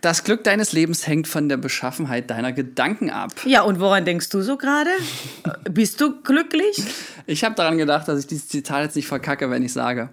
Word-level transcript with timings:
Das 0.00 0.22
Glück 0.22 0.44
deines 0.44 0.72
Lebens 0.72 1.06
hängt 1.08 1.26
von 1.26 1.48
der 1.48 1.56
Beschaffenheit 1.56 2.30
deiner 2.30 2.52
Gedanken 2.52 3.10
ab. 3.10 3.32
Ja, 3.44 3.62
und 3.62 3.80
woran 3.80 4.04
denkst 4.04 4.28
du 4.28 4.42
so 4.42 4.56
gerade? 4.56 4.90
Bist 5.70 6.00
du 6.00 6.20
glücklich? 6.22 6.80
Ich 7.26 7.42
habe 7.42 7.56
daran 7.56 7.78
gedacht, 7.78 8.06
dass 8.06 8.20
ich 8.20 8.26
dieses 8.28 8.48
Zitat 8.48 8.84
jetzt 8.84 8.96
nicht 8.96 9.08
verkacke, 9.08 9.50
wenn 9.50 9.64
ich 9.64 9.72
sage. 9.72 10.10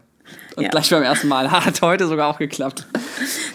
Und 0.55 0.63
Ja. 0.63 0.69
gleich 0.69 0.89
beim 0.89 1.03
ersten 1.03 1.27
Mal. 1.27 1.51
Hat 1.65 1.81
heute 1.81 2.07
sogar 2.07 2.29
auch 2.29 2.37
geklappt. 2.39 2.85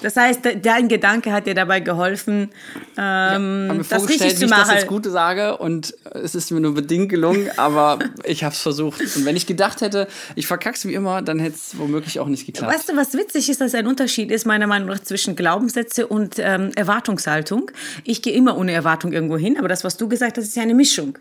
Das 0.02 0.16
heißt, 0.16 0.44
de- 0.44 0.60
dein 0.60 0.88
Gedanke 0.88 1.32
hat 1.32 1.46
dir 1.46 1.54
dabei 1.54 1.80
geholfen, 1.80 2.50
ähm, 2.96 3.66
mir 3.78 3.84
das 3.88 4.08
richtig 4.08 4.36
zu 4.36 4.44
ich 4.44 4.50
das 4.50 4.58
machen. 4.66 4.74
jetzt 4.74 4.86
Gute 4.86 5.10
sage 5.10 5.58
und 5.58 5.94
es 6.14 6.34
ist 6.34 6.50
mir 6.50 6.60
nur 6.60 6.74
bedingt 6.74 7.08
gelungen, 7.08 7.50
aber 7.56 7.98
ich 8.24 8.44
habe 8.44 8.54
es 8.54 8.60
versucht. 8.60 9.00
Und 9.00 9.24
wenn 9.24 9.36
ich 9.36 9.46
gedacht 9.46 9.80
hätte, 9.80 10.08
ich 10.34 10.46
verkack's 10.46 10.84
wie 10.86 10.94
immer, 10.94 11.22
dann 11.22 11.38
hätte 11.38 11.56
es 11.56 11.78
womöglich 11.78 12.18
auch 12.20 12.26
nicht 12.28 12.46
geklappt. 12.46 12.72
Weißt 12.74 12.88
du, 12.88 12.96
was 12.96 13.14
witzig 13.14 13.48
ist, 13.50 13.60
dass 13.60 13.74
ein 13.74 13.86
Unterschied 13.86 14.30
ist, 14.30 14.46
meiner 14.46 14.66
Meinung 14.66 14.88
nach, 14.88 15.00
zwischen 15.00 15.36
Glaubenssätze 15.36 16.06
und 16.06 16.34
ähm, 16.38 16.70
Erwartungshaltung. 16.76 17.70
Ich 18.04 18.22
gehe 18.22 18.32
immer 18.32 18.56
ohne 18.56 18.72
Erwartung 18.72 19.12
irgendwo 19.12 19.36
hin, 19.36 19.56
aber 19.58 19.68
das, 19.68 19.84
was 19.84 19.96
du 19.96 20.08
gesagt 20.08 20.36
hast, 20.38 20.44
ist 20.44 20.56
ja 20.56 20.62
eine 20.62 20.74
Mischung. 20.74 21.18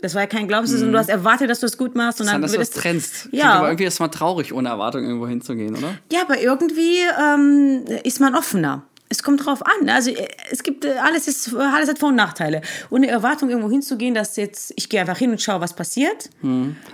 Das 0.00 0.14
war 0.14 0.22
ja 0.22 0.26
kein 0.28 0.46
Glaubenssatz, 0.46 0.78
sondern 0.78 0.92
du 0.92 0.98
hast 1.00 1.08
erwartet, 1.08 1.50
dass 1.50 1.60
du 1.60 1.66
es 1.66 1.76
gut 1.76 1.94
machst. 1.96 2.20
Und 2.20 2.26
Dann, 2.26 2.34
dann 2.34 2.42
dass 2.42 2.52
du 2.52 2.58
wird 2.58 2.68
das 2.68 2.76
es- 2.76 2.82
trennst. 2.82 3.28
Ja. 3.32 3.54
Aber 3.54 3.66
irgendwie 3.68 3.84
ist 3.84 3.94
es 3.94 4.00
mal 4.00 4.08
traurig, 4.08 4.52
ohne 4.52 4.68
Erwartung 4.68 5.02
irgendwo 5.04 5.26
hinzugehen, 5.26 5.76
oder? 5.76 5.94
Ja, 6.12 6.20
aber 6.22 6.40
irgendwie 6.40 6.98
ähm, 7.20 7.84
ist 8.04 8.20
man 8.20 8.34
offener. 8.36 8.82
Es 9.10 9.22
kommt 9.22 9.44
drauf 9.46 9.62
an. 9.64 9.88
Also 9.88 10.10
äh, 10.10 10.28
es 10.50 10.62
gibt 10.62 10.84
äh, 10.84 10.92
alles 11.02 11.26
ist 11.28 11.54
alles 11.54 11.88
hat 11.88 11.98
Vor- 11.98 12.10
und 12.10 12.14
Nachteile. 12.16 12.60
Ohne 12.90 13.08
Erwartung 13.08 13.48
irgendwo 13.50 13.70
hinzugehen, 13.70 14.14
dass 14.14 14.36
jetzt 14.36 14.72
ich 14.76 14.88
gehe 14.88 15.00
einfach 15.00 15.16
hin 15.18 15.30
und 15.30 15.40
schaue, 15.40 15.60
was 15.62 15.74
passiert. 15.74 16.28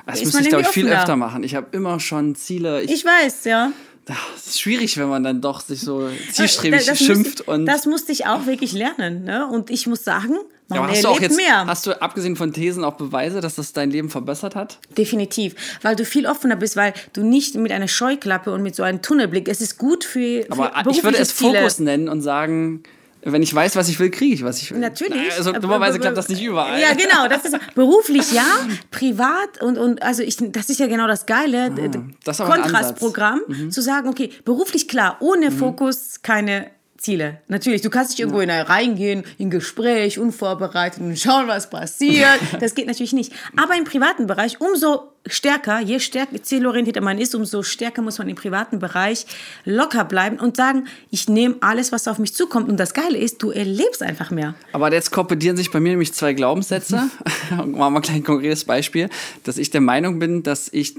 Das 0.06 0.16
Ist 0.20 0.24
müsste 0.26 0.36
man 0.36 0.42
ich, 0.44 0.48
glaube 0.50 0.62
ich, 0.62 0.68
viel 0.68 0.88
öfter 0.88 1.16
machen. 1.16 1.42
Ich 1.42 1.54
habe 1.56 1.66
immer 1.72 1.98
schon 2.00 2.34
Ziele. 2.36 2.82
Ich, 2.82 2.90
Ich 2.92 3.04
weiß, 3.04 3.44
ja. 3.44 3.72
Es 4.36 4.46
ist 4.48 4.60
schwierig, 4.60 4.96
wenn 4.98 5.08
man 5.08 5.22
dann 5.24 5.40
doch 5.40 5.60
sich 5.60 5.80
so 5.80 6.08
zielstrebig 6.32 6.82
Äh, 6.82 6.86
Das 6.86 6.98
schimpft. 6.98 7.24
musste, 7.38 7.42
und 7.44 7.66
das 7.66 7.86
musste 7.86 8.12
ich 8.12 8.26
auch 8.26 8.46
wirklich 8.46 8.72
lernen. 8.72 9.24
Ne? 9.24 9.46
Und 9.46 9.70
ich 9.70 9.86
muss 9.86 10.04
sagen, 10.04 10.36
man 10.68 10.78
ja, 10.78 10.88
hast 10.88 11.04
du 11.04 11.08
auch 11.08 11.20
jetzt, 11.20 11.36
mehr. 11.36 11.66
hast 11.66 11.86
du 11.86 12.00
abgesehen 12.00 12.36
von 12.36 12.52
Thesen 12.52 12.84
auch 12.84 12.94
Beweise, 12.94 13.40
dass 13.40 13.54
das 13.56 13.72
dein 13.72 13.90
Leben 13.90 14.08
verbessert 14.10 14.54
hat? 14.54 14.78
Definitiv, 14.96 15.54
weil 15.82 15.94
du 15.96 16.04
viel 16.04 16.26
offener 16.26 16.56
bist, 16.56 16.76
weil 16.76 16.92
du 17.12 17.22
nicht 17.22 17.54
mit 17.56 17.70
einer 17.72 17.88
Scheuklappe 17.88 18.50
und 18.52 18.62
mit 18.62 18.74
so 18.74 18.82
einem 18.82 19.02
Tunnelblick, 19.02 19.48
es 19.48 19.60
ist 19.60 19.78
gut 19.78 20.04
für, 20.04 20.42
für 20.42 20.52
Aber 20.52 20.90
ich 20.90 21.02
würde 21.04 21.18
es 21.18 21.36
Ziele. 21.36 21.58
Fokus 21.58 21.78
nennen 21.80 22.08
und 22.08 22.20
sagen, 22.22 22.82
wenn 23.24 23.42
ich 23.42 23.54
weiß, 23.54 23.76
was 23.76 23.88
ich 23.88 23.98
will, 23.98 24.10
kriege 24.10 24.34
ich, 24.34 24.44
was 24.44 24.60
ich 24.60 24.72
will. 24.72 24.78
Natürlich. 24.78 25.32
Also 25.36 25.52
dummerweise 25.52 25.98
klappt 25.98 26.16
das 26.16 26.28
nicht 26.28 26.42
überall. 26.42 26.80
Ja, 26.80 26.92
genau. 26.92 27.28
Das 27.28 27.44
ist 27.44 27.56
beruflich 27.74 28.32
ja, 28.32 28.44
privat 28.90 29.62
und, 29.62 29.78
und 29.78 30.02
also 30.02 30.22
ich, 30.22 30.36
das 30.52 30.68
ist 30.70 30.78
ja 30.80 30.86
genau 30.86 31.06
das 31.06 31.26
Geile. 31.26 31.72
Ah, 31.76 31.90
das 32.24 32.40
ein 32.40 32.46
Mhm. 32.48 32.52
Kontrastprogramm, 32.52 33.40
zu 33.70 33.80
sagen, 33.80 34.08
okay, 34.08 34.30
beruflich 34.44 34.88
klar, 34.88 35.16
ohne 35.20 35.50
Fokus 35.50 36.20
keine 36.22 36.70
Ziele. 37.04 37.40
Natürlich, 37.48 37.82
du 37.82 37.90
kannst 37.90 38.12
nicht 38.12 38.20
irgendwo 38.20 38.40
in 38.40 38.50
eine 38.50 38.68
reingehen, 38.68 39.24
in 39.36 39.50
Gespräch, 39.50 40.18
unvorbereitet 40.18 41.00
und 41.00 41.18
schauen, 41.18 41.46
was 41.46 41.70
passiert. 41.70 42.40
Das 42.60 42.74
geht 42.74 42.86
natürlich 42.86 43.12
nicht. 43.12 43.32
Aber 43.56 43.76
im 43.76 43.84
privaten 43.84 44.26
Bereich, 44.26 44.60
umso 44.60 45.10
stärker, 45.26 45.80
je 45.80 46.00
stärker 46.00 46.42
zielorientierter 46.42 47.00
man 47.00 47.18
ist, 47.18 47.34
umso 47.34 47.62
stärker 47.62 48.00
muss 48.00 48.18
man 48.18 48.28
im 48.28 48.36
privaten 48.36 48.78
Bereich 48.78 49.26
locker 49.64 50.04
bleiben 50.04 50.38
und 50.38 50.56
sagen, 50.56 50.86
ich 51.10 51.28
nehme 51.28 51.56
alles, 51.60 51.92
was 51.92 52.08
auf 52.08 52.18
mich 52.18 52.34
zukommt. 52.34 52.68
Und 52.68 52.78
das 52.78 52.94
Geile 52.94 53.18
ist, 53.18 53.42
du 53.42 53.50
erlebst 53.50 54.02
einfach 54.02 54.30
mehr. 54.30 54.54
Aber 54.72 54.92
jetzt 54.92 55.10
korpedieren 55.10 55.56
sich 55.56 55.70
bei 55.70 55.80
mir 55.80 55.90
nämlich 55.90 56.14
zwei 56.14 56.32
Glaubenssätze. 56.32 57.10
Machen 57.50 57.94
wir 57.94 58.10
ein 58.10 58.24
konkretes 58.24 58.64
Beispiel, 58.64 59.10
dass 59.42 59.58
ich 59.58 59.70
der 59.70 59.80
Meinung 59.82 60.18
bin, 60.18 60.42
dass 60.42 60.68
ich 60.72 60.94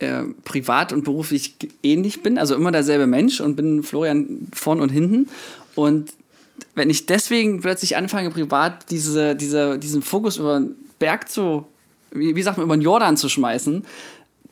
äh, 0.00 0.24
privat 0.44 0.92
und 0.92 1.04
beruflich 1.04 1.54
ähnlich 1.82 2.22
bin, 2.22 2.38
also 2.38 2.54
immer 2.54 2.72
derselbe 2.72 3.06
Mensch 3.06 3.40
und 3.40 3.56
bin 3.56 3.82
Florian 3.82 4.48
vorn 4.52 4.80
und 4.80 4.90
hinten. 4.90 5.28
Und 5.74 6.12
wenn 6.74 6.90
ich 6.90 7.06
deswegen 7.06 7.60
plötzlich 7.60 7.96
anfange, 7.96 8.30
privat 8.30 8.90
diese, 8.90 9.36
diese, 9.36 9.78
diesen 9.78 10.02
Fokus 10.02 10.36
über 10.36 10.58
den 10.58 10.74
Berg 10.98 11.28
zu, 11.28 11.66
wie, 12.10 12.34
wie 12.34 12.42
sagt 12.42 12.56
man, 12.58 12.64
über 12.64 12.76
den 12.76 12.82
Jordan 12.82 13.16
zu 13.16 13.28
schmeißen, 13.28 13.84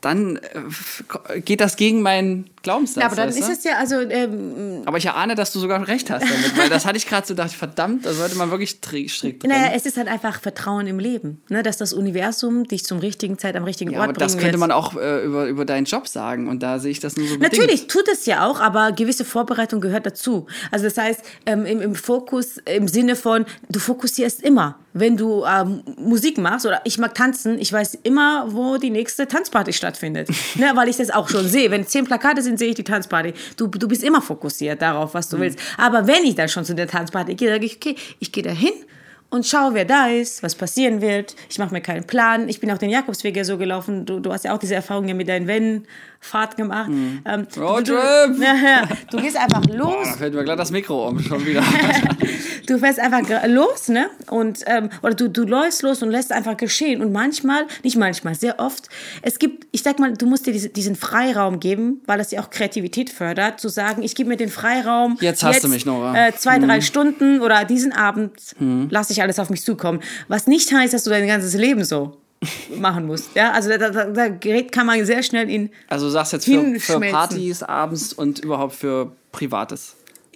dann 0.00 0.36
äh, 0.36 1.40
geht 1.40 1.60
das 1.60 1.76
gegen 1.76 2.02
meinen 2.02 2.50
Glaubenssatz. 2.68 3.00
Ja, 3.00 3.06
aber 3.06 3.16
dann 3.16 3.28
ist 3.30 3.40
du? 3.40 3.52
es 3.52 3.64
ja, 3.64 3.72
also 3.78 4.00
ähm, 4.00 4.82
aber 4.84 4.98
ich 4.98 5.06
erahne, 5.06 5.34
dass 5.34 5.52
du 5.52 5.58
sogar 5.58 5.86
recht 5.88 6.10
hast 6.10 6.22
damit, 6.22 6.56
weil 6.58 6.68
das 6.68 6.84
hatte 6.84 6.98
ich 6.98 7.06
gerade 7.06 7.26
so 7.26 7.32
gedacht, 7.34 7.52
verdammt, 7.52 8.04
da 8.04 8.12
sollte 8.12 8.36
man 8.36 8.50
wirklich 8.50 8.80
tri- 8.80 9.08
strikt 9.08 9.42
drin. 9.42 9.50
naja, 9.50 9.70
es 9.74 9.86
ist 9.86 9.96
halt 9.96 10.08
einfach 10.08 10.40
Vertrauen 10.40 10.86
im 10.86 10.98
Leben, 10.98 11.40
ne? 11.48 11.62
dass 11.62 11.78
das 11.78 11.92
Universum 11.94 12.64
dich 12.64 12.84
zum 12.84 12.98
richtigen 12.98 13.38
Zeit 13.38 13.56
am 13.56 13.64
richtigen 13.64 13.90
Ja, 13.92 14.00
Ort 14.00 14.10
aber 14.10 14.14
bringen 14.18 14.26
das 14.26 14.36
könnte 14.36 14.52
wird. 14.52 14.60
man 14.60 14.72
auch 14.72 14.94
äh, 14.96 15.24
über, 15.24 15.46
über 15.46 15.64
deinen 15.64 15.84
Job 15.86 16.06
sagen 16.08 16.48
und 16.48 16.62
da 16.62 16.78
sehe 16.78 16.90
ich 16.90 17.00
das 17.00 17.16
nur 17.16 17.26
so 17.26 17.38
bedingt. 17.38 17.52
Natürlich 17.54 17.86
tut 17.86 18.06
es 18.12 18.26
ja 18.26 18.46
auch, 18.46 18.60
aber 18.60 18.92
gewisse 18.92 19.24
Vorbereitung 19.24 19.80
gehört 19.80 20.04
dazu. 20.06 20.46
Also 20.70 20.84
das 20.84 20.98
heißt, 20.98 21.20
ähm, 21.46 21.64
im, 21.64 21.80
im 21.80 21.94
Fokus, 21.94 22.58
im 22.66 22.86
Sinne 22.88 23.16
von, 23.16 23.46
du 23.70 23.78
fokussierst 23.78 24.42
immer. 24.42 24.78
Wenn 24.94 25.16
du 25.16 25.44
ähm, 25.44 25.82
Musik 25.98 26.38
machst 26.38 26.66
oder 26.66 26.80
ich 26.84 26.98
mag 26.98 27.14
tanzen, 27.14 27.58
ich 27.60 27.72
weiß 27.72 27.98
immer, 28.02 28.46
wo 28.48 28.78
die 28.78 28.90
nächste 28.90 29.28
Tanzparty 29.28 29.72
stattfindet. 29.72 30.28
ne, 30.56 30.72
weil 30.74 30.88
ich 30.88 30.96
das 30.96 31.10
auch 31.10 31.28
schon 31.28 31.46
sehe. 31.46 31.70
Wenn 31.70 31.86
zehn 31.86 32.04
Plakate 32.04 32.42
sind, 32.42 32.57
sehe 32.58 32.68
ich 32.68 32.74
die 32.74 32.84
Tanzparty. 32.84 33.32
Du, 33.56 33.66
du 33.68 33.88
bist 33.88 34.02
immer 34.02 34.20
fokussiert 34.22 34.82
darauf, 34.82 35.14
was 35.14 35.28
du 35.28 35.36
Mhm. 35.36 35.40
willst. 35.42 35.58
Aber 35.76 36.06
wenn 36.06 36.24
ich 36.24 36.34
dann 36.34 36.48
schon 36.48 36.64
zu 36.64 36.74
der 36.74 36.88
Tanzparty 36.88 37.34
gehe, 37.34 37.48
sage 37.50 37.66
ich, 37.66 37.76
okay, 37.76 37.94
ich 38.18 38.32
gehe 38.32 38.42
da 38.42 38.50
hin 38.50 38.72
und 39.30 39.44
schaue, 39.46 39.74
wer 39.74 39.84
da 39.84 40.08
ist, 40.08 40.42
was 40.42 40.54
passieren 40.54 41.00
wird. 41.02 41.36
Ich 41.50 41.58
mache 41.58 41.72
mir 41.72 41.80
keinen 41.82 42.04
Plan. 42.04 42.48
Ich 42.48 42.60
bin 42.60 42.70
auch 42.70 42.78
den 42.78 42.88
Jakobsweg 42.90 43.36
ja 43.36 43.44
so 43.44 43.58
gelaufen. 43.58 44.06
Du, 44.06 44.20
du 44.20 44.32
hast 44.32 44.44
ja 44.44 44.54
auch 44.54 44.58
diese 44.58 44.74
Erfahrung 44.74 45.06
ja 45.06 45.14
mit 45.14 45.28
deinen 45.28 45.46
Wänden 45.46 45.86
Fahrt 46.20 46.56
gemacht. 46.56 46.90
Ähm, 46.90 47.46
du, 47.54 47.60
du, 47.60 47.60
Roadtrip! 47.60 48.38
ja, 48.40 48.54
ja. 48.54 48.88
du 49.10 49.18
gehst 49.18 49.36
einfach 49.36 49.62
Boah, 49.62 49.76
los. 49.76 50.08
da 50.08 50.12
fällt 50.14 50.34
mir 50.34 50.44
gleich 50.44 50.56
das 50.56 50.70
Mikro 50.70 51.08
um, 51.08 51.20
schon 51.20 51.44
wieder. 51.46 51.62
Du 52.68 52.78
fährst 52.78 53.00
einfach 53.00 53.22
los, 53.46 53.88
ne? 53.88 54.10
Und, 54.28 54.60
ähm, 54.66 54.90
oder 55.02 55.14
du, 55.14 55.28
du 55.28 55.44
läufst 55.44 55.80
los 55.82 56.02
und 56.02 56.10
lässt 56.10 56.32
einfach 56.32 56.54
geschehen. 56.54 57.00
Und 57.00 57.12
manchmal, 57.12 57.66
nicht 57.82 57.96
manchmal, 57.96 58.34
sehr 58.34 58.60
oft, 58.60 58.90
es 59.22 59.38
gibt, 59.38 59.66
ich 59.72 59.82
sag 59.82 59.98
mal, 59.98 60.12
du 60.12 60.26
musst 60.26 60.46
dir 60.46 60.52
diese, 60.52 60.68
diesen 60.68 60.94
Freiraum 60.94 61.60
geben, 61.60 62.02
weil 62.04 62.18
das 62.18 62.30
ja 62.30 62.42
auch 62.42 62.50
Kreativität 62.50 63.08
fördert, 63.08 63.58
zu 63.58 63.70
sagen, 63.70 64.02
ich 64.02 64.14
gebe 64.14 64.28
mir 64.28 64.36
den 64.36 64.50
Freiraum. 64.50 65.16
Jetzt 65.22 65.42
hast 65.42 65.64
du 65.64 65.68
mich, 65.68 65.86
Nora. 65.86 66.10
Mhm. 66.10 66.16
Äh, 66.16 66.32
zwei, 66.36 66.58
drei 66.58 66.82
Stunden 66.82 67.40
oder 67.40 67.64
diesen 67.64 67.92
Abend 67.92 68.54
lasse 68.90 69.14
ich 69.14 69.22
alles 69.22 69.38
auf 69.38 69.48
mich 69.48 69.62
zukommen. 69.62 70.00
Was 70.28 70.46
nicht 70.46 70.70
heißt, 70.70 70.92
dass 70.92 71.04
du 71.04 71.10
dein 71.10 71.26
ganzes 71.26 71.54
Leben 71.54 71.84
so 71.84 72.18
machen 72.76 73.06
musst. 73.06 73.34
Ja, 73.34 73.52
also 73.52 73.68
da, 73.70 73.90
da, 73.90 74.04
da 74.04 74.26
gerät- 74.28 74.70
kann 74.72 74.86
man 74.86 75.04
sehr 75.04 75.22
schnell 75.22 75.50
in 75.50 75.70
Also 75.88 76.06
du 76.06 76.10
sagst 76.12 76.32
jetzt 76.32 76.44
für, 76.44 76.78
für. 76.78 77.00
Partys 77.00 77.62
abends 77.62 78.12
und 78.12 78.38
überhaupt 78.38 78.74
für 78.74 79.12
Privates. 79.32 79.94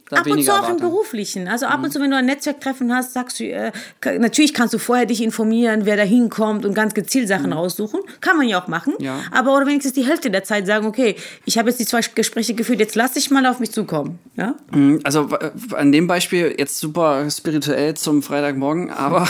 Da 0.09 0.19
Ab 0.19 0.27
und 0.27 0.43
zu 0.45 0.51
auch 0.51 0.57
im 0.59 0.63
Erwartung. 0.65 0.81
Beruflichen. 0.91 1.49
Also 1.49 1.65
ab 1.65 1.83
und 1.83 1.91
zu, 1.91 1.99
wenn 1.99 2.11
du 2.11 2.17
ein 2.19 2.27
Netzwerktreffen 2.27 2.95
hast, 2.95 3.15
sagst 3.15 3.41
du, 3.41 3.45
äh, 3.45 3.73
natürlich 4.19 4.53
kannst 4.53 4.75
du 4.75 4.79
vorher 4.79 5.07
dich 5.07 5.23
informieren, 5.23 5.87
wer 5.87 5.97
da 5.97 6.03
hinkommt 6.03 6.67
und 6.67 6.75
ganz 6.75 6.93
gezielt 6.93 7.29
Sachen 7.29 7.51
raussuchen. 7.55 7.99
Kann 8.21 8.37
man 8.37 8.47
ja 8.47 8.63
auch 8.63 8.69
machen. 8.69 8.93
Ja. 8.99 9.21
Aber 9.31 9.57
oder 9.57 9.65
wenigstens 9.67 9.95
die 9.95 10.05
Hälfte 10.05 10.31
der 10.31 10.45
Zeit 10.45 10.67
sagen, 10.67 10.85
okay, 10.87 11.17
ich 11.47 11.57
habe 11.57 11.71
jetzt 11.71 11.79
die 11.79 11.87
zwei 11.87 12.01
Gespräche 12.15 12.53
geführt, 12.53 12.79
jetzt 12.81 12.95
lass 12.95 13.17
ich 13.17 13.31
mal 13.31 13.47
auf 13.47 13.59
mich 13.59 13.73
zukommen. 13.73 14.19
Ja? 14.37 14.55
Also 15.03 15.31
äh, 15.31 15.51
an 15.77 15.93
dem 15.93 16.07
Beispiel 16.09 16.55
jetzt 16.59 16.79
super 16.79 17.31
spirituell 17.31 17.95
zum 17.95 18.23
Freitagmorgen, 18.23 18.91
aber 18.91 19.27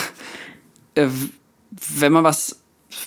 äh, 0.96 1.06
wenn 1.96 2.12
man 2.12 2.24
was 2.24 2.58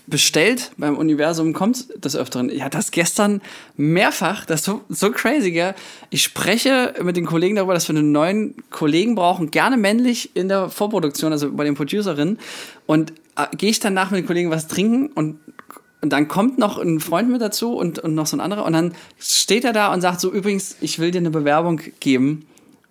bestellt 0.08 0.72
beim 0.78 0.98
Universum, 0.98 1.54
kommt 1.54 1.86
des 2.04 2.16
Öfteren. 2.16 2.50
Ja, 2.50 2.70
das 2.70 2.92
gestern 2.92 3.42
mehrfach, 3.78 4.46
das 4.46 4.62
ist 4.62 4.66
so, 4.66 4.82
so 4.90 5.12
crazy, 5.12 5.52
gell? 5.52 5.76
Ich 6.10 6.24
spreche 6.24 6.94
mit 7.04 7.18
den 7.18 7.26
Kollegen 7.26 7.56
darüber, 7.56 7.74
dass 7.74 7.88
wir 7.88 7.96
einen 7.96 8.12
neuen 8.12 8.56
Kollegen 8.70 9.16
brauchen, 9.16 9.52
gerne 9.52 9.78
männlich 9.78 10.36
in 10.36 10.48
der 10.48 10.70
Vorproduktion, 10.70 11.32
also 11.32 11.52
bei 11.52 11.64
den 11.64 11.76
Producerinnen. 11.76 12.40
Und 12.86 13.14
äh, 13.36 13.48
gehe 13.56 13.70
ich 13.70 13.80
danach 13.80 14.12
mit 14.12 14.20
den 14.20 14.28
Kollegen 14.28 14.50
was 14.52 14.68
trinken 14.68 15.08
und 15.08 15.40
und 16.02 16.12
dann 16.12 16.28
kommt 16.28 16.60
noch 16.60 16.78
ein 16.78 17.00
Freund 17.00 17.32
mit 17.32 17.42
dazu 17.42 17.74
und, 17.74 17.98
und 17.98 18.14
noch 18.14 18.28
so 18.28 18.38
ein 18.38 18.40
anderer. 18.40 18.64
Und 18.66 18.74
dann 18.74 18.94
steht 19.18 19.66
er 19.66 19.74
da 19.74 19.92
und 19.92 20.02
sagt 20.02 20.20
so, 20.22 20.32
übrigens, 20.32 20.76
ich 20.80 21.00
will 21.00 21.10
dir 21.10 21.18
eine 21.18 21.32
Bewerbung 21.32 21.82
geben 22.00 22.46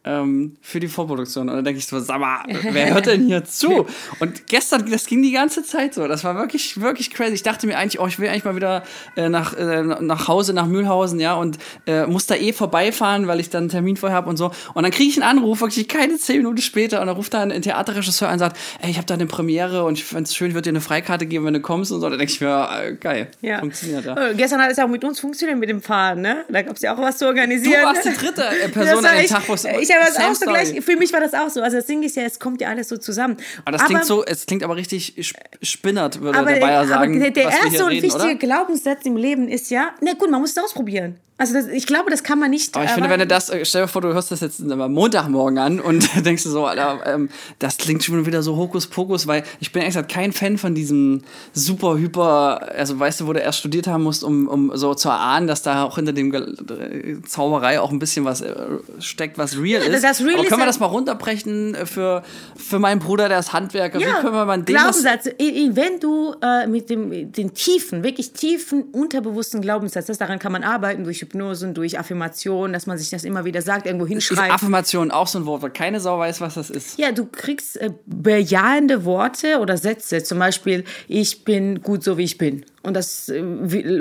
ähm, 0.05 0.56
für 0.61 0.81
die 0.81 0.89
Vorproduktion. 0.89 1.49
Und 1.49 1.56
dann 1.56 1.65
denke 1.65 1.79
ich 1.79 1.87
so, 1.87 1.99
sag 2.01 2.19
mal, 2.21 2.45
wer 2.71 2.93
hört 2.95 3.06
denn 3.06 3.27
hier 3.27 3.45
zu? 3.45 3.87
Und 4.21 4.47
gestern, 4.47 4.91
das 4.91 5.06
ging 5.06 5.23
die 5.23 5.33
ganze 5.33 5.62
Zeit 5.65 5.95
so. 5.95 6.06
Das 6.09 6.25
war 6.25 6.35
wirklich, 6.37 6.81
wirklich 6.81 7.11
crazy. 7.11 7.35
Ich 7.35 7.43
dachte 7.43 7.67
mir 7.67 7.79
eigentlich, 7.79 8.01
oh, 8.01 8.06
ich 8.06 8.19
will 8.19 8.29
eigentlich 8.29 8.45
mal 8.45 8.56
wieder 8.56 8.83
äh, 9.17 9.29
nach, 9.29 9.55
äh, 9.56 9.83
nach 9.83 10.29
Hause, 10.29 10.53
nach 10.53 10.67
Mühlhausen, 10.67 11.21
ja, 11.21 11.35
und 11.35 11.59
äh, 11.87 12.06
muss 12.06 12.27
da 12.27 12.35
eh 12.35 12.53
vorbeifahren, 12.53 13.27
weil 13.27 13.41
ich 13.41 13.51
dann 13.51 13.65
einen 13.65 13.69
Termin 13.71 13.97
vorher 13.97 14.17
habe 14.17 14.29
und 14.31 14.37
so. 14.37 14.51
Und 14.75 14.83
dann 14.83 14.91
kriege 14.93 15.09
ich 15.11 15.17
einen 15.23 15.39
Anruf, 15.39 15.61
wirklich 15.61 15.89
keine 15.89 16.17
zehn 16.17 16.39
Minuten 16.39 16.59
später, 16.59 17.01
und 17.01 17.06
dann 17.06 17.17
ruft 17.17 17.33
da 17.35 17.43
ein 17.43 17.62
Theaterregisseur 17.62 18.29
an 18.29 18.35
und 18.35 18.39
sagt, 18.41 18.56
ey, 18.83 18.91
ich 18.91 18.97
habe 18.97 19.06
da 19.06 19.15
eine 19.15 19.27
Premiere 19.27 19.85
und 19.85 19.95
ich 19.99 20.05
fände 20.05 20.25
es 20.25 20.35
schön, 20.37 20.49
ich 20.49 20.55
würde 20.55 20.65
dir 20.65 20.71
eine 20.71 20.81
Freikarte 20.81 21.27
geben, 21.27 21.45
wenn 21.47 21.55
du 21.55 21.61
kommst 21.61 21.93
und 21.93 22.01
so. 22.01 22.09
Da 22.11 22.17
denke 22.17 22.33
ich 22.33 22.41
mir, 22.41 22.69
äh, 22.83 22.93
geil, 22.95 23.29
Ja. 23.41 23.59
funktioniert 23.61 24.05
ja. 24.05 24.17
Äh, 24.31 24.35
Gestern 24.35 24.61
hat 24.61 24.71
es 24.71 24.77
ja 24.77 24.85
auch 24.85 24.89
mit 24.89 25.03
uns 25.05 25.21
funktioniert 25.21 25.59
mit 25.59 25.69
dem 25.71 25.81
Fahren, 25.83 26.21
ne? 26.21 26.45
Da 26.49 26.62
gab 26.62 26.77
es 26.77 26.83
ja 26.83 26.95
auch 26.95 27.01
was 27.01 27.17
zu 27.19 27.25
Du 27.25 27.29
organisieren. 27.29 27.83
warst 27.85 28.05
die 28.05 28.12
dritte 28.12 28.43
Person 28.73 29.05
an 29.05 29.17
dem 29.19 29.27
Tag, 29.27 29.43
wo 29.49 29.55
es 29.55 29.65
habe 29.94 30.05
das 30.06 30.14
Same 30.14 30.26
auch 30.26 30.35
so 30.35 30.43
Story. 30.46 30.52
gleich, 30.73 30.85
für 30.85 30.96
mich 30.96 31.12
war 31.12 31.20
das 31.20 31.35
auch 31.35 31.49
so. 31.49 31.61
Also 31.62 31.76
das 31.79 31.87
Ding 31.87 32.02
ist 32.02 32.17
ja, 32.17 32.23
es 32.25 32.38
kommt 32.38 32.61
ja 32.61 32.69
alles 32.69 32.88
so 32.88 32.96
zusammen. 32.96 33.37
Aber 33.64 33.76
das 33.76 33.87
klingt 33.87 34.05
so, 34.05 34.25
es 34.25 34.46
klingt 34.46 34.62
aber 34.62 34.76
richtig 34.76 35.14
sp- 35.20 35.38
spinnert, 35.62 36.20
würde 36.20 36.38
aber, 36.38 36.52
der 36.52 36.61
Bayer 36.61 36.79
aber 36.81 36.88
sagen. 36.88 37.20
der, 37.20 37.31
der 37.31 37.44
erste 37.44 37.85
und 37.85 37.91
reden, 37.91 38.02
wichtige 38.02 38.25
oder? 38.25 38.35
Glaubenssatz 38.35 39.05
im 39.05 39.17
Leben 39.17 39.49
ist 39.49 39.70
ja, 39.70 39.91
na 40.00 40.12
gut, 40.14 40.31
man 40.31 40.41
muss 40.41 40.50
es 40.50 40.58
ausprobieren. 40.58 41.17
Also 41.37 41.52
das, 41.52 41.67
ich 41.67 41.88
glaube, 41.88 42.12
das 42.12 42.23
kann 42.23 42.38
man 42.38 42.49
nicht. 42.50 42.76
Aber 42.76 42.85
ich 42.85 42.93
finde, 42.93 43.11
wenn 43.11 43.19
du 43.19 43.26
das, 43.26 43.50
äh, 43.50 43.64
stell 43.64 43.82
dir 43.82 43.88
vor, 43.88 44.00
du 44.00 44.14
hörst 44.14 44.31
das 44.31 44.38
jetzt 44.41 44.61
am 44.61 44.93
Montagmorgen 44.93 45.58
an 45.58 45.81
und 45.81 46.08
denkst 46.25 46.44
du 46.44 46.49
so, 46.50 46.64
Alter, 46.67 47.00
ähm, 47.12 47.29
das 47.58 47.76
klingt 47.76 48.05
schon 48.05 48.25
wieder 48.25 48.41
so 48.44 48.56
Hokuspokus, 48.56 49.26
weil 49.26 49.43
ich 49.58 49.73
bin 49.73 49.82
ehrlich 49.82 49.96
gesagt 49.96 50.12
kein 50.12 50.32
Fan 50.32 50.58
von 50.58 50.76
diesem 50.76 51.23
super 51.52 51.99
hyper, 51.99 52.70
also 52.76 53.00
weißt 53.00 53.20
du, 53.23 53.26
wo 53.26 53.32
du 53.32 53.41
erst 53.41 53.58
studiert 53.58 53.88
haben 53.88 54.05
musst, 54.05 54.23
um, 54.23 54.46
um 54.46 54.70
so 54.76 54.94
zu 54.94 55.08
erahnen, 55.08 55.49
dass 55.49 55.62
da 55.62 55.82
auch 55.82 55.96
hinter 55.96 56.12
dem 56.12 56.31
Ge- 56.31 57.19
Zauberei 57.26 57.81
auch 57.81 57.91
ein 57.91 57.99
bisschen 57.99 58.25
was 58.25 58.41
äh, 58.41 58.55
steckt, 59.00 59.37
was 59.37 59.58
real 59.61 59.82
ist. 59.92 60.04
Das 60.04 60.20
real 60.20 60.34
Aber 60.34 60.42
ist 60.42 60.48
können 60.48 60.60
wir 60.60 60.64
ja- 60.64 60.66
das 60.66 60.81
mal 60.81 60.86
runterbrechen 60.86 61.76
für, 61.84 62.22
für 62.56 62.78
meinen 62.78 63.00
Bruder, 63.00 63.28
der 63.28 63.38
ist 63.38 63.52
Handwerker? 63.52 63.98
Wie 63.98 64.04
können 64.04 64.32
wir 64.34 64.44
mal 64.44 64.62
dem 64.62 64.75
was 64.75 65.02
Glaubenssatz. 65.02 65.26
Wenn 65.38 66.00
du 66.00 66.34
äh, 66.42 66.66
mit 66.66 66.90
dem 66.90 67.32
den 67.32 67.54
tiefen, 67.54 68.02
wirklich 68.04 68.32
tiefen, 68.32 68.84
unterbewussten 68.92 69.60
Glaubenssatz, 69.60 70.06
das, 70.06 70.19
daran 70.19 70.38
kann 70.38 70.52
man 70.52 70.64
arbeiten 70.64 71.04
durch 71.04 71.20
Hypnosen, 71.20 71.75
durch 71.75 71.98
Affirmationen, 71.98 72.72
dass 72.72 72.86
man 72.86 72.98
sich 72.98 73.10
das 73.10 73.25
immer 73.25 73.44
wieder 73.44 73.62
sagt, 73.62 73.86
irgendwo 73.86 74.06
ist 74.06 74.10
hinschreibt. 74.10 74.52
Affirmation 74.52 75.10
auch 75.10 75.26
so 75.26 75.38
ein 75.38 75.46
Wort, 75.46 75.62
weil 75.62 75.70
keine 75.70 76.00
Sau 76.00 76.19
weiß, 76.19 76.40
was 76.40 76.54
das 76.54 76.70
ist. 76.70 76.98
Ja, 76.98 77.12
du 77.12 77.26
kriegst 77.26 77.76
äh, 77.76 77.90
bejahende 78.06 79.04
Worte 79.04 79.58
oder 79.60 79.76
Sätze, 79.76 80.22
zum 80.22 80.38
Beispiel, 80.38 80.84
ich 81.08 81.44
bin 81.44 81.82
gut 81.82 82.02
so 82.04 82.19
wie 82.19 82.25
ich 82.25 82.38
bin. 82.38 82.64
Und 82.82 82.94
das 82.94 83.31
äh, 83.31 83.42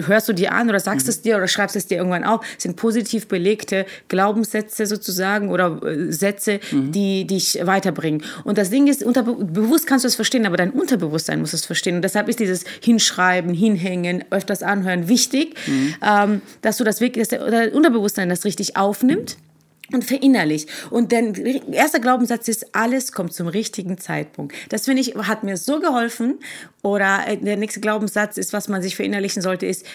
hörst 0.06 0.28
du 0.28 0.34
dir 0.34 0.52
an 0.52 0.68
oder 0.70 0.80
sagst 0.80 1.08
es 1.08 1.22
dir 1.22 1.38
oder 1.38 1.48
schreibst 1.48 1.76
es 1.76 1.88
dir 1.88 1.98
irgendwann 1.98 2.26
auf. 2.26 2.42
Das 2.56 2.64
sind 2.64 2.76
positiv 2.76 3.28
belegte 3.28 3.86
Glaubenssätze 4.10 4.86
sozusagen 4.86 5.50
oder 5.50 5.73
Sätze, 6.10 6.60
die 6.72 7.26
dich 7.26 7.60
weiterbringen. 7.64 8.24
Und 8.44 8.58
das 8.58 8.70
Ding 8.70 8.88
ist, 8.88 9.04
unterbe 9.04 9.36
bewusst 9.36 9.88
kannst 9.88 10.04
du 10.04 10.08
es 10.08 10.16
verstehen, 10.16 10.46
aber 10.46 10.58
dein 10.58 10.72
Unterbewusstsein 10.72 11.40
muss 11.40 11.54
es 11.54 11.66
verstehen. 11.66 11.96
Und 11.96 12.02
deshalb 12.02 12.30
ist 12.30 12.40
dieses 12.40 12.64
Hinschreiben, 12.82 13.54
Hinhängen, 13.54 14.24
öfters 14.30 14.64
anhören 14.64 15.08
wichtig, 15.08 15.56
ähm, 16.02 16.42
dass 16.62 16.78
du 16.78 16.84
das 16.84 17.02
wirklich, 17.02 17.28
dass 17.28 17.40
dein 17.40 17.72
Unterbewusstsein 17.72 18.30
das 18.30 18.46
richtig 18.46 18.78
aufnimmt 18.78 19.38
und 19.92 20.04
verinnerlich. 20.04 20.68
Und 20.90 21.12
der 21.12 21.34
erste 21.72 22.00
Glaubenssatz 22.00 22.48
ist, 22.48 22.76
alles 22.76 23.12
kommt 23.12 23.34
zum 23.34 23.48
richtigen 23.48 23.98
Zeitpunkt. 23.98 24.56
Das 24.70 24.86
finde 24.86 25.02
ich, 25.02 25.16
hat 25.16 25.44
mir 25.44 25.58
so 25.58 25.80
geholfen. 25.80 26.40
Oder 26.82 27.28
äh, 27.28 27.38
der 27.38 27.58
nächste 27.58 27.80
Glaubenssatz 27.80 28.38
ist, 28.38 28.54
was 28.54 28.68
man 28.68 28.82
sich 28.82 28.96
verinnerlichen 28.96 29.42
sollte, 29.42 29.66
ist, 29.66 29.86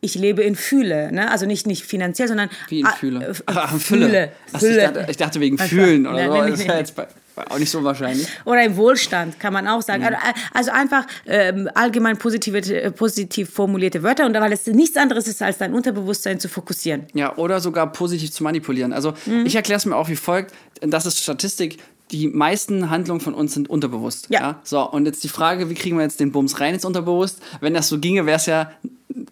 ich 0.00 0.14
lebe 0.14 0.42
in 0.42 0.56
Fühle. 0.56 1.12
Ne? 1.12 1.30
Also 1.30 1.46
nicht, 1.46 1.66
nicht 1.66 1.84
finanziell, 1.84 2.28
sondern 2.28 2.48
Wie 2.68 2.80
in 2.80 2.86
ah, 2.86 2.92
Fühle. 2.92 3.26
äh, 3.26 3.28
in 3.28 3.80
Fülle. 3.80 4.06
Fülle. 4.08 4.32
Ach, 4.52 5.08
ich, 5.08 5.16
dachte, 5.16 5.40
wegen 5.40 5.58
Also, 5.60 5.74
Fühlen 5.76 6.06
oder 6.06 6.26
nein, 6.26 6.42
so. 6.44 6.50
Das 6.50 6.60
ist 6.60 6.66
ja 6.66 6.78
jetzt 6.78 6.94
bei, 6.96 7.06
auch 7.48 7.58
nicht 7.58 7.70
so 7.70 7.84
wahrscheinlich. 7.84 8.26
Oder 8.44 8.64
im 8.64 8.76
Wohlstand, 8.76 9.38
kann 9.38 9.52
man 9.52 9.66
auch 9.68 9.82
sagen. 9.82 10.02
Mhm. 10.02 10.08
Also, 10.08 10.40
Also 10.54 10.70
einfach 10.72 11.06
ähm, 11.26 11.68
allgemein 11.74 12.16
positive, 12.18 12.58
äh, 12.58 12.90
positiv 12.90 13.50
formulierte 13.50 14.02
Wörter 14.02 14.26
und 14.26 14.34
weil 14.34 14.52
es 14.52 14.66
nichts 14.66 14.96
anderes 14.96 15.28
ist, 15.28 15.42
als 15.42 15.58
dein 15.58 15.74
Unterbewusstsein 15.74 16.40
zu 16.40 16.48
fokussieren. 16.48 17.06
Ja, 17.14 17.36
oder 17.36 17.60
sogar 17.60 17.92
positiv 17.92 18.32
zu 18.32 18.42
manipulieren. 18.42 18.92
Also 18.92 19.14
Mhm. 19.26 19.44
ich 19.46 19.54
erkläre 19.54 19.78
es 19.78 19.86
mir 19.86 19.96
auch 19.96 20.08
wie 20.08 20.16
folgt. 20.16 20.54
Das 20.80 21.04
ist 21.06 21.22
Statistik. 21.22 21.78
Die 22.10 22.26
meisten 22.26 22.90
Handlungen 22.90 23.20
von 23.20 23.34
uns 23.34 23.54
sind 23.54 23.70
unterbewusst. 23.70 24.26
Ja. 24.30 24.60
So, 24.64 24.80
und 24.90 25.06
jetzt 25.06 25.22
die 25.22 25.28
Frage, 25.28 25.70
wie 25.70 25.74
kriegen 25.74 25.96
wir 25.96 26.02
jetzt 26.02 26.18
den 26.18 26.32
Bums 26.32 26.58
rein 26.58 26.74
ins 26.74 26.84
Unterbewusst? 26.84 27.38
Wenn 27.60 27.72
das 27.74 27.88
so 27.88 27.98
ginge, 28.00 28.26
wäre 28.26 28.36
es 28.38 28.46
ja 28.46 28.72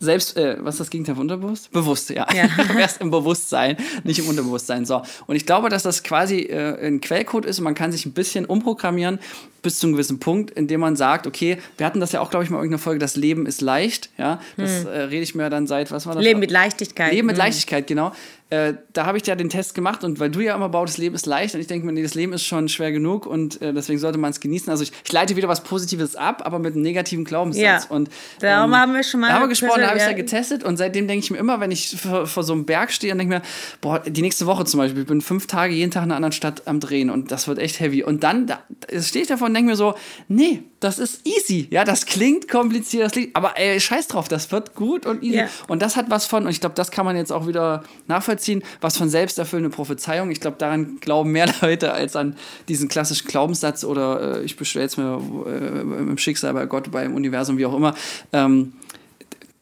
selbst, 0.00 0.36
äh, 0.36 0.56
was 0.60 0.76
ist 0.76 0.80
das 0.80 0.90
Gegenteil 0.90 1.14
von 1.14 1.22
unterbewusst? 1.22 1.70
Bewusst, 1.72 2.10
ja. 2.10 2.26
Ja. 2.34 2.48
es 2.84 2.96
im 2.98 3.10
Bewusstsein, 3.10 3.76
nicht 4.04 4.18
im 4.18 4.28
Unterbewusstsein. 4.28 4.84
So, 4.84 5.02
und 5.26 5.36
ich 5.36 5.46
glaube, 5.46 5.68
dass 5.68 5.82
das 5.82 6.02
quasi 6.02 6.40
äh, 6.40 6.86
ein 6.86 7.00
Quellcode 7.00 7.46
ist 7.46 7.58
und 7.58 7.64
man 7.64 7.74
kann 7.74 7.92
sich 7.92 8.06
ein 8.06 8.12
bisschen 8.12 8.44
umprogrammieren 8.44 9.18
bis 9.62 9.78
zu 9.78 9.86
einem 9.86 9.94
gewissen 9.94 10.20
Punkt, 10.20 10.50
indem 10.50 10.80
man 10.80 10.96
sagt, 10.96 11.26
okay, 11.26 11.58
wir 11.76 11.86
hatten 11.86 12.00
das 12.00 12.12
ja 12.12 12.20
auch, 12.20 12.30
glaube 12.30 12.44
ich, 12.44 12.50
mal 12.50 12.58
in 12.58 12.64
irgendeiner 12.64 12.82
Folge, 12.82 12.98
das 12.98 13.16
Leben 13.16 13.46
ist 13.46 13.60
leicht, 13.60 14.10
ja. 14.18 14.40
Das 14.56 14.84
äh, 14.84 14.88
rede 14.88 15.22
ich 15.22 15.34
mir 15.34 15.50
dann 15.50 15.66
seit, 15.66 15.90
was 15.90 16.06
war 16.06 16.14
das? 16.14 16.20
Hm. 16.20 16.28
Leben 16.28 16.40
mit 16.40 16.50
Leichtigkeit. 16.50 17.12
Leben 17.12 17.26
mit 17.26 17.36
Mhm. 17.36 17.42
Leichtigkeit, 17.42 17.86
genau. 17.86 18.12
Äh, 18.50 18.74
da 18.94 19.04
habe 19.04 19.18
ich 19.18 19.26
ja 19.26 19.34
den 19.34 19.50
Test 19.50 19.74
gemacht 19.74 20.04
und 20.04 20.20
weil 20.20 20.30
du 20.30 20.40
ja 20.40 20.54
immer 20.54 20.70
baust, 20.70 20.94
das 20.94 20.98
Leben 20.98 21.14
ist 21.14 21.26
leicht 21.26 21.54
und 21.54 21.60
ich 21.60 21.66
denke 21.66 21.84
mir, 21.84 21.92
nee, 21.92 22.02
das 22.02 22.14
Leben 22.14 22.32
ist 22.32 22.44
schon 22.44 22.70
schwer 22.70 22.90
genug 22.92 23.26
und 23.26 23.60
äh, 23.60 23.74
deswegen 23.74 23.98
sollte 23.98 24.16
man 24.16 24.30
es 24.30 24.40
genießen. 24.40 24.70
Also 24.70 24.84
ich, 24.84 24.92
ich 25.04 25.12
leite 25.12 25.36
wieder 25.36 25.48
was 25.48 25.62
Positives 25.62 26.16
ab, 26.16 26.40
aber 26.46 26.58
mit 26.58 26.72
einem 26.72 26.82
negativen 26.82 27.26
Glaubenssatz. 27.26 27.62
Ja. 27.62 27.82
Und, 27.90 28.08
Darum 28.40 28.74
haben 28.74 28.94
wir 28.94 29.02
schon 29.02 29.20
mal 29.20 29.28
Da 29.28 29.34
haben 29.34 29.42
wir 29.42 29.48
gesprochen, 29.48 29.82
da 29.82 29.88
habe 29.88 29.98
ich 29.98 30.02
es 30.02 30.08
ja 30.08 30.16
getestet 30.16 30.64
und 30.64 30.78
seitdem 30.78 31.06
denke 31.06 31.24
ich 31.24 31.30
mir 31.30 31.36
immer, 31.36 31.60
wenn 31.60 31.70
ich 31.70 31.94
vor, 32.00 32.26
vor 32.26 32.42
so 32.42 32.54
einem 32.54 32.64
Berg 32.64 32.90
stehe 32.90 33.12
und 33.12 33.18
denke 33.18 33.34
mir, 33.34 33.42
boah, 33.82 33.98
die 34.00 34.22
nächste 34.22 34.46
Woche 34.46 34.64
zum 34.64 34.78
Beispiel, 34.78 35.02
ich 35.02 35.08
bin 35.08 35.20
fünf 35.20 35.46
Tage 35.46 35.74
jeden 35.74 35.90
Tag 35.90 36.04
in 36.04 36.08
einer 36.08 36.16
anderen 36.16 36.32
Stadt 36.32 36.62
am 36.64 36.80
Drehen 36.80 37.10
und 37.10 37.30
das 37.30 37.48
wird 37.48 37.58
echt 37.58 37.80
heavy. 37.80 38.02
Und 38.02 38.22
dann 38.24 38.46
da, 38.46 38.60
da 38.90 39.02
stehe 39.02 39.24
ich 39.24 39.28
davor 39.28 39.47
und 39.48 39.54
denke 39.54 39.70
mir 39.70 39.76
so, 39.76 39.94
nee, 40.28 40.62
das 40.80 40.98
ist 40.98 41.26
easy. 41.26 41.66
Ja, 41.70 41.84
das 41.84 42.06
klingt 42.06 42.48
kompliziert, 42.48 43.04
das 43.04 43.12
klingt, 43.12 43.34
aber 43.34 43.58
ey, 43.58 43.80
scheiß 43.80 44.08
drauf, 44.08 44.28
das 44.28 44.52
wird 44.52 44.74
gut 44.74 45.06
und 45.06 45.22
easy. 45.22 45.38
Ja. 45.38 45.48
Und 45.66 45.82
das 45.82 45.96
hat 45.96 46.10
was 46.10 46.26
von, 46.26 46.44
und 46.44 46.50
ich 46.50 46.60
glaube, 46.60 46.74
das 46.74 46.90
kann 46.90 47.04
man 47.04 47.16
jetzt 47.16 47.32
auch 47.32 47.46
wieder 47.46 47.82
nachvollziehen, 48.06 48.62
was 48.80 48.96
von 48.96 49.08
selbsterfüllende 49.08 49.74
Prophezeiung. 49.74 50.30
Ich 50.30 50.40
glaube, 50.40 50.56
daran 50.58 50.98
glauben 51.00 51.32
mehr 51.32 51.46
Leute 51.60 51.92
als 51.92 52.16
an 52.16 52.36
diesen 52.68 52.88
klassischen 52.88 53.26
Glaubenssatz 53.26 53.84
oder 53.84 54.38
äh, 54.38 54.44
ich 54.44 54.56
bestelle 54.56 54.86
es 54.86 54.96
mir 54.96 55.20
äh, 55.46 55.80
im 55.80 56.18
Schicksal, 56.18 56.54
bei 56.54 56.66
Gott, 56.66 56.90
beim 56.90 57.14
Universum, 57.14 57.58
wie 57.58 57.66
auch 57.66 57.74
immer. 57.74 57.94
Ähm, 58.32 58.74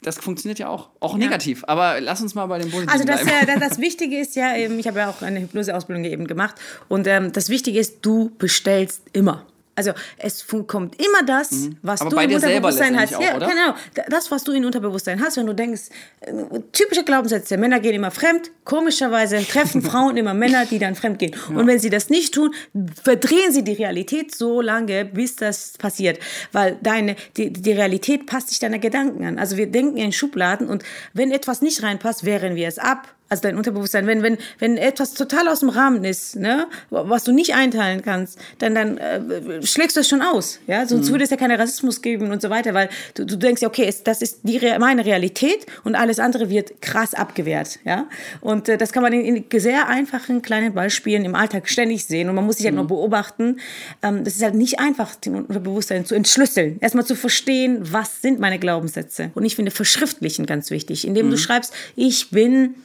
das 0.07 0.19
funktioniert 0.19 0.61
ja 0.61 0.69
auch, 0.69 0.91
auch 1.01 1.17
negativ. 1.17 1.65
Aber 1.67 2.01
lass 2.01 2.23
uns 2.23 2.37
mal 2.37 2.47
bei 2.47 2.61
dem 2.61 2.71
Positiven 2.71 2.93
Also 2.93 3.05
das, 3.05 3.25
ja, 3.25 3.45
das, 3.45 3.71
das 3.71 3.79
Wichtige 3.79 4.17
ist 4.21 4.37
ja, 4.37 4.55
ähm, 4.55 4.79
ich 4.79 4.87
habe 4.87 5.01
ja 5.01 5.11
auch 5.11 5.21
eine 5.21 5.41
Hypnoseausbildung 5.41 6.05
eben 6.05 6.29
gemacht 6.29 6.55
und 6.89 7.09
ähm, 7.09 7.33
das 7.33 7.49
Wichtige 7.49 7.81
ist, 7.81 7.99
du 8.03 8.31
bestellst 8.39 9.03
immer. 9.13 9.45
Also 9.77 9.93
es 10.19 10.45
kommt 10.67 11.01
immer 11.01 11.23
das, 11.27 11.51
was 11.83 12.01
Mhm. 12.01 12.07
Aber 12.09 12.17
du 12.17 12.23
im 12.25 12.35
Unterbewusstsein 12.35 12.99
hast. 13.01 13.15
auch, 13.15 13.21
ja, 13.21 13.39
genau. 13.39 13.75
Da- 13.95 14.03
Das, 14.09 14.31
was 14.31 14.43
du 14.45 14.53
im 14.53 14.65
Unterbewusstsein 14.65 15.21
hast, 15.23 15.37
wenn 15.37 15.47
du 15.47 15.53
denkst, 15.53 15.83
äh, 16.21 16.33
typische 16.73 17.05
Glaubenssätze, 17.05 17.57
Männer 17.59 17.79
gehen 17.81 17.95
immer 17.95 18.11
fremd, 18.11 18.51
komischerweise 18.65 19.47
treffen 19.47 19.83
Frauen 19.91 20.17
immer 20.17 20.35
Männer, 20.35 20.65
die 20.67 20.79
dann 20.79 20.95
fremd 20.95 21.19
gehen. 21.19 21.35
Und 21.55 21.67
wenn 21.67 21.79
sie 21.79 21.91
das 21.91 22.09
nicht 22.11 22.35
tun, 22.35 22.55
verdrehen 23.03 23.53
sie 23.53 23.63
die 23.65 23.75
Realität 23.75 24.35
so 24.35 24.61
lange, 24.61 25.05
bis 25.05 25.37
das 25.37 25.75
passiert. 25.79 26.19
Weil 26.53 26.79
deine, 26.83 27.17
die, 27.37 27.53
die 27.53 27.73
Realität 27.73 28.27
passt 28.27 28.49
sich 28.49 28.59
deiner 28.59 28.79
Gedanken 28.79 29.25
an. 29.25 29.39
Also 29.39 29.57
wir 29.57 29.67
denken 29.71 29.99
in 29.99 30.13
Schubladen 30.13 30.69
und 30.69 30.83
wenn 31.13 31.31
etwas 31.31 31.61
nicht 31.63 31.83
reinpasst, 31.83 32.25
wehren 32.25 32.57
wir 32.57 32.67
es 32.69 32.79
ab. 32.79 33.09
Also 33.29 33.43
dein 33.43 33.57
Unterbewusstsein, 33.57 34.07
wenn, 34.07 34.23
wenn, 34.23 34.39
wenn 34.61 34.77
etwas 34.77 35.15
total 35.15 35.49
aus 35.49 35.61
dem 35.61 35.69
Rahmen 35.69 36.05
ist, 36.05 36.37
ne, 36.37 36.69
was 36.91 37.25
du 37.25 37.33
nicht 37.33 37.55
einteilen 37.55 38.03
kannst, 38.03 38.39
dann, 38.61 38.77
dann 38.77 38.99
äh, 38.99 39.67
schlägst 39.67 39.97
du 39.97 40.01
es 40.01 40.09
schon 40.09 40.23
aus. 40.23 40.61
Ja? 40.69 40.87
Sonst 40.87 41.11
würde 41.11 41.25
es 41.25 41.31
ja 41.31 41.37
keinen 41.37 41.59
Rassismus 41.59 42.03
geben 42.03 42.31
und 42.31 42.41
so 42.41 42.51
weiter, 42.51 42.73
weil 42.73 42.89
du, 43.15 43.27
du 43.27 43.37
denkst 43.37 43.63
ja, 43.63 43.69
okay, 43.69 43.85
es, 43.89 44.05
das 44.05 44.23
ist 44.23 44.41
die, 44.45 44.61
meine 44.79 45.05
Realität 45.05 45.67
und 45.83 45.97
alles 45.97 46.21
andere 46.21 46.51
wird 46.51 46.81
krass 46.81 47.15
abgewehrt. 47.15 47.81
Ja? 47.85 48.07
Und 48.43 48.69
äh, 48.69 48.79
das 48.79 48.93
kann 48.93 49.03
man 49.03 49.13
in, 49.13 49.45
in 49.45 49.61
sehr 49.61 49.89
einfachen 49.89 50.41
kleinen 50.43 50.73
Beispielen 50.73 51.25
im 51.25 51.35
Alltag 51.35 51.69
ständig 51.69 52.05
sehen 52.05 52.29
und 52.29 52.37
man 52.37 52.47
muss 52.47 52.59
sich 52.59 52.67
halt 52.67 52.77
nur 52.77 52.87
beobachten. 52.87 53.59
Ähm, 54.05 54.23
das 54.23 54.37
ist 54.37 54.43
halt 54.43 54.55
nicht 54.55 54.79
einfach, 54.79 55.17
den 55.17 55.35
Unterbewusstsein 55.35 56.05
zu 56.05 56.15
entschlüsseln. 56.15 56.79
Erstmal 56.81 57.05
zu 57.05 57.17
verstehen, 57.17 57.81
was 57.81 58.23
sind 58.23 58.39
meine 58.39 58.61
Glaubenssätze. 58.61 59.33
Und 59.35 59.45
ich 59.45 59.57
finde 59.57 59.73
verschriftlichen 59.73 60.47
ganz 60.47 60.71
wichtig, 60.71 61.07
indem 61.07 61.29
du 61.29 61.37
schreibst, 61.37 61.75
ich 61.97 62.31
bin 62.31 62.77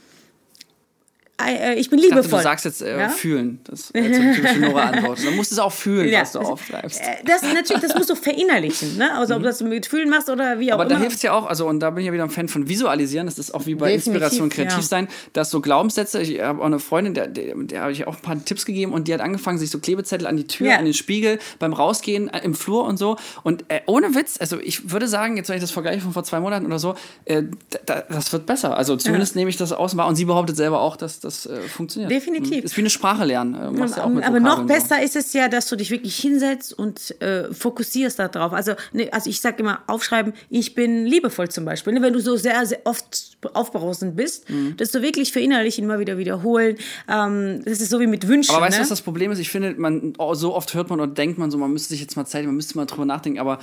ich 1.75 1.89
bin 1.89 1.99
Ich 1.99 2.05
dachte, 2.09 2.21
liebevoll. 2.21 2.39
du 2.39 2.43
sagst 2.43 2.65
jetzt 2.65 2.81
äh, 2.81 2.99
Ja? 2.99 3.09
fühlen. 3.09 3.59
Das 3.65 3.93
wäre 3.93 4.05
jetzt 4.07 4.15
so 4.17 4.21
eine 4.21 4.35
typische 4.35 4.59
Nora-Antwort. 4.59 5.25
Dann 5.25 5.35
musst 5.35 5.51
du 5.51 5.55
es 5.55 5.59
auch 5.59 5.71
fühlen, 5.71 6.09
Ja, 6.09 6.21
was 6.21 6.31
du 6.33 6.39
aufschreibst. 6.39 6.99
Äh, 6.99 7.03
Das 7.25 7.41
natürlich, 7.41 7.81
das 7.81 7.95
musst 7.95 8.09
du 8.09 8.15
verinnerlichen, 8.15 8.97
ne? 8.97 9.13
Also 9.15 9.35
ob 9.35 9.41
du 9.41 9.47
das 9.47 9.61
mit 9.61 9.85
Fühlen 9.85 10.09
machst 10.09 10.29
oder 10.29 10.59
wie 10.59 10.71
auch 10.71 10.77
Mhm. 10.77 10.81
Aber 10.81 10.85
da 10.85 10.95
immer. 10.95 11.01
hilft 11.01 11.17
es 11.17 11.21
ja 11.23 11.33
auch, 11.33 11.45
also 11.47 11.67
und 11.67 11.79
da 11.79 11.89
bin 11.89 12.01
ich 12.01 12.07
ja 12.07 12.13
wieder 12.13 12.23
ein 12.23 12.29
Fan 12.29 12.47
von 12.47 12.67
Visualisieren, 12.67 13.25
das 13.27 13.37
ist 13.37 13.53
auch 13.53 13.65
wie 13.65 13.75
bei 13.75 13.91
Definitiv, 13.91 14.13
Inspiration 14.21 14.49
kreativ 14.49 14.77
ja. 14.77 14.81
sein, 14.83 15.07
dass 15.33 15.49
so 15.49 15.61
Glaubenssätze, 15.61 16.21
ich 16.21 16.41
habe 16.41 16.61
auch 16.61 16.65
eine 16.65 16.79
Freundin, 16.79 17.13
der, 17.13 17.27
der, 17.27 17.55
der 17.55 17.81
habe 17.81 17.91
ich 17.91 18.07
auch 18.07 18.15
ein 18.15 18.21
paar 18.21 18.43
Tipps 18.45 18.65
gegeben 18.65 18.93
und 18.93 19.07
die 19.07 19.13
hat 19.13 19.21
angefangen, 19.21 19.57
sich 19.57 19.69
so 19.69 19.79
Klebezettel 19.79 20.27
an 20.27 20.37
die 20.37 20.47
Tür, 20.47 20.67
Ja. 20.67 20.77
an 20.77 20.85
den 20.85 20.93
Spiegel, 20.93 21.39
beim 21.59 21.73
Rausgehen 21.73 22.29
äh, 22.29 22.39
im 22.43 22.53
Flur 22.55 22.85
und 22.85 22.97
so 22.97 23.17
und 23.43 23.65
äh, 23.69 23.81
ohne 23.85 24.15
Witz, 24.15 24.37
also 24.39 24.59
ich 24.59 24.91
würde 24.91 25.07
sagen, 25.07 25.37
jetzt 25.37 25.49
wenn 25.49 25.55
ich 25.55 25.61
das 25.61 25.71
vergleiche 25.71 26.01
von 26.01 26.13
vor 26.13 26.23
zwei 26.23 26.39
Monaten 26.39 26.65
oder 26.65 26.79
so, 26.79 26.95
äh, 27.25 27.43
da, 27.85 28.03
das 28.09 28.31
wird 28.33 28.45
besser, 28.45 28.75
also 28.77 28.95
zumindest 28.97 29.35
nehme 29.35 29.49
ich 29.49 29.57
das 29.57 29.71
aus 29.71 29.93
und 29.93 30.15
sie 30.15 30.25
behauptet 30.25 30.55
selber 30.55 30.81
auch, 30.81 30.95
dass 30.97 31.19
das 31.19 31.30
äh, 31.45 31.61
funktioniert. 31.61 32.11
Definitiv. 32.11 32.57
Mhm. 32.59 32.63
Ist 32.63 32.77
wie 32.77 32.81
eine 32.81 32.89
Sprache 32.89 33.25
lernen, 33.25 33.55
äh, 33.55 33.57
ja 33.59 34.03
aber 34.03 34.39
noch 34.39 34.57
Vokabeln 34.57 34.57
so. 34.57 34.63
besser 34.65 35.01
ist 35.03 35.15
es 35.15 35.33
ja, 35.33 35.47
dass 35.47 35.67
du 35.67 35.75
dich 35.75 35.91
wirklich 35.91 36.15
hinsetzt 36.17 36.77
und 36.77 37.19
äh, 37.21 37.53
fokussierst 37.53 38.19
darauf. 38.19 38.53
Also, 38.53 38.73
ne, 38.93 39.11
also 39.11 39.29
ich 39.29 39.41
sage 39.41 39.57
immer, 39.59 39.79
aufschreiben, 39.87 40.33
ich 40.49 40.75
bin 40.75 41.05
liebevoll 41.05 41.49
zum 41.49 41.65
Beispiel. 41.65 41.93
Ne? 41.93 42.01
Wenn 42.01 42.13
du 42.13 42.19
so 42.19 42.35
sehr, 42.35 42.65
sehr 42.65 42.81
oft 42.85 43.37
aufbrausend 43.53 44.15
bist, 44.15 44.49
Mhm. 44.49 44.77
dass 44.77 44.91
du 44.91 45.01
wirklich 45.01 45.31
verinnerlichen, 45.31 45.83
immer 45.83 45.99
wieder 45.99 46.17
wiederholen. 46.17 46.77
Ähm, 47.07 47.61
das 47.65 47.81
ist 47.81 47.89
so 47.89 47.99
wie 47.99 48.07
mit 48.07 48.27
Wünschen. 48.27 48.53
Aber 48.53 48.65
weißt 48.65 48.75
du, 48.77 48.79
ne? 48.79 48.83
was 48.83 48.89
das 48.89 49.01
Problem 49.01 49.31
ist? 49.31 49.39
Ich 49.39 49.49
finde, 49.49 49.73
man 49.77 50.13
oh, 50.17 50.33
so 50.33 50.53
oft 50.55 50.73
hört 50.73 50.89
man 50.89 50.99
oder 50.99 51.11
denkt 51.11 51.37
man 51.37 51.51
so, 51.51 51.57
man 51.57 51.71
müsste 51.71 51.89
sich 51.89 52.01
jetzt 52.01 52.15
mal 52.15 52.25
Zeit, 52.25 52.45
man 52.45 52.55
müsste 52.55 52.77
mal 52.77 52.85
drüber 52.85 53.05
nachdenken. 53.05 53.39
Aber 53.39 53.59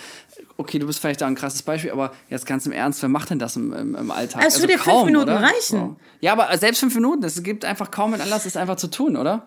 okay, 0.56 0.78
du 0.78 0.86
bist 0.86 0.98
vielleicht 0.98 1.20
da 1.20 1.26
ein 1.26 1.34
krasses 1.34 1.62
Beispiel, 1.62 1.90
aber 1.90 2.12
jetzt 2.30 2.46
ganz 2.46 2.66
im 2.66 2.72
Ernst, 2.72 3.02
wer 3.02 3.08
macht 3.08 3.30
denn 3.30 3.38
das 3.38 3.56
im, 3.56 3.72
im, 3.72 3.94
im 3.94 4.10
Alltag? 4.10 4.42
Es 4.46 4.60
würde 4.60 4.78
fünf 4.78 5.04
Minuten 5.04 5.30
reichen. 5.30 5.96
Ja, 6.20 6.32
aber 6.32 6.56
selbst 6.58 6.80
fünf 6.80 6.94
Minuten, 6.94 7.24
es 7.24 7.42
gibt 7.42 7.64
einfach 7.64 7.90
kaum 7.90 8.12
einen 8.12 8.22
Anlass, 8.22 8.44
das 8.44 8.56
einfach 8.56 8.76
zu 8.76 8.88
tun, 8.88 9.16
oder? 9.16 9.46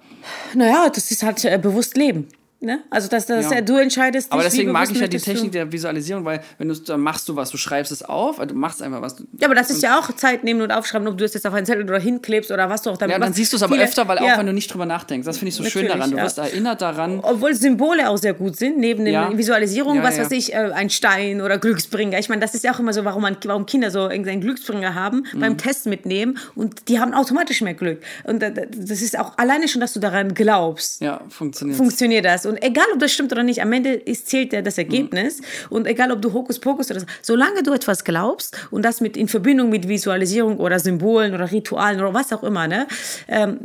Naja, 0.53 0.89
das 0.89 1.11
ist 1.11 1.23
halt 1.23 1.43
äh, 1.43 1.57
bewusst 1.57 1.97
leben. 1.97 2.27
Ne? 2.63 2.81
Also, 2.91 3.07
dass, 3.07 3.25
dass 3.25 3.49
Ja. 3.49 3.61
du 3.61 3.77
entscheidest. 3.77 4.31
Aber 4.31 4.43
deswegen 4.43 4.71
mag 4.71 4.87
ich 4.91 4.99
ja 4.99 5.07
die 5.07 5.17
Technik 5.17 5.51
der 5.51 5.71
Visualisierung, 5.71 6.25
weil 6.25 6.41
wenn 6.59 6.67
du 6.67 6.75
dann 6.75 6.99
machst 7.01 7.27
du 7.27 7.35
was, 7.35 7.49
du 7.49 7.57
schreibst 7.57 7.91
es 7.91 8.03
auf, 8.03 8.39
also 8.39 8.53
du 8.53 8.59
machst 8.59 8.83
einfach 8.83 9.01
was. 9.01 9.15
Ja, 9.39 9.47
aber 9.47 9.55
das 9.55 9.71
ist 9.71 9.81
ja 9.81 9.97
auch 9.97 10.11
Zeit 10.15 10.43
nehmen 10.43 10.61
und 10.61 10.69
aufschreiben, 10.71 11.07
ob 11.07 11.17
du 11.17 11.25
es 11.25 11.33
jetzt 11.33 11.47
auf 11.47 11.55
einen 11.55 11.65
Zettel 11.65 11.83
oder 11.85 11.99
hinklebst 11.99 12.51
oder 12.51 12.69
was 12.69 12.83
du 12.83 12.91
auch 12.91 12.97
damit 12.97 13.15
Ja, 13.15 13.19
dann 13.19 13.33
siehst 13.33 13.51
du 13.51 13.57
es 13.57 13.63
aber 13.63 13.73
Viele- 13.73 13.85
öfter, 13.85 14.07
weil 14.07 14.19
auch 14.19 14.27
ja. 14.27 14.37
wenn 14.37 14.45
du 14.45 14.53
nicht 14.53 14.71
drüber 14.71 14.85
nachdenkst, 14.85 15.25
das 15.25 15.39
finde 15.39 15.49
ich 15.49 15.55
so 15.55 15.63
schön 15.63 15.85
Natürlich, 15.85 15.91
daran. 15.97 16.11
Du 16.11 16.17
ja. 16.17 16.23
wirst 16.23 16.37
erinnert 16.37 16.81
daran. 16.83 17.19
Obwohl 17.23 17.55
Symbole 17.55 18.07
auch 18.07 18.17
sehr 18.17 18.35
gut 18.35 18.55
sind, 18.57 18.77
neben 18.77 19.05
den 19.05 19.15
Ja. 19.15 19.35
Visualisierungen, 19.35 20.03
was 20.03 20.19
weiß 20.19 20.29
ich, 20.29 20.53
äh, 20.53 20.57
ein 20.71 20.91
Stein 20.91 21.41
oder 21.41 21.57
Glücksbringer. 21.57 22.19
Ich 22.19 22.29
meine, 22.29 22.41
das 22.41 22.53
ist 22.53 22.63
ja 22.63 22.75
auch 22.75 22.79
immer 22.79 22.93
so, 22.93 23.03
warum, 23.05 23.23
man, 23.23 23.37
warum 23.45 23.65
Kinder 23.65 23.89
so 23.89 24.01
irgendeinen 24.07 24.41
Glücksbringer 24.41 24.93
haben, 24.93 25.23
Mhm. 25.33 25.39
beim 25.39 25.57
Test 25.57 25.87
mitnehmen 25.87 26.37
und 26.53 26.89
die 26.89 26.99
haben 26.99 27.15
automatisch 27.15 27.61
mehr 27.61 27.73
Glück. 27.73 28.01
Und 28.23 28.43
da- 28.43 28.51
das 28.51 29.01
ist 29.01 29.17
auch 29.17 29.35
alleine 29.39 29.67
schon, 29.67 29.81
dass 29.81 29.93
du 29.93 29.99
daran 29.99 30.35
glaubst. 30.35 31.01
Ja, 31.01 31.21
funktioniert. 31.29 31.77
Funktioniert 31.77 32.23
das. 32.25 32.45
Und 32.51 32.61
egal, 32.63 32.85
ob 32.93 32.99
das 32.99 33.11
stimmt 33.11 33.31
oder 33.31 33.43
nicht, 33.43 33.61
am 33.61 33.71
Ende 33.71 33.93
ist, 33.93 34.27
zählt 34.29 34.53
ja 34.53 34.61
das 34.61 34.77
Ergebnis. 34.77 35.39
Mhm. 35.39 35.45
Und 35.69 35.87
egal, 35.87 36.11
ob 36.11 36.21
du 36.21 36.33
Hokuspokus 36.33 36.91
oder 36.91 36.99
so, 37.01 37.05
solange 37.21 37.63
du 37.63 37.73
etwas 37.73 38.03
glaubst 38.03 38.57
und 38.71 38.83
das 38.83 39.01
mit 39.01 39.17
in 39.17 39.27
Verbindung 39.27 39.69
mit 39.69 39.87
Visualisierung 39.87 40.57
oder 40.57 40.79
Symbolen 40.79 41.33
oder 41.33 41.51
Ritualen 41.51 41.99
oder 41.99 42.13
was 42.13 42.31
auch 42.33 42.43
immer, 42.43 42.67
ne, 42.67 42.87
ähm, 43.27 43.59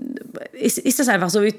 ist, 0.52 0.78
ist 0.78 0.98
das 0.98 1.08
einfach 1.08 1.30
so, 1.30 1.42
wie 1.42 1.54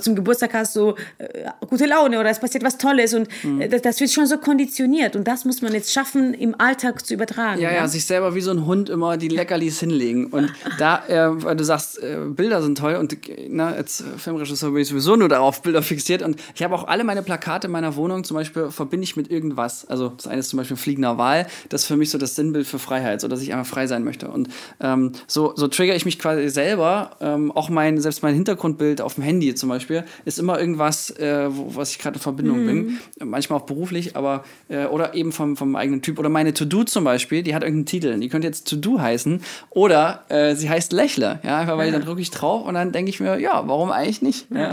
zum 0.00 0.14
Geburtstag 0.14 0.54
hast 0.54 0.76
du 0.76 0.94
äh, 1.18 1.48
gute 1.68 1.86
Laune 1.86 2.18
oder 2.18 2.30
es 2.30 2.38
passiert 2.38 2.64
was 2.64 2.78
Tolles 2.78 3.14
und 3.14 3.28
Mhm. 3.42 3.60
äh, 3.60 3.68
das, 3.68 3.82
das 3.82 4.00
wird 4.00 4.10
schon 4.10 4.26
so 4.26 4.38
konditioniert 4.38 5.16
und 5.16 5.26
das 5.26 5.44
muss 5.44 5.62
man 5.62 5.72
jetzt 5.72 5.92
schaffen, 5.92 6.34
im 6.34 6.54
Alltag 6.58 7.04
zu 7.04 7.14
übertragen. 7.14 7.60
Ja, 7.60 7.72
ja, 7.72 7.86
sich 7.88 8.04
selber 8.06 8.34
wie 8.34 8.40
so 8.40 8.50
ein 8.50 8.66
Hund 8.66 8.88
immer 8.90 9.16
die 9.16 9.28
Leckerlis 9.28 9.80
hinlegen. 9.80 10.26
Und 10.26 10.52
da, 10.78 11.04
äh, 11.08 11.42
weil 11.44 11.56
du 11.56 11.64
sagst, 11.64 12.02
äh, 12.02 12.18
Bilder 12.28 12.62
sind 12.62 12.78
toll 12.78 12.96
und 12.96 13.28
äh, 13.28 13.46
na, 13.48 13.68
als 13.68 14.02
Filmregisseur 14.18 14.70
bin 14.70 14.82
ich 14.82 14.88
sowieso 14.88 15.16
nur 15.16 15.28
darauf 15.28 15.62
Bilder 15.62 15.82
fixiert. 15.82 16.22
Und 16.22 16.40
ich 16.54 16.62
habe 16.64 16.74
auch 16.74 16.86
alle 16.88 17.04
meine 17.04 17.22
Plakate 17.22 17.66
in 17.66 17.72
meiner 17.72 17.96
Wohnung 17.96 18.24
zum 18.24 18.36
Beispiel 18.36 18.70
verbinde 18.70 19.04
ich 19.04 19.16
mit 19.16 19.30
irgendwas. 19.30 19.86
Also 19.86 20.08
das 20.16 20.26
eine 20.26 20.40
ist 20.40 20.48
zum 20.48 20.56
Beispiel 20.58 20.76
fliegender 20.76 21.18
Wal, 21.18 21.46
das 21.68 21.82
ist 21.82 21.86
für 21.86 21.96
mich 21.96 22.10
so 22.10 22.18
das 22.18 22.34
Sinnbild 22.34 22.66
für 22.66 22.78
Freiheit, 22.78 23.20
so 23.20 23.28
dass 23.28 23.40
ich 23.42 23.52
einfach 23.52 23.66
frei 23.66 23.86
sein 23.86 24.04
möchte. 24.04 24.28
Und 24.28 24.48
ähm, 24.80 25.12
so, 25.26 25.52
so 25.56 25.68
trigger 25.68 25.94
ich 25.94 26.04
mich 26.04 26.18
quasi 26.18 26.48
selber. 26.48 27.12
Ähm, 27.20 27.52
auch 27.52 27.68
mein, 27.68 28.00
selbst 28.00 28.22
mein 28.22 28.34
Hintergrundbild 28.34 29.00
auf 29.00 29.14
dem 29.14 29.24
Handy 29.24 29.54
zum 29.54 29.68
Beispiel 29.68 30.04
ist 30.24 30.38
immer 30.38 30.58
irgendwas, 30.58 31.10
äh, 31.10 31.48
wo, 31.50 31.76
was 31.76 31.90
ich 31.90 31.98
gerade 31.98 32.16
in 32.16 32.22
Verbindung 32.22 32.66
bin. 32.66 32.98
Manchmal 33.24 33.60
auch 33.60 33.66
beruflich, 33.66 34.16
aber 34.16 34.44
äh, 34.68 34.86
oder 34.86 35.14
eben 35.14 35.32
vom, 35.32 35.56
vom 35.56 35.76
eigenen 35.76 36.02
Typ. 36.02 36.18
Oder 36.18 36.28
meine 36.28 36.54
To-Do 36.54 36.84
zum 36.84 37.04
Beispiel, 37.04 37.42
die 37.42 37.54
hat 37.54 37.62
irgendeinen 37.62 37.86
Titel. 37.86 38.18
Die 38.18 38.28
könnte 38.28 38.46
jetzt 38.46 38.68
To-Do 38.68 39.00
heißen. 39.00 39.42
Oder 39.70 40.24
äh, 40.28 40.54
sie 40.54 40.68
heißt 40.68 40.92
Lächle. 40.92 41.40
Ja, 41.42 41.58
einfach 41.58 41.76
weil 41.76 41.92
dann 41.92 42.02
drücke 42.02 42.20
ich 42.20 42.30
drauf 42.30 42.66
und 42.66 42.74
dann 42.74 42.92
denke 42.92 43.10
ich 43.10 43.20
mir, 43.20 43.38
ja, 43.38 43.66
warum 43.66 43.90
eigentlich 43.90 44.22
nicht? 44.22 44.46
Ja. 44.50 44.72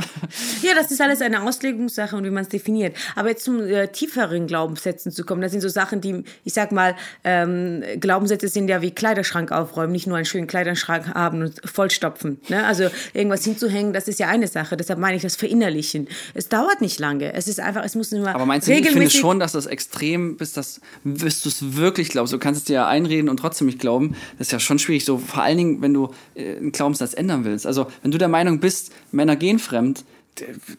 Ja, 0.61 0.75
das 0.75 0.91
ist 0.91 1.01
alles 1.01 1.21
eine 1.21 1.41
Auslegungssache 1.81 2.15
und 2.15 2.23
wie 2.23 2.29
man 2.29 2.43
es 2.43 2.49
definiert. 2.49 2.95
Aber 3.15 3.29
jetzt 3.29 3.43
zum 3.43 3.61
äh, 3.61 3.87
tieferen 3.87 4.47
Glaubenssätzen 4.47 5.11
zu 5.11 5.23
kommen, 5.23 5.41
das 5.41 5.51
sind 5.51 5.61
so 5.61 5.69
Sachen, 5.69 6.01
die, 6.01 6.23
ich 6.43 6.53
sag 6.53 6.71
mal, 6.71 6.95
ähm, 7.23 7.83
Glaubenssätze 7.99 8.47
sind 8.47 8.67
ja 8.67 8.81
wie 8.81 8.91
Kleiderschrank 8.91 9.51
aufräumen, 9.51 9.91
nicht 9.91 10.07
nur 10.07 10.17
einen 10.17 10.25
schönen 10.25 10.47
Kleiderschrank 10.47 11.13
haben 11.13 11.41
und 11.41 11.61
vollstopfen. 11.65 12.39
Ne? 12.49 12.65
Also 12.65 12.89
irgendwas 13.13 13.43
hinzuhängen, 13.43 13.93
das 13.93 14.07
ist 14.07 14.19
ja 14.19 14.27
eine 14.27 14.47
Sache. 14.47 14.77
Deshalb 14.77 14.99
meine 14.99 15.15
ich 15.15 15.23
das 15.23 15.35
Verinnerlichen. 15.35 16.07
Es 16.33 16.49
dauert 16.49 16.81
nicht 16.81 16.99
lange. 16.99 17.33
Es 17.33 17.47
ist 17.47 17.59
einfach, 17.59 17.83
es 17.83 17.95
muss 17.95 18.11
nur 18.11 18.27
Aber 18.27 18.45
meinst 18.45 18.67
du, 18.67 18.73
ich 18.73 18.89
finde 18.89 19.09
schon, 19.09 19.39
dass 19.39 19.53
das 19.53 19.65
extrem, 19.65 20.37
bis, 20.37 20.53
das, 20.53 20.81
bis 21.03 21.41
du 21.41 21.49
es 21.49 21.75
wirklich 21.75 22.09
glaubst. 22.09 22.33
Du 22.33 22.39
kannst 22.39 22.61
es 22.61 22.65
dir 22.65 22.73
ja 22.73 22.87
einreden 22.87 23.29
und 23.29 23.37
trotzdem 23.37 23.67
nicht 23.67 23.79
glauben. 23.79 24.15
Das 24.37 24.47
ist 24.47 24.51
ja 24.51 24.59
schon 24.59 24.79
schwierig. 24.79 25.05
So, 25.05 25.17
vor 25.17 25.43
allen 25.43 25.57
Dingen, 25.57 25.81
wenn 25.81 25.93
du 25.93 26.11
äh, 26.35 26.57
einen 26.57 26.71
Glaubenssatz 26.71 27.13
ändern 27.13 27.45
willst. 27.45 27.65
Also, 27.65 27.87
wenn 28.01 28.11
du 28.11 28.17
der 28.17 28.27
Meinung 28.27 28.59
bist, 28.59 28.91
Männer 29.11 29.35
gehen 29.35 29.59
fremd, 29.59 30.03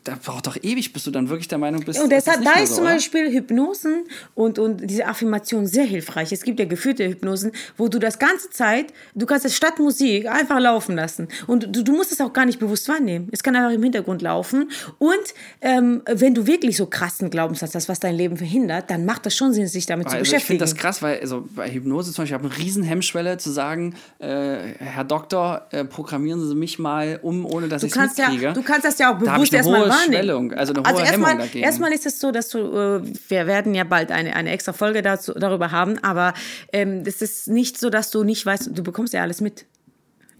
da 0.04 0.18
braucht 0.22 0.46
doch 0.46 0.56
ewig, 0.62 0.92
bis 0.92 1.04
du 1.04 1.10
dann 1.10 1.28
wirklich 1.28 1.48
der 1.48 1.58
Meinung 1.58 1.84
bist. 1.84 2.00
Und 2.00 2.10
das 2.10 2.24
deshalb, 2.24 2.44
da 2.44 2.60
ist 2.60 2.70
so, 2.70 2.76
zum 2.76 2.84
oder? 2.84 2.94
Beispiel 2.94 3.30
Hypnosen 3.32 4.04
und, 4.34 4.58
und 4.58 4.78
diese 4.78 5.06
Affirmation 5.06 5.66
sehr 5.66 5.84
hilfreich. 5.84 6.32
Es 6.32 6.42
gibt 6.42 6.58
ja 6.58 6.64
geführte 6.64 7.06
Hypnosen, 7.08 7.52
wo 7.76 7.88
du 7.88 7.98
das 7.98 8.18
ganze 8.18 8.50
Zeit, 8.50 8.92
du 9.14 9.26
kannst 9.26 9.44
es 9.44 9.54
statt 9.56 9.78
Musik 9.78 10.26
einfach 10.26 10.58
laufen 10.58 10.96
lassen. 10.96 11.28
Und 11.46 11.74
du, 11.76 11.84
du 11.84 11.92
musst 11.92 12.12
es 12.12 12.20
auch 12.20 12.32
gar 12.32 12.46
nicht 12.46 12.58
bewusst 12.58 12.88
wahrnehmen. 12.88 13.28
Es 13.30 13.42
kann 13.42 13.54
einfach 13.54 13.72
im 13.72 13.82
Hintergrund 13.82 14.22
laufen. 14.22 14.70
Und 14.98 15.12
ähm, 15.60 16.02
wenn 16.06 16.34
du 16.34 16.46
wirklich 16.46 16.76
so 16.76 16.86
krassen 16.86 17.30
Glaubenssatz 17.30 17.74
hast, 17.74 17.88
was 17.88 18.00
dein 18.00 18.14
Leben 18.16 18.36
verhindert, 18.36 18.90
dann 18.90 19.04
macht 19.04 19.26
das 19.26 19.36
schon 19.36 19.52
Sinn, 19.52 19.68
sich 19.68 19.86
damit 19.86 20.08
zu 20.08 20.14
Also 20.14 20.24
ich 20.24 20.30
beschäftigen. 20.30 20.58
finde 20.58 20.64
das 20.64 20.74
krass, 20.74 21.02
weil 21.02 21.20
also 21.20 21.46
bei 21.54 21.70
Hypnose 21.70 22.12
zum 22.12 22.22
Beispiel, 22.22 22.36
ich 22.38 22.42
habe 22.44 22.54
eine 22.54 22.64
riesen 22.64 22.82
Hemmschwelle 22.82 23.36
zu 23.36 23.50
sagen, 23.50 23.94
äh, 24.18 24.56
Herr 24.78 25.04
Doktor, 25.04 25.66
äh, 25.70 25.84
programmieren 25.84 26.46
Sie 26.46 26.54
mich 26.54 26.78
mal 26.78 27.18
um, 27.22 27.44
ohne 27.44 27.68
dass 27.68 27.82
ich 27.82 27.90
es 27.90 27.94
kannst, 27.96 28.18
ja, 28.18 28.28
mitkriege. 28.30 28.52
du 28.54 28.62
kannst 28.62 28.84
das 28.86 28.98
ja 28.98 29.14
auch 29.14 29.22
Da 29.22 29.41
bewusst 29.50 29.54
eine 29.54 29.58
erstmal 29.58 29.80
hohe 29.80 29.88
wahrnehmen. 29.88 30.12
Schwellung, 30.12 30.52
also 30.52 30.72
eine 30.72 30.82
hohe 30.82 30.86
also 30.86 30.98
Hemmung 30.98 31.26
erstmal, 31.26 31.38
dagegen. 31.38 31.64
erstmal 31.64 31.92
ist 31.92 32.06
es 32.06 32.20
so, 32.20 32.30
dass 32.30 32.48
du, 32.48 32.58
äh, 32.58 33.02
wir 33.28 33.46
werden 33.46 33.74
ja 33.74 33.84
bald 33.84 34.10
eine, 34.10 34.34
eine 34.34 34.50
extra 34.50 34.72
Folge 34.72 35.02
dazu, 35.02 35.32
darüber 35.32 35.70
haben, 35.70 35.98
aber 36.02 36.34
ähm, 36.72 37.04
das 37.04 37.22
ist 37.22 37.48
nicht 37.48 37.78
so, 37.78 37.90
dass 37.90 38.10
du 38.10 38.24
nicht 38.24 38.44
weißt, 38.44 38.70
du 38.72 38.82
bekommst 38.82 39.12
ja 39.12 39.22
alles 39.22 39.40
mit. 39.40 39.66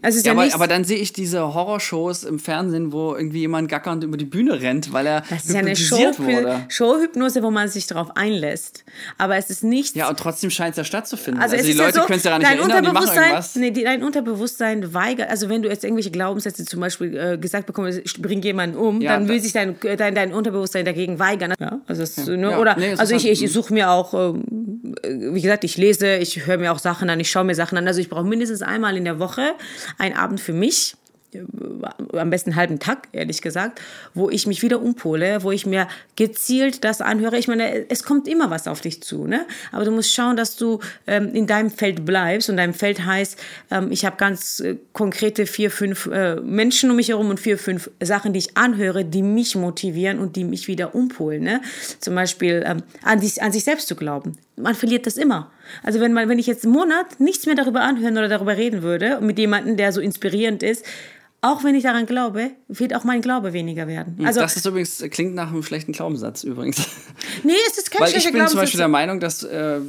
Also 0.03 0.19
Ja, 0.19 0.25
ja, 0.25 0.31
aber, 0.33 0.41
nichts, 0.43 0.55
aber 0.55 0.67
dann 0.67 0.83
sehe 0.83 0.97
ich 0.97 1.13
diese 1.13 1.53
Horrorshows 1.53 2.23
im 2.25 2.37
Fernsehen, 2.37 2.91
wo 2.91 3.15
irgendwie 3.15 3.39
jemand 3.39 3.69
gackernd 3.69 4.03
über 4.03 4.17
die 4.17 4.25
Bühne 4.25 4.61
rennt, 4.61 4.91
weil 4.91 5.07
er 5.07 5.23
das 5.29 5.45
ist 5.45 5.53
ja 5.53 5.59
eine 5.61 5.75
Show, 5.75 5.95
wurde. 6.17 6.65
Showhypnose, 6.67 7.41
wo 7.41 7.51
man 7.51 7.69
sich 7.69 7.87
darauf 7.87 8.15
einlässt. 8.17 8.83
Aber 9.17 9.37
es 9.37 9.49
ist 9.49 9.63
nicht. 9.63 9.95
Ja, 9.95 10.09
und 10.09 10.19
trotzdem 10.19 10.49
scheint 10.49 10.71
es 10.71 10.77
ja 10.77 10.83
stattzufinden. 10.83 11.41
Also, 11.41 11.55
Also, 11.55 11.65
die 11.67 11.73
Leute 11.73 11.97
ja 11.97 12.01
so, 12.01 12.07
können 12.07 12.17
es 12.17 12.23
ja 12.25 12.31
gar 12.31 12.39
nicht 12.39 12.49
erinnern, 12.49 12.83
die 12.83 12.91
machen 12.91 13.15
irgendwas. 13.17 13.55
nee, 13.55 13.71
dein 13.71 14.03
Unterbewusstsein 14.03 14.93
weigert, 14.93 15.29
also 15.29 15.47
wenn 15.49 15.61
du 15.61 15.69
jetzt 15.69 15.83
irgendwelche 15.83 16.11
Glaubenssätze 16.11 16.65
zum 16.65 16.79
Beispiel 16.81 17.15
äh, 17.17 17.37
gesagt 17.37 17.65
bekommst, 17.65 18.21
bring 18.21 18.41
jemanden 18.41 18.75
um, 18.77 18.99
Ja, 19.01 19.13
dann 19.13 19.27
will 19.29 19.39
sich 19.41 19.53
dein, 19.53 19.81
äh, 19.83 19.95
dein, 19.95 20.15
dein 20.15 20.33
Unterbewusstsein 20.33 20.83
dagegen 20.85 21.17
weigern. 21.19 21.53
Ja, 21.59 21.79
also 21.87 22.31
ne, 22.35 22.59
oder, 22.59 22.75
nee, 22.77 22.91
also 22.97 23.15
ich, 23.15 23.23
halt- 23.23 23.41
ich 23.41 23.51
suche 23.51 23.73
mir 23.73 23.89
auch, 23.89 24.13
äh, 24.13 24.33
wie 25.03 25.41
gesagt, 25.41 25.63
ich 25.63 25.77
lese, 25.77 26.15
ich 26.15 26.45
höre 26.45 26.57
mir 26.57 26.71
auch 26.71 26.79
Sachen 26.79 27.09
an, 27.09 27.19
ich 27.19 27.29
schaue 27.29 27.43
mir 27.43 27.55
Sachen 27.55 27.77
an. 27.77 27.87
Also 27.87 27.99
ich 27.99 28.09
brauche 28.09 28.23
mindestens 28.23 28.61
einmal 28.61 28.95
in 28.97 29.03
der 29.03 29.19
Woche 29.19 29.53
einen 29.97 30.15
Abend 30.15 30.39
für 30.39 30.53
mich, 30.53 30.95
am 32.13 32.29
besten 32.29 32.51
einen 32.51 32.57
halben 32.57 32.79
Tag, 32.79 33.07
ehrlich 33.11 33.41
gesagt, 33.41 33.81
wo 34.13 34.29
ich 34.29 34.47
mich 34.47 34.61
wieder 34.61 34.81
umpole, 34.81 35.43
wo 35.43 35.51
ich 35.51 35.65
mir 35.65 35.87
gezielt 36.15 36.83
das 36.83 37.01
anhöre. 37.01 37.37
Ich 37.37 37.47
meine, 37.47 37.89
es 37.89 38.03
kommt 38.03 38.27
immer 38.27 38.49
was 38.49 38.67
auf 38.67 38.81
dich 38.81 39.01
zu, 39.03 39.25
ne? 39.25 39.45
Aber 39.71 39.85
du 39.85 39.91
musst 39.91 40.13
schauen, 40.13 40.35
dass 40.35 40.55
du 40.55 40.79
ähm, 41.07 41.33
in 41.33 41.47
deinem 41.47 41.69
Feld 41.69 42.05
bleibst. 42.05 42.49
Und 42.49 42.57
deinem 42.57 42.73
Feld 42.73 43.05
heißt, 43.05 43.37
ähm, 43.71 43.91
ich 43.91 44.05
habe 44.05 44.17
ganz 44.17 44.59
äh, 44.59 44.77
konkrete 44.93 45.45
vier, 45.45 45.71
fünf 45.71 46.07
äh, 46.07 46.35
Menschen 46.35 46.89
um 46.89 46.95
mich 46.95 47.09
herum 47.09 47.29
und 47.29 47.39
vier, 47.39 47.57
fünf 47.57 47.89
Sachen, 48.01 48.33
die 48.33 48.39
ich 48.39 48.57
anhöre, 48.57 49.05
die 49.05 49.23
mich 49.23 49.55
motivieren 49.55 50.19
und 50.19 50.35
die 50.35 50.43
mich 50.43 50.67
wieder 50.67 50.95
umpolen, 50.95 51.43
ne? 51.43 51.61
Zum 51.99 52.15
Beispiel 52.15 52.63
ähm, 52.65 52.83
an, 53.01 53.19
sich, 53.19 53.41
an 53.41 53.51
sich 53.51 53.63
selbst 53.63 53.87
zu 53.87 53.95
glauben. 53.95 54.37
Man 54.55 54.75
verliert 54.75 55.07
das 55.07 55.17
immer. 55.17 55.51
Also 55.81 55.99
wenn 55.99 56.13
man, 56.13 56.29
wenn 56.29 56.39
ich 56.39 56.47
jetzt 56.47 56.63
einen 56.63 56.73
Monat 56.73 57.19
nichts 57.19 57.45
mehr 57.45 57.55
darüber 57.55 57.81
anhören 57.81 58.17
oder 58.17 58.27
darüber 58.27 58.55
reden 58.55 58.83
würde 58.83 59.19
mit 59.21 59.39
jemandem, 59.39 59.77
der 59.77 59.91
so 59.91 59.99
inspirierend 59.99 60.61
ist, 60.61 60.85
auch 61.43 61.63
wenn 61.65 61.75
ich 61.75 61.83
daran 61.83 62.05
glaube, 62.05 62.51
wird 62.69 62.95
auch 62.95 63.03
mein 63.03 63.21
Glaube 63.21 63.51
weniger 63.51 63.85
werden. 63.85 64.17
Also, 64.25 64.39
das 64.39 64.55
ist 64.55 64.65
übrigens, 64.65 65.03
klingt 65.11 65.35
nach 65.35 65.49
einem 65.49 65.61
schlechten 65.61 65.91
Glaubenssatz 65.91 66.45
übrigens. 66.45 66.77
nee, 67.43 67.51
es 67.69 67.77
ist 67.77 67.91
kein 67.91 67.99
Weil 67.99 68.07
ich 68.07 68.13
schlechter 68.13 68.31
bin 68.31 68.39
zum 68.39 68.45
Glaubenssatz. 68.45 68.61
Beispiel 68.61 68.77
der 68.77 68.87
Meinung, 68.87 69.19
dass 69.19 69.43
äh, 69.43 69.81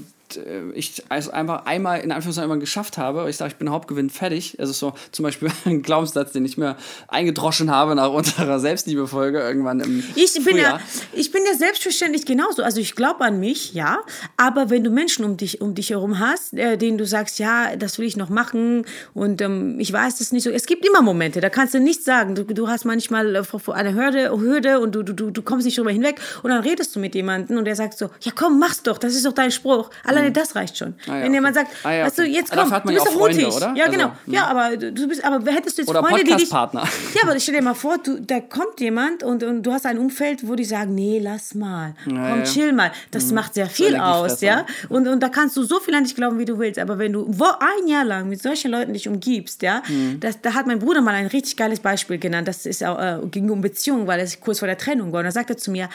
ich 0.74 1.02
also 1.08 1.30
einfach 1.30 1.66
einmal 1.66 2.00
in 2.00 2.12
Anführungszeichen 2.12 2.50
immer 2.50 2.60
geschafft 2.60 2.98
habe. 2.98 3.28
Ich 3.28 3.36
sage, 3.36 3.52
ich 3.52 3.56
bin 3.56 3.70
Hauptgewinn 3.70 4.10
fertig. 4.10 4.58
Also 4.58 4.72
so 4.72 4.94
zum 5.12 5.22
Beispiel 5.22 5.50
ein 5.64 5.82
Glaubenssatz, 5.82 6.32
den 6.32 6.44
ich 6.44 6.56
mir 6.56 6.76
eingedroschen 7.08 7.70
habe 7.70 7.94
nach 7.94 8.10
unserer 8.10 8.58
Selbstliebefolge 8.60 9.38
irgendwann 9.38 9.80
im 9.80 10.02
Ich 10.14 10.42
bin, 10.44 10.56
ja, 10.56 10.80
ich 11.12 11.30
bin 11.30 11.42
ja 11.46 11.56
selbstverständlich 11.56 12.26
genauso. 12.26 12.62
Also 12.62 12.80
ich 12.80 12.94
glaube 12.94 13.24
an 13.24 13.40
mich, 13.40 13.74
ja. 13.74 13.98
Aber 14.36 14.70
wenn 14.70 14.84
du 14.84 14.90
Menschen 14.90 15.24
um 15.24 15.36
dich, 15.36 15.60
um 15.60 15.74
dich 15.74 15.90
herum 15.90 16.18
hast, 16.18 16.54
äh, 16.54 16.76
denen 16.76 16.98
du 16.98 17.06
sagst, 17.06 17.38
ja, 17.38 17.76
das 17.76 17.98
will 17.98 18.06
ich 18.06 18.16
noch 18.16 18.28
machen 18.28 18.86
und 19.12 19.40
ähm, 19.40 19.78
ich 19.78 19.92
weiß 19.92 20.20
es 20.20 20.32
nicht 20.32 20.44
so. 20.44 20.50
Es 20.50 20.66
gibt 20.66 20.86
immer 20.86 21.02
Momente, 21.02 21.40
da 21.40 21.50
kannst 21.50 21.74
du 21.74 21.80
nichts 21.80 22.04
sagen. 22.04 22.34
Du, 22.34 22.44
du 22.44 22.68
hast 22.68 22.84
manchmal 22.84 23.36
äh, 23.36 23.42
einer 23.72 23.94
Hürde, 23.94 24.30
Hürde 24.30 24.80
und 24.80 24.94
du, 24.94 25.02
du, 25.02 25.12
du, 25.12 25.30
du 25.30 25.42
kommst 25.42 25.64
nicht 25.64 25.78
drüber 25.78 25.90
hinweg 25.90 26.20
und 26.42 26.50
dann 26.50 26.62
redest 26.62 26.94
du 26.96 27.00
mit 27.00 27.14
jemandem 27.14 27.58
und 27.58 27.64
der 27.64 27.76
sagt 27.76 27.98
so, 27.98 28.10
ja 28.20 28.32
komm, 28.34 28.58
mach's 28.58 28.82
doch, 28.82 28.98
das 28.98 29.14
ist 29.14 29.26
doch 29.26 29.32
dein 29.32 29.50
Spruch. 29.50 29.90
Alleine 30.16 30.32
das 30.32 30.54
reicht 30.54 30.76
schon. 30.78 30.94
Ah, 31.08 31.18
ja, 31.18 31.24
wenn 31.24 31.34
jemand 31.34 31.56
okay. 31.56 31.66
sagt, 31.66 31.84
Ah, 31.86 31.92
ja, 31.92 32.06
weißt 32.06 32.18
du, 32.18 32.22
jetzt 32.24 32.52
komm, 32.52 32.70
du 32.70 32.80
bist 32.92 33.06
doch 33.06 33.14
mutig. 33.14 33.46
Oder? 33.46 33.74
Ja, 33.76 33.84
Also, 33.86 33.98
genau. 33.98 34.12
hm. 34.24 34.34
Ja, 34.34 34.46
aber 34.46 34.76
du 34.76 35.08
bist, 35.08 35.24
aber 35.24 35.52
hättest 35.52 35.78
du 35.78 35.82
jetzt 35.82 35.88
Oder 35.88 36.00
Freunde, 36.00 36.18
die 36.18 36.24
dich... 36.24 36.50
Podcastpartner. 36.50 36.84
Ja, 37.14 37.22
aber 37.28 37.38
stell 37.40 37.54
dir 37.54 37.62
mal 37.62 37.74
vor, 37.74 37.98
du, 37.98 38.20
da 38.20 38.40
kommt 38.40 38.80
jemand 38.80 39.22
und, 39.22 39.42
und 39.42 39.62
du 39.62 39.72
hast 39.72 39.86
ein 39.86 39.98
Umfeld, 39.98 40.46
wo 40.48 40.54
die 40.54 40.64
sagen, 40.64 40.94
nee, 40.94 41.18
lass 41.22 41.54
mal, 41.54 41.94
komm, 42.04 42.16
ja. 42.16 42.36
Mhm. 42.36 42.44
chill 42.44 42.72
mal. 42.72 42.92
Das 43.10 43.30
macht 43.32 43.54
sehr 43.54 43.66
viel 43.66 43.96
aus, 43.96 44.40
ja. 44.40 44.66
Und, 44.88 45.08
und 45.08 45.20
da 45.22 45.28
kannst 45.28 45.56
du 45.56 45.62
so 45.64 45.80
viel 45.80 45.94
an 45.94 46.04
dich 46.04 46.14
glauben, 46.16 46.38
wie 46.38 46.44
du 46.44 46.58
willst. 46.58 46.78
Aber 46.78 46.98
wenn 46.98 47.12
du 47.12 47.24
wo, 47.28 47.44
ein 47.44 47.88
Jahr 47.88 48.04
lang 48.04 48.28
mit 48.28 48.42
solchen 48.42 48.70
Leuten 48.70 48.92
dich 48.92 49.08
umgibst, 49.08 49.62
ja, 49.62 49.82
Mhm. 49.88 50.20
das, 50.20 50.40
da 50.40 50.54
hat 50.54 50.66
mein 50.66 50.78
Bruder 50.78 51.00
mal 51.00 51.14
ein 51.14 51.26
richtig 51.26 51.56
geiles 51.56 51.80
Beispiel 51.80 52.18
genannt. 52.18 52.48
Das 52.48 52.66
ist 52.66 52.82
auch, 52.84 52.98
äh, 52.98 53.18
ging 53.30 53.50
um 53.50 53.60
Beziehungen, 53.60 54.06
weil 54.06 54.20
es 54.20 54.40
kurz 54.40 54.60
vor 54.60 54.68
der 54.68 54.78
Trennung 54.78 55.12
war. 55.12 55.18
Und 55.20 55.26
da 55.26 55.30
sagte 55.30 55.54
er 55.54 55.56
zu 55.56 55.70
mir, 55.70 55.88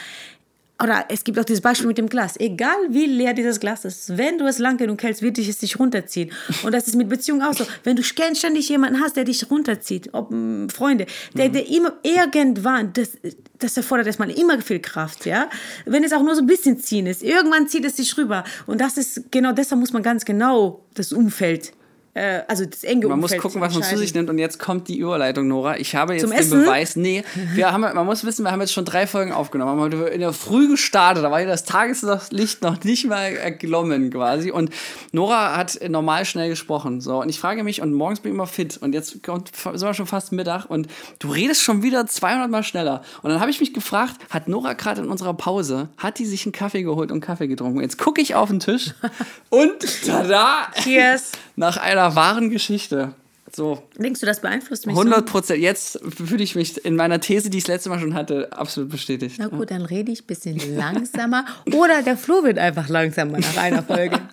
oder 0.82 1.04
es 1.08 1.24
gibt 1.24 1.38
auch 1.38 1.44
dieses 1.44 1.60
Beispiel 1.60 1.86
mit 1.88 1.98
dem 1.98 2.08
Glas. 2.08 2.38
Egal 2.38 2.76
wie 2.88 3.06
leer 3.06 3.34
dieses 3.34 3.60
Glas 3.60 3.84
ist, 3.84 4.16
wenn 4.16 4.38
du 4.38 4.46
es 4.46 4.58
lang 4.58 4.76
genug 4.76 5.02
hältst, 5.02 5.22
wird 5.22 5.36
dich 5.36 5.48
es 5.48 5.58
dich 5.58 5.78
runterziehen. 5.78 6.30
Und 6.62 6.72
das 6.72 6.86
ist 6.86 6.96
mit 6.96 7.08
Beziehungen 7.08 7.42
auch 7.42 7.52
so. 7.52 7.66
Wenn 7.84 7.96
du 7.96 8.02
ständig 8.02 8.68
jemanden 8.68 9.00
hast, 9.00 9.16
der 9.16 9.24
dich 9.24 9.50
runterzieht, 9.50 10.10
ob 10.12 10.30
m, 10.30 10.68
Freunde, 10.70 11.06
der, 11.34 11.48
der 11.48 11.68
immer 11.68 11.92
irgendwann, 12.02 12.92
das, 12.92 13.10
das 13.58 13.76
erfordert 13.76 14.06
erstmal 14.06 14.30
immer 14.30 14.60
viel 14.60 14.80
Kraft, 14.80 15.26
ja. 15.26 15.50
Wenn 15.84 16.04
es 16.04 16.12
auch 16.12 16.22
nur 16.22 16.34
so 16.34 16.42
ein 16.42 16.46
bisschen 16.46 16.78
ziehen 16.78 17.06
ist, 17.06 17.22
irgendwann 17.22 17.68
zieht 17.68 17.84
es 17.84 17.96
dich 17.96 18.16
rüber. 18.16 18.44
Und 18.66 18.80
das 18.80 18.96
ist 18.96 19.30
genau 19.30 19.52
deshalb 19.52 19.80
muss 19.80 19.92
man 19.92 20.02
ganz 20.02 20.24
genau 20.24 20.84
das 20.94 21.12
Umfeld 21.12 21.72
äh, 22.12 22.40
also 22.48 22.64
das 22.64 22.82
enge 22.82 23.06
Man 23.06 23.20
muss 23.20 23.30
Umfeld 23.30 23.42
gucken, 23.42 23.60
was 23.60 23.72
man 23.72 23.84
zu 23.84 23.96
sich 23.96 24.12
nimmt. 24.14 24.28
Und 24.30 24.38
jetzt 24.38 24.58
kommt 24.58 24.88
die 24.88 24.98
Überleitung, 24.98 25.46
Nora. 25.46 25.76
Ich 25.76 25.94
habe 25.94 26.14
jetzt 26.14 26.22
Zum 26.22 26.30
den 26.30 26.40
Essen? 26.40 26.64
Beweis. 26.64 26.96
Nee, 26.96 27.22
wir 27.54 27.72
haben, 27.72 27.82
man 27.82 28.04
muss 28.04 28.24
wissen, 28.24 28.44
wir 28.44 28.50
haben 28.50 28.60
jetzt 28.60 28.72
schon 28.72 28.84
drei 28.84 29.06
Folgen 29.06 29.32
aufgenommen. 29.32 29.76
Wir 29.78 29.84
haben 29.84 29.92
heute 29.92 30.10
in 30.10 30.20
der 30.20 30.32
Früh 30.32 30.68
gestartet. 30.68 31.22
Da 31.22 31.30
war 31.30 31.38
hier 31.38 31.46
das 31.46 31.64
Tageslicht 31.64 32.62
noch 32.62 32.82
nicht 32.82 33.06
mal 33.06 33.36
erglommen 33.36 34.10
quasi. 34.10 34.50
Und 34.50 34.70
Nora 35.12 35.56
hat 35.56 35.78
normal 35.88 36.24
schnell 36.24 36.48
gesprochen. 36.48 37.00
So, 37.00 37.20
und 37.20 37.28
ich 37.28 37.38
frage 37.38 37.62
mich, 37.62 37.80
und 37.80 37.92
morgens 37.92 38.20
bin 38.20 38.32
ich 38.32 38.34
immer 38.34 38.48
fit. 38.48 38.78
Und 38.78 38.92
jetzt 38.92 39.22
kommt, 39.22 39.54
sind 39.54 39.80
wir 39.80 39.94
schon 39.94 40.06
fast 40.06 40.32
Mittag. 40.32 40.66
Und 40.66 40.88
du 41.20 41.30
redest 41.30 41.62
schon 41.62 41.84
wieder 41.84 42.06
200 42.06 42.50
Mal 42.50 42.64
schneller. 42.64 43.02
Und 43.22 43.30
dann 43.30 43.40
habe 43.40 43.52
ich 43.52 43.60
mich 43.60 43.72
gefragt, 43.72 44.16
hat 44.30 44.48
Nora 44.48 44.72
gerade 44.72 45.02
in 45.02 45.08
unserer 45.08 45.34
Pause, 45.34 45.88
hat 45.96 46.18
die 46.18 46.26
sich 46.26 46.44
einen 46.44 46.52
Kaffee 46.52 46.82
geholt 46.82 47.12
und 47.12 47.20
Kaffee 47.20 47.46
getrunken? 47.46 47.80
Jetzt 47.80 47.98
gucke 47.98 48.20
ich 48.20 48.34
auf 48.34 48.48
den 48.48 48.58
Tisch 48.58 48.94
und 49.48 49.78
tada! 50.04 50.68
Cheers. 50.82 51.32
Nach 51.56 51.76
einer 51.76 51.99
wahren 52.14 52.50
Geschichte. 52.50 53.14
So, 53.52 53.82
Denkst 53.98 54.20
du, 54.20 54.26
das 54.26 54.40
beeinflusst 54.40 54.86
mich? 54.86 54.94
so? 54.94 55.00
100 55.00 55.26
Prozent. 55.26 55.60
Jetzt 55.60 55.98
fühle 56.08 56.42
ich 56.44 56.54
mich 56.54 56.84
in 56.84 56.94
meiner 56.94 57.20
These, 57.20 57.50
die 57.50 57.58
ich 57.58 57.64
das 57.64 57.74
letzte 57.74 57.88
Mal 57.88 57.98
schon 57.98 58.14
hatte, 58.14 58.48
absolut 58.52 58.90
bestätigt. 58.90 59.36
Na 59.38 59.48
gut, 59.48 59.70
dann 59.72 59.82
rede 59.82 60.12
ich 60.12 60.22
ein 60.22 60.26
bisschen 60.26 60.76
langsamer. 60.76 61.44
Oder 61.72 62.02
der 62.02 62.16
Flo 62.16 62.44
wird 62.44 62.58
einfach 62.58 62.88
langsamer 62.88 63.38
nach 63.38 63.56
einer 63.56 63.82
Folge. 63.82 64.20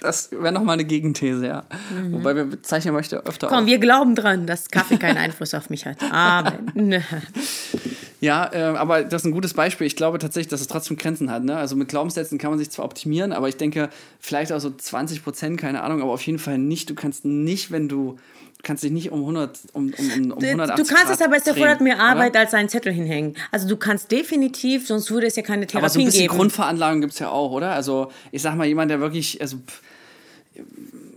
Das 0.00 0.32
wäre 0.32 0.52
nochmal 0.52 0.74
eine 0.74 0.84
Gegenthese, 0.84 1.46
ja. 1.46 1.64
Wobei 2.10 2.34
wir 2.34 2.44
bezeichnen 2.44 2.94
möchte 2.94 3.24
öfter 3.24 3.46
Komm, 3.48 3.64
auch. 3.64 3.66
wir 3.66 3.78
glauben 3.78 4.16
dran, 4.16 4.46
dass 4.46 4.68
Kaffee 4.70 4.96
keinen 4.96 5.16
Einfluss 5.18 5.54
auf 5.54 5.70
mich 5.70 5.86
hat. 5.86 5.98
Amen. 6.10 6.64
Ja, 8.22 8.48
äh, 8.52 8.76
aber 8.76 9.02
das 9.02 9.22
ist 9.22 9.26
ein 9.26 9.32
gutes 9.32 9.52
Beispiel. 9.52 9.84
Ich 9.84 9.96
glaube 9.96 10.18
tatsächlich, 10.18 10.48
dass 10.48 10.60
es 10.60 10.68
trotzdem 10.68 10.96
Grenzen 10.96 11.28
hat. 11.28 11.42
Ne? 11.42 11.56
Also 11.56 11.74
mit 11.74 11.88
Glaubenssätzen 11.88 12.38
kann 12.38 12.50
man 12.50 12.58
sich 12.60 12.70
zwar 12.70 12.84
optimieren, 12.84 13.32
aber 13.32 13.48
ich 13.48 13.56
denke, 13.56 13.90
vielleicht 14.20 14.52
auch 14.52 14.60
so 14.60 14.70
20 14.70 15.24
Prozent, 15.24 15.60
keine 15.60 15.82
Ahnung, 15.82 16.02
aber 16.02 16.12
auf 16.12 16.22
jeden 16.22 16.38
Fall 16.38 16.56
nicht. 16.56 16.88
Du 16.88 16.94
kannst 16.94 17.24
nicht, 17.24 17.72
wenn 17.72 17.88
du, 17.88 18.20
kannst 18.62 18.84
dich 18.84 18.92
nicht 18.92 19.10
um 19.10 19.22
100, 19.22 19.58
um, 19.72 19.86
um, 19.86 19.92
um, 19.98 20.30
um 20.34 20.38
Du 20.38 20.46
180 20.46 20.88
kannst 20.88 21.12
es 21.12 21.18
Grad 21.18 21.26
aber, 21.26 21.36
es 21.36 21.46
erfordert 21.48 21.80
mehr 21.80 21.98
Arbeit 21.98 22.30
oder? 22.30 22.40
als 22.40 22.54
einen 22.54 22.68
Zettel 22.68 22.92
hinhängen. 22.92 23.34
Also 23.50 23.66
du 23.66 23.76
kannst 23.76 24.12
definitiv, 24.12 24.86
sonst 24.86 25.10
würde 25.10 25.26
es 25.26 25.34
ja 25.34 25.42
keine 25.42 25.66
Aber 25.74 25.88
so 25.88 25.98
ein 25.98 26.04
Therapie 26.04 26.04
bisschen 26.04 26.20
geben. 26.22 26.36
Grundveranlagung 26.36 27.00
gibt 27.00 27.14
es 27.14 27.18
ja 27.18 27.28
auch, 27.28 27.50
oder? 27.50 27.72
Also, 27.72 28.12
ich 28.30 28.40
sag 28.40 28.54
mal, 28.54 28.68
jemand, 28.68 28.92
der 28.92 29.00
wirklich, 29.00 29.40
also, 29.40 29.56
pff, 29.56 29.82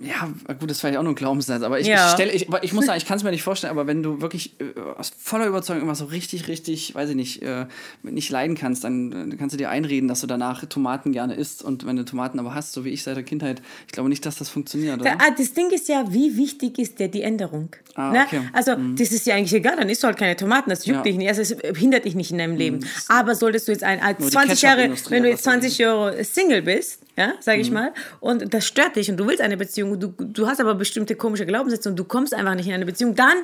ja, 0.02 0.30
gut, 0.60 0.70
das 0.70 0.78
ist 0.78 0.82
vielleicht 0.82 0.98
auch 0.98 1.04
nur 1.04 1.14
ein 1.14 1.16
Glaubenssatz, 1.16 1.62
aber 1.64 1.80
ich, 1.80 1.88
Ja. 1.88 2.08
ich 2.08 2.14
stelle, 2.14 2.32
ich, 2.32 2.48
ich 2.62 2.74
muss 2.74 2.86
sagen, 2.86 2.98
ich 2.98 3.06
kann 3.08 3.18
es 3.18 3.24
mir 3.24 3.32
nicht 3.32 3.44
vorstellen, 3.44 3.72
aber 3.72 3.88
wenn 3.88 4.04
du 4.04 4.22
wirklich 4.22 4.60
äh, 4.60 4.80
aus 4.98 5.12
voller 5.18 5.48
Überzeugung 5.48 5.84
immer 5.84 5.96
so 5.96 6.06
richtig, 6.06 6.48
richtig, 6.48 6.94
weiß 6.94 7.12
ich 7.12 7.16
nicht, 7.16 7.42
äh, 7.44 7.66
nicht 8.04 8.30
leiden 8.30 8.58
kannst, 8.58 8.84
dann 8.84 9.32
äh, 9.32 9.36
kannst 9.38 9.54
du 9.54 9.58
dir 9.58 9.70
einreden, 9.70 10.08
dass 10.10 10.22
du 10.22 10.28
danach 10.28 10.66
Tomaten 10.66 11.12
gerne 11.12 11.36
isst 11.36 11.64
und 11.64 11.86
wenn 11.86 11.96
du 11.96 12.04
Tomaten 12.04 12.40
aber 12.40 12.54
hast, 12.54 12.74
so 12.74 12.84
wie 12.84 12.90
ich 12.90 13.04
seit 13.04 13.16
der 13.16 13.24
Kindheit, 13.24 13.62
ich 13.88 13.94
glaube 13.94 14.10
nicht, 14.10 14.26
dass 14.26 14.36
das 14.38 14.50
funktioniert, 14.50 15.00
oder? 15.00 15.14
Ah, 15.14 15.32
das 15.38 15.54
Ding 15.54 15.70
ist 15.72 15.88
ja, 15.88 16.06
wie 16.12 16.36
wichtig 16.36 16.78
ist 16.80 17.00
dir 17.00 17.08
die 17.08 17.22
Änderung? 17.22 17.70
Ah, 17.96 18.12
ne? 18.12 18.24
okay. 18.26 18.42
Also, 18.52 18.76
das 18.98 19.12
ist 19.12 19.26
ja 19.26 19.36
eigentlich 19.36 19.54
egal, 19.54 19.78
dann 19.78 19.88
isst 19.88 20.04
du 20.04 20.08
halt 20.08 20.18
keine 20.18 20.36
Tomaten, 20.36 20.70
das 20.70 20.86
juckt 20.86 20.98
Ja. 20.98 21.04
dich 21.04 21.16
nicht, 21.16 21.30
also 21.30 21.42
es 21.42 21.56
hindert 21.78 22.04
dich 22.06 22.16
nicht 22.16 22.32
in 22.32 22.38
deinem 22.40 22.58
Leben. 22.58 22.86
Aber 23.08 23.36
solltest 23.36 23.68
du 23.68 23.72
jetzt 23.72 23.84
ein, 23.84 24.02
als 24.02 24.20
Nur 24.20 24.30
die 24.30 24.34
20 24.36 24.62
Jahre, 24.62 24.90
wenn 25.10 25.24
du 25.24 25.30
jetzt 25.30 25.46
was 25.46 25.54
20 25.54 25.78
Jahre 25.78 26.24
Single 26.26 26.62
bist, 26.62 27.00
ja, 27.18 27.34
sag 27.40 27.60
ich 27.60 27.72
mal, 27.72 27.94
und 28.20 28.54
das 28.54 28.66
stört 28.66 28.96
dich 28.96 29.10
und 29.10 29.18
du 29.18 29.28
willst 29.28 29.42
eine 29.42 29.58
Beziehung, 29.58 30.00
du, 30.00 30.14
du 30.18 30.48
hast 30.48 30.60
aber 30.60 30.76
bestimmte 30.76 31.16
komische 31.16 31.46
Glaubenssätze 31.46 31.90
und 31.90 31.96
du 31.98 32.04
kommst 32.04 32.34
einfach 32.34 32.56
nicht 32.56 32.68
in 32.68 32.74
eine 32.74 32.86
Beziehung, 32.86 33.16
dann 33.16 33.38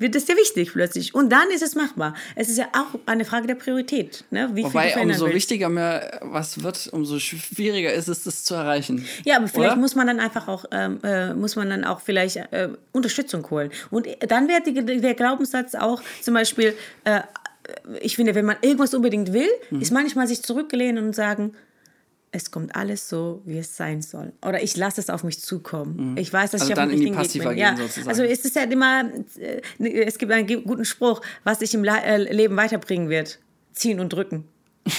wird 0.00 0.14
es 0.14 0.26
dir 0.26 0.36
wichtig 0.36 0.72
plötzlich. 0.72 1.12
Und 1.12 1.30
dann 1.30 1.50
ist 1.52 1.60
es 1.60 1.74
machbar. 1.74 2.14
Es 2.36 2.48
ist 2.48 2.56
ja 2.56 2.66
auch 2.72 3.00
eine 3.06 3.24
Frage 3.24 3.48
der 3.48 3.56
Priorität, 3.56 4.22
ne? 4.30 4.48
wie 4.54 4.62
Wobei, 4.62 4.94
umso 5.02 5.24
willst. 5.24 5.34
wichtiger 5.34 5.68
mir 5.68 6.20
was 6.22 6.62
wird, 6.62 6.88
umso 6.92 7.18
schwieriger 7.18 7.92
ist 7.92 8.06
es, 8.08 8.22
das 8.22 8.44
zu 8.44 8.54
erreichen. 8.54 9.04
Ja, 9.24 9.36
aber 9.38 9.48
vielleicht 9.48 9.72
Oder? 9.72 9.80
muss 9.80 9.96
man 9.96 10.06
dann 10.06 10.20
einfach 10.20 10.46
auch, 10.46 10.66
ähm, 10.70 11.00
äh, 11.02 11.34
muss 11.34 11.56
man 11.56 11.68
dann 11.68 11.84
auch 11.84 12.00
vielleicht 12.00 12.36
äh, 12.36 12.68
Unterstützung 12.92 13.50
holen. 13.50 13.70
Und 13.90 14.06
dann 14.28 14.46
wäre 14.46 14.62
die- 14.62 15.00
der 15.00 15.14
Glaubenssatz 15.14 15.74
auch 15.74 16.00
zum 16.22 16.34
Beispiel, 16.34 16.74
äh, 17.04 17.22
ich 18.00 18.14
finde, 18.16 18.34
wenn 18.36 18.44
man 18.46 18.56
irgendwas 18.62 18.94
unbedingt 18.94 19.32
will, 19.32 19.48
Mhm. 19.70 19.80
ist 19.82 19.90
manchmal 19.92 20.26
sich 20.28 20.42
zurückgelehnt 20.42 20.98
und 20.98 21.12
sagen, 21.14 21.54
es 22.30 22.50
kommt 22.50 22.76
alles 22.76 23.08
so, 23.08 23.42
wie 23.46 23.58
es 23.58 23.76
sein 23.76 24.02
soll. 24.02 24.32
Oder 24.46 24.62
ich 24.62 24.76
lasse 24.76 25.00
es 25.00 25.08
auf 25.10 25.24
mich 25.24 25.40
zukommen. 25.40 26.16
Ich 26.18 26.32
weiß, 26.32 26.50
dass 26.50 26.60
Also 26.62 26.72
ich 26.74 26.78
auf 26.78 26.88
richtigen 26.88 27.16
Weg 27.18 27.32
bin. 27.32 27.58
ja. 27.58 27.76
sozusagen. 27.76 28.08
Also 28.08 28.22
es 28.22 28.44
ist 28.44 28.54
ja 28.56 28.62
immer, 28.64 29.04
äh, 29.38 30.04
es 30.04 30.18
gibt 30.18 30.30
einen 30.32 30.46
guten 30.64 30.84
Spruch, 30.84 31.20
was 31.44 31.60
dich 31.60 31.72
im 31.74 31.84
äh, 31.84 32.16
Leben 32.32 32.56
weiterbringen 32.56 33.08
wird. 33.08 33.38
Ziehen 33.72 34.00
und 34.00 34.12
drücken. 34.12 34.44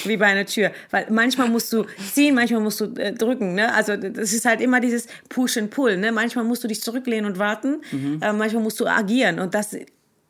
Wie 0.05 0.17
bei 0.17 0.27
einer 0.27 0.45
Tür. 0.45 0.71
Weil 0.91 1.07
manchmal 1.09 1.49
musst 1.49 1.73
du 1.73 1.85
ziehen, 2.13 2.35
manchmal 2.35 2.61
musst 2.61 2.79
du 2.79 2.85
äh, 2.95 3.11
drücken. 3.13 3.55
Ne? 3.55 3.73
Also 3.73 3.95
das 3.97 4.33
ist 4.33 4.45
halt 4.45 4.61
immer 4.61 4.79
dieses 4.79 5.07
Push 5.29 5.57
and 5.57 5.71
Pull. 5.71 5.97
Ne? 5.97 6.11
Manchmal 6.11 6.45
musst 6.45 6.63
du 6.63 6.67
dich 6.67 6.81
zurücklehnen 6.81 7.25
und 7.31 7.39
warten, 7.39 7.81
Mhm. 7.91 8.19
äh, 8.21 8.31
manchmal 8.33 8.61
musst 8.63 8.79
du 8.79 8.85
agieren. 8.87 9.39
Und 9.39 9.53
das, 9.55 9.75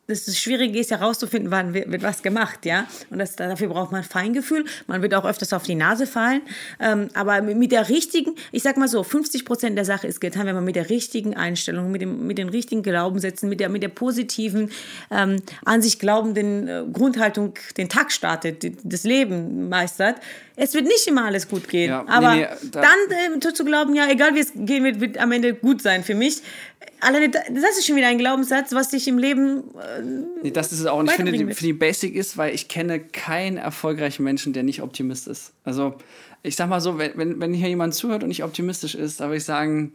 das 0.10 0.38
Schwierige 0.38 0.80
ist 0.80 0.91
herauszufinden, 0.91 1.52
wann 1.52 1.74
wird, 1.74 2.02
was 2.02 2.22
gemacht. 2.24 2.65
ja. 2.65 2.88
Und 3.10 3.19
das, 3.19 3.36
dafür 3.36 3.67
braucht 3.69 3.91
man 3.91 4.04
Feingefühl. 4.04 4.65
Man 4.88 5.02
wird 5.02 5.13
auch 5.13 5.26
öfters 5.26 5.54
auf 5.54 5.63
die 5.63 5.76
Nase 5.76 6.08
fallen. 6.08 6.41
Ähm, 6.80 7.10
aber 7.13 7.41
mit 7.41 7.72
der 7.72 7.89
richtigen, 7.89 8.36
ich 8.52 8.63
sag 8.63 8.78
mal 8.78 8.88
so, 8.88 9.04
50 9.04 9.45
Prozent 9.45 9.78
der 9.78 9.86
Sache 9.86 10.08
ist 10.08 10.19
getan, 10.19 10.45
wenn 10.48 10.56
man 10.56 10.63
mit 10.65 10.76
der 10.76 10.89
richtigen 10.89 11.36
Einstellung, 11.36 11.91
mit, 11.91 12.02
dem, 12.02 12.26
mit 12.28 12.38
den 12.38 12.50
richtigen 12.50 12.82
Glaubenssätzen, 12.84 13.48
mit 13.50 13.60
der, 13.60 13.69
mit 13.69 13.84
der 13.84 13.89
positiven, 13.89 14.72
ähm, 15.12 15.38
an 15.65 15.82
sich 15.82 16.00
glaubenden 16.00 16.67
äh, 16.67 16.84
Grundhaltung 16.91 17.54
den 17.78 17.89
Tag 17.89 18.12
startet, 18.12 18.63
die, 18.63 18.76
das 18.84 19.04
Leben 19.04 19.69
meistert. 19.69 20.15
Es 20.56 20.74
wird 20.74 20.86
nicht 20.86 21.08
immer 21.08 21.26
alles 21.26 21.48
gut 21.48 21.69
gehen. 21.69 21.89
Ja, 21.89 22.04
nee, 22.04 22.10
aber 22.12 22.36
nee, 22.36 22.48
da- 22.72 22.82
dann 22.82 23.39
äh, 23.39 23.54
zu 23.54 23.63
glauben, 23.63 23.95
ja, 23.95 24.10
egal 24.10 24.36
wie 24.36 24.39
es 24.39 24.52
gehen 24.56 24.84
wird, 24.84 25.00
wird 25.00 25.17
am 25.17 25.32
Ende 25.32 25.54
gut 25.54 25.82
sein 25.82 26.04
für 26.04 26.15
mich. 26.15 26.41
Alleine, 27.02 27.30
da- 27.30 27.39
das 27.50 27.78
ist 27.78 27.86
schon 27.88 27.96
wieder 27.96 28.08
ein 28.08 28.18
Glaubenssatz, 28.18 28.74
was 28.74 28.89
dich 28.89 29.08
im 29.08 29.18
Leben 29.18 29.63
äh, 29.78 30.02
Nee, 30.44 30.52
das 30.52 30.72
ist 30.72 30.80
es 30.82 30.86
auch. 30.86 31.00
Und 31.00 31.10
ich 31.10 31.13
finde, 31.13 31.32
die, 31.32 31.46
die 31.46 31.74
Basic 31.74 32.15
ist, 32.15 32.38
weil 32.38 32.54
ich 32.54 32.68
kenne 32.68 33.00
keinen 33.00 33.58
erfolgreichen 33.58 34.24
Menschen, 34.24 34.54
der 34.54 34.63
nicht 34.63 34.82
Optimist 34.82 35.28
ist. 35.28 35.54
Also, 35.63 35.96
ich 36.44 36.56
sag 36.56 36.70
mal 36.70 36.80
so, 36.82 36.98
wenn, 36.98 37.12
wenn, 37.18 37.39
wenn 37.42 37.54
hier 37.54 37.70
jemand 37.70 37.94
zuhört 37.96 38.24
und 38.24 38.30
nicht 38.30 38.44
optimistisch 38.44 38.96
ist, 38.96 39.20
würde 39.20 39.36
ich 39.38 39.44
sagen, 39.46 39.94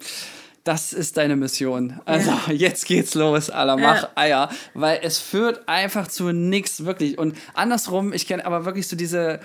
das 0.65 0.95
ist 0.95 1.19
deine 1.19 1.37
Mission. 1.37 2.01
Also, 2.07 2.33
jetzt 2.51 2.87
geht's 2.87 3.15
los, 3.15 3.51
Alter, 3.51 3.77
mach 3.77 4.03
Ja. 4.03 4.11
Eier. 4.15 4.51
Weil 4.73 5.01
es 5.03 5.19
führt 5.19 5.69
einfach 5.69 6.09
zu 6.09 6.33
nichts, 6.33 6.87
wirklich. 6.87 7.19
Und 7.19 7.37
andersrum, 7.53 8.15
ich 8.15 8.27
kenne 8.27 8.47
aber 8.47 8.65
wirklich 8.65 8.89
so 8.89 8.97
diese, 8.97 9.41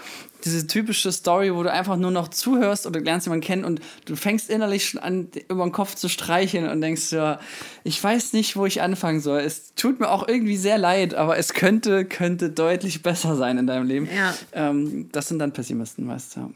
diese 0.45 0.65
typische 0.65 1.11
Story, 1.11 1.53
wo 1.53 1.61
du 1.61 1.71
einfach 1.71 1.97
nur 1.97 2.11
noch 2.11 2.29
zuhörst 2.29 2.87
oder 2.87 3.01
lernst 3.01 3.27
jemanden 3.27 3.45
kennen 3.45 3.65
und 3.65 3.81
du 4.05 4.15
fängst 4.15 4.49
innerlich 4.49 4.87
schon 4.87 5.01
an, 5.01 5.27
über 5.49 5.63
den 5.63 5.73
Kopf 5.73 5.95
zu 5.95 6.07
streicheln 6.07 6.69
und 6.69 6.79
denkst 6.79 7.11
ja, 7.11 7.41
ich 7.83 8.01
weiß 8.01 8.31
nicht, 8.31 8.55
wo 8.55 8.65
ich 8.65 8.81
anfangen 8.81 9.19
soll. 9.19 9.41
Es 9.41 9.73
tut 9.75 9.99
mir 9.99 10.09
auch 10.09 10.25
irgendwie 10.25 10.55
sehr 10.55 10.77
leid, 10.77 11.15
aber 11.15 11.37
es 11.37 11.53
könnte, 11.53 12.05
könnte 12.05 12.49
deutlich 12.49 13.03
besser 13.03 13.35
sein 13.35 13.57
in 13.57 13.67
deinem 13.67 13.85
Leben. 13.85 14.07
Ja. 14.15 14.33
Ähm, 14.53 15.09
das 15.11 15.27
sind 15.27 15.39
dann 15.39 15.51
Pessimisten, 15.51 16.07
weißt 16.07 16.37
du. 16.37 16.53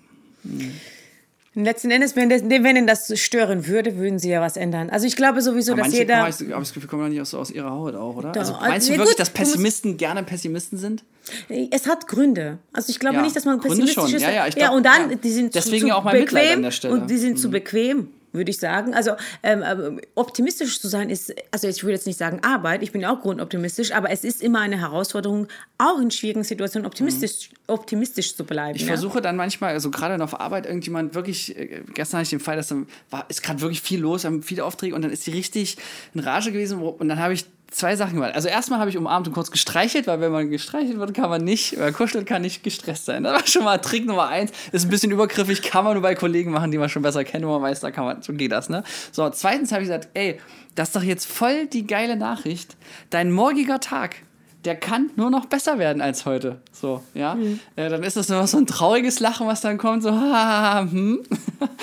Letzten 1.56 1.92
Endes, 1.92 2.16
wenn, 2.16 2.30
das, 2.30 2.44
wenn 2.44 2.66
ihnen 2.76 2.88
das 2.88 3.18
stören 3.20 3.68
würde, 3.68 3.98
würden 3.98 4.18
sie 4.18 4.30
ja 4.30 4.42
was 4.42 4.58
ändern. 4.58 4.90
Also 4.90 5.06
ich 5.06 5.16
glaube 5.16 5.42
sowieso, 5.42 5.76
dass 5.76 5.94
jeder... 5.94 6.18
habe 6.18 6.30
ich 6.30 6.40
habe 6.40 6.60
das 6.60 6.74
Gefühl, 6.74 6.90
kommen 6.90 7.04
doch 7.04 7.10
nicht 7.10 7.22
aus, 7.22 7.34
aus 7.34 7.52
ihrer 7.52 7.72
Haut 7.72 7.96
auch, 7.96 8.16
oder? 8.16 8.32
Doch. 8.32 8.40
Also 8.42 8.54
meinst 8.54 8.88
du 8.88 8.94
Ja, 8.94 8.98
wirklich, 9.00 9.18
gut, 9.18 9.20
dass 9.20 9.32
du 9.34 9.40
musst- 9.40 9.52
Pessimisten 9.54 9.98
gerne 9.98 10.24
Pessimisten 10.24 10.78
sind? 10.78 11.04
Es 11.72 11.88
hat 11.88 12.08
Gründe. 12.08 12.58
Also 12.74 12.90
ich 12.90 13.00
glaube 13.00 13.18
Ja, 13.18 13.22
nicht, 13.22 13.36
dass 13.36 13.46
man 13.46 13.60
Gründe 13.60 13.86
pessimistisch 13.86 14.04
schon. 14.04 14.16
ist. 14.16 14.22
Ja, 14.22 14.32
ja, 14.32 14.48
ich 14.48 14.56
ja, 14.56 14.68
glaub, 14.68 14.78
und 14.78 14.86
dann, 14.86 15.12
ja. 15.12 15.16
die 15.16 15.32
sind 15.32 15.54
Deswegen 15.56 15.82
zu, 15.82 15.88
zu 15.90 15.96
auch 15.96 16.04
mein 16.04 16.20
Mitleid 16.20 16.44
bequem 16.44 16.58
an 16.58 16.64
der 16.64 16.72
Stelle. 16.72 16.96
Mhm. 16.96 17.02
und 17.02 17.10
die 17.10 17.18
sind 17.18 17.40
zu 17.40 17.50
bequem, 17.52 18.08
würde 18.34 18.52
ich 18.52 18.58
sagen. 18.58 18.94
Also 18.94 19.12
ähm, 19.44 19.64
ähm, 19.66 20.02
optimistisch 20.16 20.82
zu 20.82 20.88
sein 20.88 21.10
ist, 21.10 21.34
also 21.52 21.68
ich 21.68 21.84
würde 21.84 21.94
jetzt 21.94 22.08
nicht 22.08 22.18
sagen 22.18 22.42
Arbeit, 22.44 22.84
ich 22.84 22.92
bin 22.92 23.02
ja 23.02 23.14
auch 23.14 23.22
grundoptimistisch, 23.22 23.92
aber 23.94 24.10
es 24.10 24.24
ist 24.24 24.42
immer 24.42 24.60
eine 24.60 24.80
Herausforderung, 24.80 25.48
auch 25.78 26.02
in 26.02 26.12
schwierigen 26.12 26.44
Situationen 26.44 26.86
optimistisch, 26.86 27.52
optimistisch 27.68 28.36
zu 28.36 28.44
bleiben. 28.44 28.72
Mhm. 28.72 28.76
Ich 28.76 28.82
ja? 28.82 28.88
versuche 28.88 29.22
dann 29.22 29.36
manchmal, 29.36 29.74
also 29.74 29.92
gerade 29.92 30.22
auf 30.24 30.40
Arbeit, 30.40 30.66
irgendjemand 30.66 31.16
wirklich, 31.16 31.58
äh, 31.58 31.84
gestern 31.94 32.18
hatte 32.18 32.24
ich 32.26 32.30
den 32.32 32.40
Fall, 32.40 32.58
dass 32.58 32.68
dann 32.68 32.88
war, 33.10 33.26
ist 33.30 33.44
gerade 33.44 33.62
wirklich 33.62 33.82
viel 33.82 34.00
los, 34.00 34.26
haben 34.26 34.44
viele 34.44 34.66
Aufträge 34.66 34.96
und 34.96 35.04
dann 35.04 35.12
ist 35.12 35.26
die 35.28 35.32
richtig 35.32 35.78
in 36.14 36.20
Rage 36.20 36.52
gewesen 36.52 36.80
wo- 36.80 36.90
und 36.90 37.08
dann 37.08 37.20
habe 37.20 37.34
ich 37.34 37.46
zwei 37.74 37.96
Sachen 37.96 38.16
gemacht. 38.16 38.36
Also 38.36 38.48
erstmal 38.48 38.80
habe 38.80 38.90
ich 38.90 38.98
umarmt 38.98 39.28
und 39.28 39.34
kurz 39.34 39.52
gestreichelt, 39.52 40.08
weil 40.08 40.22
wenn 40.22 40.32
man 40.32 40.50
gestreichelt 40.50 41.00
wird, 41.00 41.14
kann 41.14 41.30
man 41.30 41.44
nicht, 41.44 41.78
oder 41.78 41.92
kuschelt 41.92 42.26
kann 42.26 42.42
nicht 42.42 42.64
gestresst 42.64 43.06
sein. 43.06 43.24
Das 43.24 43.34
war 43.34 43.48
schon 43.48 43.64
mal 43.64 43.78
Trick 43.80 44.06
Nummer 44.06 44.28
eins. 44.28 44.52
Ist 44.72 44.86
ein 44.86 44.90
bisschen 44.90 45.12
übergriffig, 45.12 45.62
kann 45.62 45.84
man 45.84 45.94
nur 45.94 46.02
bei 46.02 46.16
Kollegen 46.16 46.52
machen, 46.52 46.72
die 46.72 46.78
man 46.78 46.90
schon 46.90 47.02
besser 47.02 47.24
kennt, 47.24 47.46
wo 47.46 47.52
man 47.52 47.62
weiß, 47.62 47.80
da 47.82 47.92
kann 47.92 48.06
man, 48.06 48.22
so 48.22 48.34
geht 48.34 48.52
das, 48.52 48.70
ne? 48.70 48.84
So, 49.12 49.30
zweitens 49.30 49.72
habe 49.72 49.82
ich 49.82 49.88
gesagt, 49.88 50.10
ey, 50.14 50.40
das 50.76 50.90
ist 50.90 50.96
doch 50.96 51.04
jetzt 51.04 51.26
voll 51.26 51.68
die 51.68 51.86
geile 51.86 52.16
Nachricht. 52.16 52.76
Dein 53.10 53.32
morgiger 53.32 53.80
Tag 53.80 54.16
der 54.66 54.76
kann 54.78 55.10
nur 55.16 55.30
noch 55.30 55.48
besser 55.48 55.78
werden 55.78 56.02
als 56.02 56.26
heute. 56.26 56.62
So, 56.72 57.04
ja. 57.14 57.36
Mhm. 57.36 57.60
Äh, 57.76 57.90
dann 57.90 58.04
ist 58.04 58.16
das 58.16 58.30
nur 58.30 58.40
noch 58.40 58.48
so 58.48 58.58
ein 58.58 58.66
trauriges 58.66 59.20
Lachen, 59.20 59.48
was 59.48 59.62
dann 59.62 59.78
kommt, 59.78 60.04
so, 60.04 60.12
haha, 60.14 60.82
hm. 60.90 61.22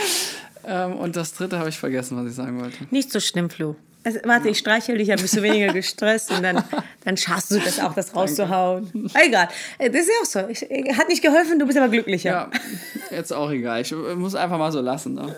ähm, 0.64 0.96
und 0.96 1.16
das 1.16 1.34
dritte 1.34 1.58
habe 1.58 1.68
ich 1.68 1.78
vergessen, 1.78 2.16
was 2.16 2.26
ich 2.26 2.34
sagen 2.34 2.60
wollte. 2.60 2.78
Nicht 2.90 3.12
so 3.12 3.20
schlimm, 3.20 3.50
Flo. 3.50 3.76
Also, 4.02 4.18
warte, 4.24 4.48
ich 4.48 4.58
streichel 4.58 4.96
dich, 4.96 5.08
dann 5.08 5.20
bist 5.20 5.36
du 5.36 5.42
weniger 5.42 5.72
gestresst 5.72 6.30
und 6.32 6.42
dann, 6.42 6.64
dann 7.04 7.16
schaffst 7.16 7.50
du 7.50 7.58
das 7.58 7.78
auch, 7.80 7.94
das 7.94 8.14
rauszuhauen. 8.16 9.10
Egal. 9.14 9.48
Äh, 9.78 9.90
Das 9.90 10.02
ist 10.02 10.08
ja 10.08 10.14
auch 10.22 10.44
so. 10.44 10.48
Ich, 10.50 10.70
äh, 10.70 10.94
hat 10.94 11.08
nicht 11.08 11.22
geholfen, 11.22 11.58
du 11.58 11.66
bist 11.66 11.76
aber 11.76 11.88
glücklicher. 11.88 12.30
Ja, 12.30 12.50
jetzt 13.10 13.32
auch 13.32 13.50
egal. 13.50 13.82
Ich 13.82 13.92
äh, 13.92 14.14
muss 14.14 14.34
einfach 14.34 14.58
mal 14.58 14.72
so 14.72 14.80
lassen. 14.80 15.14
Ne? 15.14 15.34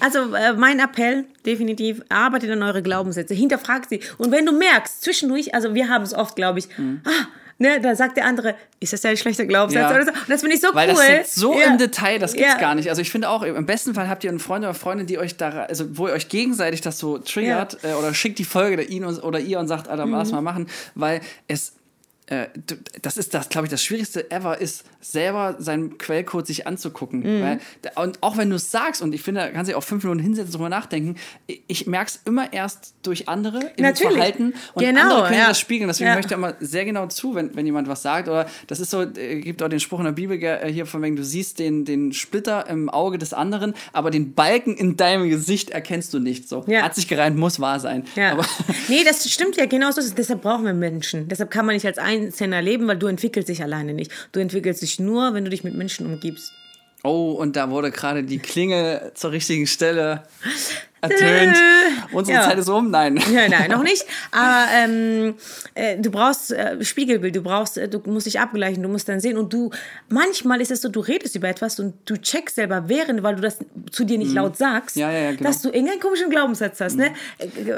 Also 0.00 0.34
äh, 0.34 0.54
mein 0.54 0.80
Appell, 0.80 1.24
definitiv, 1.46 2.02
arbeitet 2.08 2.50
an 2.50 2.62
eure 2.62 2.82
Glaubenssätze, 2.82 3.34
hinterfragt 3.34 3.88
sie. 3.90 4.00
Und 4.18 4.32
wenn 4.32 4.46
du 4.46 4.52
merkst, 4.52 5.02
zwischendurch, 5.02 5.54
also 5.54 5.74
wir 5.74 5.88
haben 5.88 6.02
es 6.02 6.12
oft, 6.12 6.34
glaube 6.34 6.58
ich, 6.58 6.68
ah, 7.04 7.26
ne, 7.60 7.80
da 7.80 7.94
sagt 7.94 8.16
der 8.16 8.24
andere, 8.24 8.56
ist 8.80 8.92
das 8.92 9.02
ja 9.04 9.10
ein 9.10 9.16
schlechter 9.16 9.46
Glaubenssatz 9.46 9.84
Mhm. 9.84 9.88
Ja. 9.90 9.94
oder 9.94 10.04
so. 10.06 10.10
Und 10.10 10.28
das 10.28 10.40
finde 10.40 10.56
ich 10.56 10.60
so 10.60 10.68
Weil 10.74 10.88
cool. 10.88 10.96
das 10.96 11.08
jetzt 11.08 11.34
so 11.36 11.56
Ja. 11.56 11.66
im 11.68 11.78
Detail, 11.78 12.18
das 12.18 12.32
gibt's 12.32 12.54
Ja. 12.54 12.58
gar 12.58 12.74
nicht. 12.74 12.88
Also 12.88 13.00
ich 13.02 13.10
finde 13.10 13.28
auch, 13.28 13.42
im 13.42 13.66
besten 13.66 13.94
Fall 13.94 14.08
habt 14.08 14.24
ihr 14.24 14.30
einen 14.30 14.40
Freund 14.40 14.64
oder 14.64 14.74
Freundin, 14.74 15.06
die 15.06 15.18
euch 15.18 15.36
da, 15.36 15.50
also 15.68 15.96
wo 15.96 16.08
ihr 16.08 16.14
euch 16.14 16.28
gegenseitig 16.28 16.80
das 16.80 16.98
so 16.98 17.18
triggert 17.18 17.78
äh, 17.84 17.92
oder 17.92 18.12
schickt 18.14 18.38
die 18.40 18.44
Folge 18.44 18.76
der 18.78 18.88
ihn 18.90 19.04
oder 19.04 19.38
ihr 19.38 19.60
und 19.60 19.68
sagt, 19.68 19.86
Alter, 19.88 20.06
Mhm. 20.06 20.12
lass 20.12 20.32
mal 20.32 20.40
machen, 20.40 20.66
weil 20.96 21.20
es 21.46 21.74
das 23.02 23.16
ist 23.16 23.34
das, 23.34 23.48
glaube 23.48 23.66
ich, 23.66 23.70
das 23.70 23.82
Schwierigste 23.82 24.30
ever 24.30 24.60
ist, 24.60 24.84
selber 25.00 25.56
seinen 25.58 25.98
Quellcode 25.98 26.46
sich 26.46 26.66
anzugucken. 26.66 27.20
Mhm. 27.20 27.42
Weil, 27.42 27.60
und 28.04 28.22
auch 28.22 28.36
wenn 28.36 28.50
du 28.50 28.56
es 28.56 28.70
sagst, 28.70 29.02
und 29.02 29.12
ich 29.14 29.22
finde, 29.22 29.40
da 29.40 29.48
kannst 29.48 29.70
du 29.70 29.76
auch 29.76 29.82
fünf 29.82 30.04
Minuten 30.04 30.20
hinsetzen, 30.22 30.52
drüber 30.52 30.68
nachdenken, 30.68 31.16
ich- 31.66 31.86
merke 31.86 32.10
es 32.10 32.20
immer 32.24 32.52
erst 32.52 32.94
durch 33.02 33.28
andere 33.28 33.72
im 33.76 33.82
Natürlich. 33.84 34.12
Verhalten 34.14 34.54
und 34.74 34.84
Genau, 34.84 35.00
andere 35.00 35.22
können 35.28 35.38
ja. 35.40 35.48
das 35.48 35.58
spiegeln. 35.58 35.88
Deswegen 35.88 36.08
Ja. 36.08 36.14
höre 36.14 36.24
ich 36.24 36.30
immer 36.30 36.54
sehr 36.60 36.84
genau 36.84 37.06
zu, 37.08 37.34
wenn, 37.34 37.54
wenn 37.56 37.66
jemand 37.66 37.88
was 37.88 38.02
sagt. 38.02 38.28
Oder 38.28 38.46
das 38.68 38.78
ist 38.80 38.90
so, 38.90 39.02
äh, 39.02 39.40
gibt 39.40 39.62
auch 39.62 39.68
den 39.68 39.80
Spruch 39.80 39.98
in 39.98 40.04
der 40.04 40.12
Bibel 40.12 40.40
äh, 40.42 40.70
hier 40.72 40.86
von 40.86 41.02
wegen, 41.02 41.16
du 41.16 41.24
siehst 41.24 41.58
den, 41.58 41.84
den 41.84 42.12
Splitter 42.12 42.68
im 42.68 42.88
Auge 42.90 43.18
des 43.18 43.32
anderen, 43.32 43.74
aber 43.92 44.10
den 44.10 44.34
Balken 44.34 44.76
in 44.76 44.96
deinem 44.96 45.28
Gesicht 45.28 45.70
erkennst 45.70 46.14
du 46.14 46.18
nicht. 46.20 46.48
So. 46.48 46.64
Ja. 46.68 46.82
Hat 46.82 46.94
sich 46.94 47.08
gereimt, 47.08 47.36
muss 47.38 47.58
wahr 47.58 47.80
sein. 47.80 48.04
Ja. 48.14 48.32
Aber, 48.32 48.44
nee, 48.88 49.02
das 49.04 49.28
stimmt 49.28 49.56
ja 49.56 49.66
genau 49.66 49.90
so. 49.90 50.00
Deshalb 50.16 50.42
brauchen 50.42 50.64
wir 50.64 50.74
Menschen. 50.74 51.26
Deshalb 51.28 51.50
kann 51.50 51.66
man 51.66 51.74
nicht 51.74 51.86
als 51.86 51.98
Einzelner 52.26 52.62
leben, 52.62 52.86
weil 52.88 52.98
du 52.98 53.06
entwickelst 53.06 53.48
dich 53.48 53.62
alleine 53.62 53.94
nicht. 53.94 54.10
Du 54.32 54.40
entwickelst 54.40 54.82
dich 54.82 54.98
nur, 54.98 55.34
wenn 55.34 55.44
du 55.44 55.50
dich 55.50 55.64
mit 55.64 55.74
Menschen 55.74 56.06
umgibst. 56.06 56.52
oh, 57.02 57.32
und 57.32 57.56
da 57.56 57.70
wurde 57.70 57.90
gerade 57.90 58.22
die 58.22 58.38
Klingel 58.38 59.12
zur 59.14 59.32
richtigen 59.32 59.66
Stelle 59.66 60.22
ertönt. 61.00 61.56
Unsere 62.12 62.38
Ja. 62.38 62.44
Zeit 62.44 62.58
ist 62.58 62.68
um? 62.68 62.90
Nein. 62.90 63.16
Ja, 63.32 63.48
nein, 63.48 63.70
noch 63.70 63.82
nicht. 63.82 64.04
Aber 64.30 64.66
ähm, 64.74 65.34
äh, 65.74 65.96
du 65.98 66.10
brauchst 66.10 66.52
äh, 66.52 66.82
Spiegelbild, 66.84 67.36
du 67.36 67.42
brauchst, 67.42 67.78
äh, 67.78 67.88
du 67.88 68.00
musst 68.06 68.26
dich 68.26 68.40
abgleichen, 68.40 68.82
du 68.82 68.88
musst 68.88 69.08
dann 69.08 69.20
sehen. 69.20 69.36
Und 69.38 69.52
du, 69.52 69.70
manchmal 70.08 70.60
ist 70.60 70.70
es 70.70 70.80
so, 70.82 70.88
du 70.88 71.00
redest 71.00 71.36
über 71.36 71.48
etwas 71.48 71.78
und 71.80 71.94
du 72.04 72.16
checkst 72.16 72.56
selber 72.56 72.84
während, 72.88 73.22
weil 73.22 73.36
du 73.36 73.42
das 73.42 73.58
zu 73.90 74.04
dir 74.04 74.18
nicht 74.18 74.32
laut 74.32 74.56
sagst, 74.56 74.96
Mhm. 74.96 75.00
Ja, 75.02 75.10
ja, 75.12 75.30
genau. 75.32 75.42
dass 75.44 75.62
du 75.62 75.68
irgendeinen 75.70 76.00
komischen 76.00 76.30
Glaubenssatz 76.30 76.80
hast. 76.80 76.96
Ne? 76.96 77.12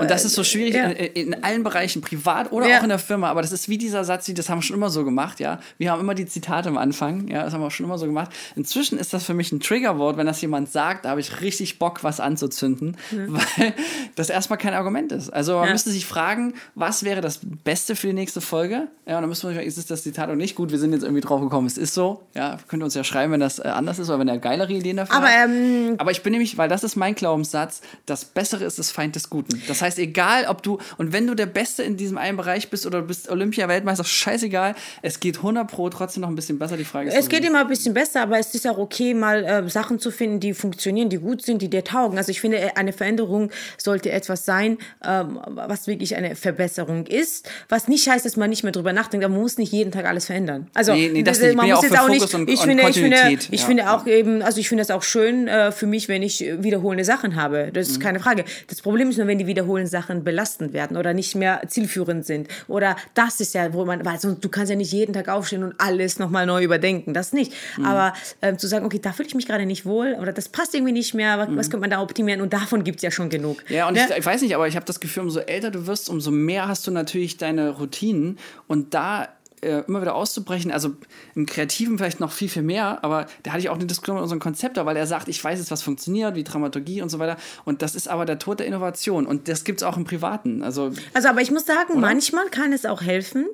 Und 0.00 0.10
das 0.10 0.24
ist 0.24 0.34
so 0.34 0.44
schwierig 0.44 0.74
in, 0.74 1.32
in 1.32 1.44
allen 1.44 1.62
Bereichen, 1.62 2.00
privat 2.02 2.52
oder 2.52 2.66
auch 2.66 2.82
in 2.82 2.88
der 2.88 2.98
Firma. 2.98 3.28
Aber 3.30 3.42
das 3.42 3.52
ist 3.52 3.68
wie 3.68 3.78
dieser 3.78 4.04
Satz, 4.04 4.30
das 4.32 4.48
haben 4.48 4.58
wir 4.58 4.62
schon 4.62 4.76
immer 4.76 4.90
so 4.90 5.04
gemacht, 5.04 5.40
ja. 5.40 5.58
Wir 5.78 5.90
haben 5.92 6.00
immer 6.00 6.14
die 6.14 6.26
Zitate 6.26 6.68
am 6.68 6.78
Anfang, 6.78 7.28
ja, 7.28 7.44
das 7.44 7.52
haben 7.52 7.60
wir 7.60 7.66
auch 7.66 7.70
schon 7.72 7.86
immer 7.86 7.98
so 7.98 8.06
gemacht. 8.06 8.30
Inzwischen 8.56 8.98
ist 8.98 9.12
das 9.12 9.24
für 9.24 9.34
mich 9.34 9.52
ein 9.52 9.60
Triggerwort, 9.60 10.16
wenn 10.16 10.26
das 10.26 10.40
jemand 10.40 10.70
sagt, 10.70 11.04
da 11.04 11.10
habe 11.10 11.20
ich 11.20 11.40
richtig 11.40 11.78
Bock, 11.78 12.02
was 12.04 12.20
anzuzünden, 12.20 12.96
weil 13.28 13.72
das 14.16 14.30
erstmal 14.30 14.58
kein 14.58 14.74
Argument 14.74 15.12
ist. 15.12 15.30
Also 15.30 15.56
man 15.56 15.66
Ja. 15.66 15.72
müsste 15.72 15.90
sich 15.90 16.06
fragen, 16.06 16.54
was 16.74 17.04
wäre 17.04 17.20
das 17.20 17.40
Beste 17.64 17.96
für 17.96 18.08
die 18.08 18.12
nächste 18.12 18.40
Folge? 18.40 18.88
Ja, 19.06 19.16
und 19.16 19.22
dann 19.22 19.28
müsste 19.28 19.46
man 19.46 19.52
sich 19.54 19.58
fragen, 19.58 19.68
ist 19.68 19.78
es 19.78 19.86
das 19.86 20.02
Zitat 20.02 20.26
oder 20.28 20.36
nicht? 20.36 20.54
Gut, 20.54 20.70
wir 20.70 20.78
sind 20.78 20.92
jetzt 20.92 21.02
irgendwie 21.02 21.20
drauf 21.22 21.40
gekommen, 21.40 21.66
es 21.66 21.76
ist 21.78 21.94
so. 21.94 22.22
Ja, 22.34 22.58
könnt 22.68 22.82
ihr 22.82 22.84
uns 22.84 22.94
ja 22.94 23.04
schreiben, 23.04 23.32
wenn 23.32 23.40
das 23.40 23.58
äh, 23.58 23.62
anders 23.68 23.98
ist 23.98 24.08
oder 24.08 24.18
wenn 24.20 24.28
ihr 24.28 24.38
geilere 24.38 24.72
Ideen 24.72 24.96
dafür 24.98 25.16
Aber, 25.16 25.26
habt. 25.26 25.48
ähm, 25.48 25.94
Aber 25.98 26.10
ich 26.10 26.22
bin 26.22 26.32
nämlich, 26.32 26.56
weil 26.58 26.68
das 26.68 26.84
ist 26.84 26.96
mein 26.96 27.14
Glaubenssatz, 27.14 27.80
das 28.06 28.24
Bessere 28.24 28.64
ist 28.64 28.78
das 28.78 28.90
Feind 28.90 29.14
des 29.16 29.28
Guten. 29.30 29.62
Das 29.68 29.82
heißt, 29.82 29.98
egal 29.98 30.46
ob 30.48 30.62
du, 30.62 30.78
und 30.98 31.12
wenn 31.12 31.26
du 31.26 31.34
der 31.34 31.46
Beste 31.46 31.82
in 31.82 31.96
diesem 31.96 32.18
einen 32.18 32.36
Bereich 32.36 32.70
bist 32.70 32.86
oder 32.86 33.00
du 33.00 33.06
bist 33.08 33.28
Olympia-Weltmeister, 33.30 34.04
scheißegal, 34.04 34.74
es 35.02 35.20
geht 35.20 35.38
100 35.38 35.68
Pro 35.70 35.88
trotzdem 35.90 36.20
noch 36.22 36.28
ein 36.28 36.34
bisschen 36.36 36.58
besser. 36.58 36.76
Die 36.76 36.84
Frage 36.84 37.08
ist, 37.08 37.16
Es 37.16 37.28
geht 37.28 37.44
immer 37.44 37.60
ein 37.62 37.68
bisschen 37.68 37.94
besser, 37.94 38.22
aber 38.22 38.38
es 38.38 38.54
ist 38.54 38.66
auch 38.68 38.78
okay, 38.78 39.14
mal 39.14 39.44
äh, 39.44 39.68
Sachen 39.68 39.98
zu 39.98 40.10
finden, 40.10 40.40
die 40.40 40.54
funktionieren, 40.54 41.08
die 41.08 41.18
gut 41.18 41.42
sind, 41.42 41.60
die 41.62 41.68
dir 41.68 41.84
taugen. 41.84 42.18
Also 42.18 42.30
ich 42.30 42.40
finde, 42.40 42.76
eine 42.76 42.92
Veränderung 43.02 43.50
sollte 43.78 44.10
etwas 44.12 44.44
sein, 44.44 44.78
ähm, 45.04 45.40
was 45.48 45.86
wirklich 45.86 46.14
eine 46.16 46.36
Verbesserung 46.36 47.06
ist. 47.06 47.48
Was 47.68 47.88
nicht 47.88 48.08
heißt, 48.08 48.24
dass 48.24 48.36
man 48.36 48.48
nicht 48.50 48.62
mehr 48.62 48.72
drüber 48.72 48.92
nachdenkt, 48.92 49.26
man 49.28 49.38
muss 49.40 49.58
nicht 49.58 49.72
jeden 49.72 49.90
Tag 49.90 50.04
alles 50.06 50.26
verändern. 50.26 50.68
Also 50.74 50.92
Nee, 50.92 51.10
nee, 51.12 51.22
das 51.22 51.40
man 51.54 51.66
ja 51.66 51.74
muss 51.74 51.78
auch 51.78 51.82
jetzt 51.84 51.98
auch 51.98 52.06
Fokus 52.06 52.20
nicht. 52.22 52.34
und- 52.34 52.48
ich 52.50 52.60
und 52.60 52.66
finde, 52.68 52.82
ich 52.88 52.94
finde, 53.00 53.16
ich 53.50 53.60
ja, 53.60 53.66
finde 53.66 53.82
ja. 53.84 53.96
auch 53.96 54.06
eben, 54.06 54.42
also 54.42 54.60
ich 54.60 54.68
finde 54.68 54.82
das 54.82 54.90
auch 54.90 55.02
schön 55.02 55.48
äh, 55.48 55.72
für 55.72 55.86
mich, 55.86 56.08
wenn 56.08 56.22
ich 56.22 56.40
wiederholende 56.58 57.04
Sachen 57.04 57.34
habe. 57.36 57.70
Das 57.72 57.88
Mhm. 57.88 57.92
ist 57.94 58.00
keine 58.00 58.20
Frage. 58.20 58.44
Das 58.68 58.80
Problem 58.82 59.10
ist 59.10 59.18
nur, 59.18 59.26
wenn 59.26 59.38
die 59.38 59.46
wiederholenden 59.46 59.90
Sachen 59.90 60.22
belastend 60.24 60.72
werden 60.72 60.96
oder 60.96 61.12
nicht 61.14 61.34
mehr 61.34 61.62
zielführend 61.66 62.24
sind. 62.24 62.48
Oder 62.68 62.96
das 63.14 63.40
ist 63.40 63.54
ja, 63.54 63.72
wo 63.74 63.84
man, 63.84 64.04
weil 64.04 64.20
sonst, 64.20 64.44
du 64.44 64.48
kannst 64.48 64.70
ja 64.70 64.76
nicht 64.76 64.92
jeden 64.92 65.12
Tag 65.12 65.28
aufstehen 65.28 65.64
und 65.64 65.74
alles 65.78 66.18
nochmal 66.18 66.46
neu 66.46 66.62
überdenken. 66.62 67.14
Das 67.14 67.32
nicht. 67.32 67.52
Mhm. 67.76 67.84
Aber 67.84 68.12
ähm, 68.42 68.58
zu 68.58 68.66
sagen, 68.68 68.84
okay, 68.86 69.00
da 69.02 69.12
fühle 69.12 69.28
ich 69.28 69.34
mich 69.34 69.46
gerade 69.46 69.66
nicht 69.66 69.84
wohl 69.86 70.16
oder 70.20 70.32
das 70.32 70.48
passt 70.48 70.74
irgendwie 70.74 70.92
nicht 70.92 71.14
mehr, 71.14 71.38
was, 71.38 71.48
was 71.50 71.70
könnte 71.70 71.80
man 71.80 71.90
da 71.90 72.00
optimieren? 72.02 72.40
Und 72.40 72.52
davon 72.52 72.84
gibt 72.84 72.91
es 72.96 73.02
ja 73.02 73.10
schon 73.10 73.28
genug. 73.28 73.62
Mhm. 73.68 73.74
Ja, 73.74 73.88
und 73.88 73.94
Ne? 73.94 74.06
ich, 74.10 74.16
ich 74.18 74.26
weiß 74.26 74.42
nicht, 74.42 74.54
aber 74.54 74.68
ich 74.68 74.76
habe 74.76 74.86
das 74.86 75.00
Gefühl, 75.00 75.22
umso 75.24 75.40
älter 75.40 75.70
du 75.70 75.86
wirst, 75.86 76.08
umso 76.08 76.30
mehr 76.30 76.68
hast 76.68 76.86
du 76.86 76.90
natürlich 76.90 77.36
deine 77.36 77.70
Routinen 77.70 78.38
und 78.66 78.94
da 78.94 79.28
äh, 79.64 79.84
immer 79.86 80.00
wieder 80.00 80.16
auszubrechen, 80.16 80.72
also 80.72 80.90
im 81.36 81.46
Kreativen 81.46 81.96
vielleicht 81.96 82.18
noch 82.18 82.32
viel, 82.32 82.48
viel 82.48 82.62
mehr, 82.62 83.04
aber 83.04 83.26
da 83.44 83.52
hatte 83.52 83.60
ich 83.60 83.68
auch 83.68 83.76
eine 83.76 83.86
Diskussion 83.86 84.16
mit 84.16 84.22
unserem 84.24 84.40
Konzepter, 84.40 84.86
weil 84.86 84.96
er 84.96 85.06
sagt, 85.06 85.28
ich 85.28 85.42
weiß 85.42 85.60
jetzt, 85.60 85.70
was 85.70 85.82
funktioniert, 85.82 86.34
wie 86.34 86.42
Dramaturgie 86.42 87.00
und 87.00 87.10
so 87.10 87.20
weiter 87.20 87.36
und 87.64 87.80
das 87.80 87.94
ist 87.94 88.08
aber 88.08 88.24
der 88.24 88.40
Tod 88.40 88.58
der 88.58 88.66
Innovation 88.66 89.24
und 89.24 89.46
das 89.46 89.62
gibt 89.62 89.80
es 89.80 89.86
auch 89.86 89.96
im 89.96 90.02
Privaten, 90.02 90.64
also 90.64 90.90
Also, 91.14 91.28
aber 91.28 91.42
ich 91.42 91.52
muss 91.52 91.64
sagen, 91.64 92.00
manchmal 92.00 92.46
kann 92.48 92.72
es 92.72 92.84
auch 92.84 93.02
helfen, 93.02 93.46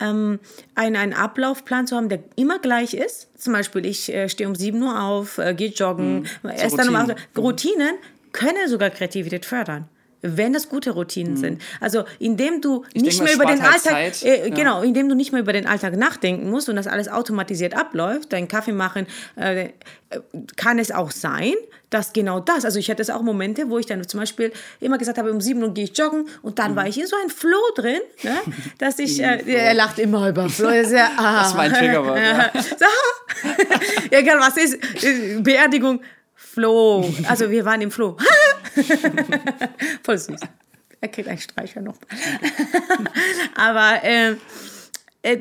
ähm, 0.00 0.38
einen, 0.74 0.96
einen 0.96 1.14
Ablaufplan 1.14 1.86
zu 1.86 1.96
haben, 1.96 2.10
der 2.10 2.22
immer 2.36 2.58
gleich 2.58 2.92
ist. 2.92 3.28
Zum 3.40 3.54
Beispiel, 3.54 3.86
ich 3.86 4.12
äh, 4.12 4.28
stehe 4.28 4.46
um 4.46 4.54
7 4.54 4.82
Uhr 4.82 5.02
auf, 5.02 5.38
äh, 5.38 5.54
gehe 5.54 5.70
joggen, 5.70 6.26
erst 6.42 6.78
dann 6.78 6.90
um 6.90 6.96
8 6.96 7.08
Uhr. 7.08 7.14
Routinen. 7.42 7.88
Routinen 7.88 7.94
können 8.34 8.68
sogar 8.68 8.90
Kreativität 8.90 9.46
fördern. 9.46 9.88
Wenn 10.26 10.54
das 10.54 10.70
gute 10.70 10.92
Routinen 10.92 11.36
sind. 11.36 11.60
Also, 11.80 12.04
indem 12.18 12.62
du 12.62 12.86
nicht 12.94 13.20
denke, 13.20 13.24
mehr 13.24 13.34
über 13.34 13.44
den 13.44 13.62
halt 13.62 13.86
Alltag, 13.86 14.22
äh, 14.22 14.48
Ja. 14.48 14.54
genau, 14.54 14.82
indem 14.82 15.06
du 15.10 15.14
nicht 15.14 15.32
mehr 15.32 15.42
über 15.42 15.52
den 15.52 15.66
Alltag 15.66 15.96
nachdenken 15.98 16.48
musst 16.48 16.70
und 16.70 16.76
das 16.76 16.86
alles 16.86 17.08
automatisiert 17.08 17.76
abläuft, 17.76 18.32
deinen 18.32 18.48
Kaffee 18.48 18.72
machen, 18.72 19.06
äh, 19.36 19.68
kann 20.56 20.78
es 20.78 20.90
auch 20.92 21.10
sein, 21.10 21.52
dass 21.90 22.14
genau 22.14 22.40
das, 22.40 22.64
also 22.64 22.78
ich 22.78 22.88
hatte 22.90 23.02
es 23.02 23.10
auch 23.10 23.20
Momente, 23.20 23.68
wo 23.68 23.78
ich 23.78 23.84
dann 23.84 24.06
zum 24.08 24.18
Beispiel 24.20 24.50
immer 24.80 24.96
gesagt 24.96 25.18
habe, 25.18 25.30
um 25.30 25.42
7 25.42 25.62
Uhr 25.62 25.74
gehe 25.74 25.84
ich 25.84 25.98
joggen 25.98 26.26
und 26.40 26.58
dann 26.58 26.74
war 26.74 26.88
ich 26.88 26.98
in 26.98 27.06
so 27.06 27.16
ein 27.22 27.28
Flow 27.28 27.60
drin, 27.76 28.00
ne, 28.22 28.38
dass 28.78 28.98
ich, 28.98 29.20
äh, 29.20 29.42
er 29.46 29.74
lacht 29.74 29.98
immer 29.98 30.26
über 30.30 30.48
Flow, 30.48 30.70
das 30.70 30.86
ist, 30.86 30.92
ja, 30.92 31.10
ah. 31.18 31.40
Das 31.40 31.48
ist 31.48 31.56
mein 31.56 31.70
Triggerwort, 31.72 32.18
ja. 32.18 32.50
So, 32.62 32.86
ja, 34.10 34.18
egal 34.18 34.38
was 34.40 34.56
ist, 34.56 35.04
äh, 35.04 35.38
Beerdigung, 35.40 36.00
Flow, 36.54 37.12
also 37.28 37.50
wir 37.50 37.64
waren 37.64 37.80
im 37.80 37.90
Flow. 37.90 38.16
Voll 40.04 40.18
süß. 40.18 40.40
Er 41.00 41.08
kriegt 41.08 41.28
einen 41.28 41.38
Streicher 41.38 41.80
noch. 41.80 41.96
Aber 43.56 44.04
äh, 44.04 44.36
äh, 45.24 45.40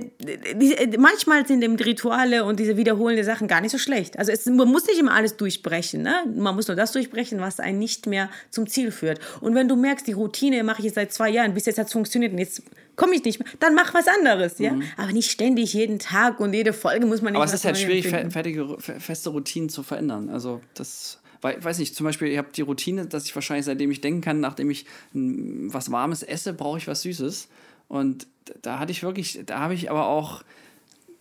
die, 0.56 0.74
äh, 0.76 0.98
manchmal 0.98 1.46
sind 1.46 1.62
eben 1.64 1.76
Rituale 1.76 2.46
und 2.46 2.60
diese 2.60 2.78
wiederholenden 2.78 3.24
Sachen 3.26 3.48
gar 3.48 3.62
nicht 3.62 3.72
so 3.72 3.78
schlecht. 3.78 4.18
Also 4.18 4.32
es, 4.32 4.46
man 4.46 4.68
muss 4.70 4.88
nicht 4.88 4.98
immer 4.98 5.14
alles 5.14 5.38
durchbrechen. 5.38 6.02
Ne? 6.02 6.24
Man 6.36 6.56
muss 6.56 6.68
nur 6.68 6.76
das 6.76 6.92
durchbrechen, 6.94 7.40
was 7.42 7.60
einen 7.60 7.80
nicht 7.80 8.08
mehr 8.08 8.30
zum 8.50 8.66
Ziel 8.68 8.92
führt. 8.92 9.20
Und 9.42 9.56
wenn 9.56 9.68
du 9.68 9.76
merkst, 9.76 10.08
die 10.08 10.14
Routine 10.14 10.64
mache 10.64 10.80
ich 10.80 10.86
jetzt 10.86 10.96
seit 10.96 11.12
zwei 11.14 11.30
Jahren, 11.30 11.54
bis 11.54 11.66
jetzt 11.66 11.78
hat 11.78 11.88
es 11.88 11.94
funktioniert 11.94 12.32
und 12.32 12.40
jetzt 12.40 12.64
komme 12.96 13.14
ich 13.16 13.24
nicht 13.24 13.40
mehr, 13.40 13.48
dann 13.60 13.76
mach 13.76 13.94
was 13.94 14.08
anderes. 14.08 14.58
Ja? 14.60 14.76
Aber 14.98 15.12
nicht 15.12 15.30
ständig 15.30 15.74
jeden 15.74 16.00
Tag 16.00 16.40
und 16.40 16.54
jede 16.54 16.74
Folge 16.74 17.06
muss 17.06 17.22
man 17.22 17.34
nicht 17.34 17.38
Aber 17.38 17.46
es 17.46 17.54
ist 17.54 17.66
halt 17.66 17.78
schwierig, 17.78 18.08
finden. 18.08 18.32
fertige, 18.32 18.78
fe- 18.80 19.00
feste 19.00 19.30
Routinen 19.32 19.68
zu 19.70 19.84
verändern. 19.84 20.30
Also 20.30 20.62
das, 20.76 21.20
weiß 21.42 21.80
nicht, 21.80 21.94
zum 21.96 22.06
Beispiel, 22.06 22.30
ich 22.30 22.38
habe 22.38 22.48
die 22.56 22.62
Routine, 22.62 23.06
dass 23.06 23.26
ich 23.26 23.36
wahrscheinlich, 23.36 23.66
seitdem 23.66 23.92
ich 23.92 24.00
denken 24.00 24.22
kann, 24.22 24.40
nachdem 24.40 24.70
ich 24.72 24.86
was 25.14 25.92
Warmes 25.92 26.24
esse, 26.24 26.54
brauche 26.54 26.78
ich 26.78 26.88
was 26.88 27.02
Süßes. 27.02 27.50
Und 27.94 28.26
da 28.64 28.80
hatte 28.80 28.92
ich 28.92 29.04
wirklich, 29.04 29.40
da 29.46 29.60
habe 29.60 29.76
ich 29.76 29.92
aber 29.92 30.08
auch 30.08 30.42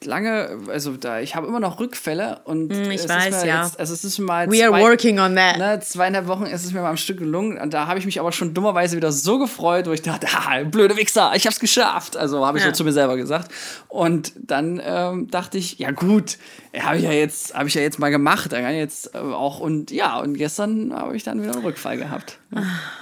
lange, 0.04 0.58
also 0.68 0.96
da, 0.96 1.20
ich 1.20 1.34
habe 1.36 1.46
immer 1.46 1.60
noch 1.60 1.80
Rückfälle 1.80 2.40
und 2.44 2.72
Hm, 2.72 2.90
ich 2.90 3.00
es 3.02 3.08
weiß, 3.08 3.44
ja. 3.44 3.62
Jetzt, 3.64 3.78
also 3.80 3.92
es 3.94 4.04
ist 4.04 4.18
mal 4.18 4.50
We 4.50 4.64
are 4.64 4.72
working 4.80 5.18
on 5.18 5.34
that. 5.36 5.58
Ne, 5.58 5.80
zweieinhalb 5.80 6.26
Wochen 6.26 6.44
ist 6.46 6.64
es 6.64 6.72
mir 6.72 6.80
mal 6.80 6.90
am 6.90 6.96
Stück 6.96 7.18
gelungen 7.18 7.58
und 7.58 7.72
da 7.74 7.86
habe 7.86 7.98
ich 7.98 8.06
mich 8.06 8.20
aber 8.20 8.32
schon 8.32 8.54
dummerweise 8.54 8.96
wieder 8.96 9.12
so 9.12 9.38
gefreut, 9.38 9.86
wo 9.86 9.92
ich 9.92 10.02
dachte, 10.02 10.26
ah, 10.34 10.62
blöde 10.64 10.96
Wichser, 10.96 11.32
ich 11.34 11.46
hab's 11.46 11.60
geschafft. 11.60 12.16
Also 12.16 12.46
habe 12.46 12.58
ich 12.58 12.64
Ja. 12.64 12.70
so 12.70 12.76
zu 12.76 12.84
mir 12.84 12.92
selber 12.92 13.16
gesagt. 13.16 13.50
Und 13.88 14.32
dann 14.36 14.80
ähm, 14.84 15.30
dachte 15.30 15.58
ich, 15.58 15.78
ja 15.78 15.90
gut, 15.90 16.38
habe 16.78 16.96
ich 16.96 17.02
ja 17.04 17.12
jetzt, 17.12 17.54
habe 17.54 17.68
ich 17.68 17.74
ja 17.74 17.82
jetzt 17.82 17.98
mal 17.98 18.10
gemacht, 18.10 18.52
dann 18.52 18.62
kann 18.62 18.72
ich 18.72 18.78
jetzt 18.78 19.14
äh, 19.14 19.18
auch 19.18 19.60
und 19.60 19.90
ja 19.90 20.18
und 20.18 20.34
gestern 20.34 20.94
habe 20.94 21.16
ich 21.16 21.22
dann 21.22 21.42
wieder 21.42 21.52
einen 21.52 21.62
Rückfall 21.64 21.96
gehabt. 21.98 22.38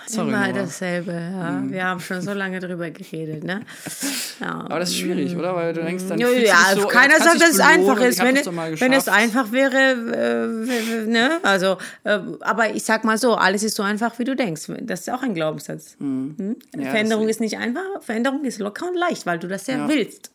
Sorry, 0.07 0.29
Immer 0.29 0.47
Nora. 0.49 0.53
dasselbe, 0.53 1.13
ja. 1.13 1.63
Wir 1.67 1.85
haben 1.85 1.99
schon 2.01 2.21
so 2.21 2.33
lange 2.33 2.61
drüber 2.61 2.91
geredet, 2.91 3.43
ne? 3.45 3.61
Ja. 4.41 4.61
Aber 4.65 4.79
das 4.79 4.89
ist 4.91 4.97
schwierig, 4.99 5.37
oder? 5.37 5.55
Weil 5.55 5.75
du 5.75 5.83
denkst 5.83 6.05
dann. 6.09 6.19
Ja, 6.19 6.31
ja, 6.31 6.57
so, 6.75 6.90
keiner 6.93 7.15
jetzt 7.15 7.25
kannst 7.25 7.39
sagt, 7.41 7.43
dass 7.43 7.51
es 7.57 7.61
einfach 7.61 8.01
ist. 8.01 8.19
Wenn, 8.23 8.81
wenn 8.81 8.93
es 8.93 9.09
einfach 9.09 9.53
wäre, 9.53 9.77
äh, 9.93 11.07
ne? 11.07 11.39
Also, 11.43 11.79
äh, 12.05 12.19
aber 12.41 12.71
ich 12.75 12.85
sag 12.85 13.05
mal 13.05 13.19
so, 13.19 13.35
alles 13.35 13.63
ist 13.63 13.77
so 13.77 13.83
einfach, 13.83 14.19
wie 14.19 14.25
du 14.25 14.37
denkst. 14.37 14.63
Das 14.83 15.01
ist 15.01 15.11
auch 15.11 15.23
ein 15.23 15.35
Glaubenssatz. 15.35 15.97
Hm? 15.99 16.57
Ja, 16.77 16.91
Veränderung 16.91 17.29
ist 17.29 17.41
nicht 17.41 17.59
einfach, 17.59 17.83
Veränderung 18.01 18.45
ist 18.45 18.59
locker 18.59 18.89
und 18.89 18.97
leicht, 18.97 19.27
weil 19.27 19.39
du 19.39 19.49
das 19.49 19.67
ja, 19.67 19.77
Ja. 19.79 19.89
willst. 19.89 20.31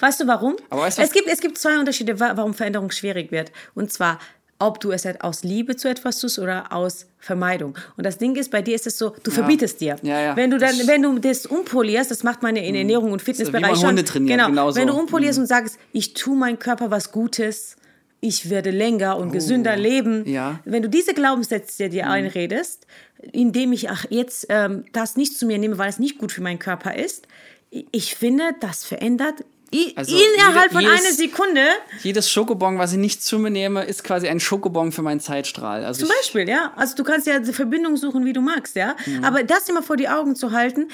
Weißt 0.00 0.18
du 0.20 0.26
warum? 0.26 0.56
Aber 0.70 0.82
weißt 0.82 0.98
du, 0.98 1.02
es, 1.02 1.12
gibt, 1.12 1.28
es 1.28 1.40
gibt 1.40 1.58
zwei 1.58 1.78
Unterschiede, 1.78 2.18
wa- 2.18 2.32
warum 2.36 2.54
Veränderung 2.54 2.90
schwierig 2.90 3.30
wird. 3.30 3.52
Und 3.74 3.92
zwar, 3.92 4.18
ob 4.60 4.80
du 4.80 4.90
es 4.90 5.04
halt 5.04 5.22
aus 5.22 5.44
Liebe 5.44 5.76
zu 5.76 5.88
etwas 5.88 6.18
tust 6.18 6.38
oder 6.38 6.72
aus 6.72 7.06
Vermeidung. 7.18 7.76
Und 7.96 8.04
das 8.04 8.18
Ding 8.18 8.34
ist, 8.36 8.50
bei 8.50 8.60
dir 8.60 8.74
ist 8.74 8.86
es 8.86 8.98
so, 8.98 9.14
du 9.22 9.30
verbietest 9.30 9.80
dir. 9.80 9.96
Ja, 10.02 10.20
ja. 10.20 10.36
Wenn 10.36 10.50
du 10.50 10.58
dann, 10.58 10.76
Das- 10.76 10.88
wenn 10.88 11.02
du 11.02 11.18
das 11.18 11.46
umpolierst, 11.46 12.10
das 12.10 12.24
macht 12.24 12.42
man 12.42 12.56
ja 12.56 12.62
in 12.62 12.74
Ernährung 12.74 13.12
und 13.12 13.22
Fitnessbereich 13.22 13.76
schon. 13.76 13.96
Trainiert, 14.04 14.36
genau. 14.36 14.48
genauso. 14.48 14.80
Wenn 14.80 14.88
du 14.88 14.94
umpolierst 14.94 15.38
und 15.38 15.46
sagst, 15.46 15.78
ich 15.92 16.14
tue 16.14 16.36
meinem 16.36 16.58
Körper 16.58 16.90
was 16.90 17.12
Gutes, 17.12 17.76
ich 18.20 18.50
werde 18.50 18.70
länger 18.70 19.16
und 19.16 19.30
gesünder 19.30 19.76
leben. 19.76 20.24
Oh. 20.26 20.28
Ja. 20.28 20.60
Mhm. 20.64 20.72
Wenn 20.72 20.82
du 20.82 20.88
diese 20.88 21.14
Glaubenssätze 21.14 21.88
dir 21.88 22.08
einredest, 22.08 22.86
indem 23.32 23.72
ich 23.72 23.90
ach, 23.90 24.06
jetzt 24.10 24.46
ähm, 24.48 24.84
das 24.92 25.16
nicht 25.16 25.38
zu 25.38 25.46
mir 25.46 25.58
nehme, 25.58 25.78
weil 25.78 25.88
es 25.88 26.00
nicht 26.00 26.18
gut 26.18 26.32
für 26.32 26.40
meinen 26.42 26.58
Körper 26.58 26.96
ist, 26.96 27.28
ich 27.70 28.16
finde, 28.16 28.42
das 28.60 28.84
verändert 28.84 29.44
i- 29.74 29.92
Also 29.96 30.16
innerhalb 30.16 30.72
jede- 30.72 30.74
von 30.74 30.80
jedes- 30.82 31.00
einer 31.06 31.12
Sekunde. 31.12 31.60
Jedes 32.02 32.30
Schokobon, 32.30 32.78
was 32.78 32.92
ich 32.92 32.98
nicht 32.98 33.22
zu 33.22 33.38
mir 33.38 33.50
nehme, 33.50 33.84
ist 33.84 34.04
quasi 34.04 34.28
ein 34.28 34.40
Schokobon 34.40 34.92
für 34.92 35.02
meinen 35.02 35.20
Zeitstrahl. 35.20 35.84
Also 35.84 36.06
Zum 36.06 36.14
Beispiel, 36.20 36.48
ja. 36.48 36.72
Also 36.76 36.94
du 36.96 37.04
kannst 37.04 37.26
ja 37.26 37.38
die 37.38 37.52
Verbindung 37.52 37.96
suchen, 37.96 38.24
wie 38.24 38.32
du 38.32 38.40
magst, 38.40 38.76
ja. 38.76 38.96
Mhm. 39.06 39.24
Aber 39.24 39.42
das 39.44 39.68
immer 39.68 39.82
vor 39.82 39.96
die 39.96 40.08
Augen 40.08 40.36
zu 40.36 40.52
halten, 40.52 40.88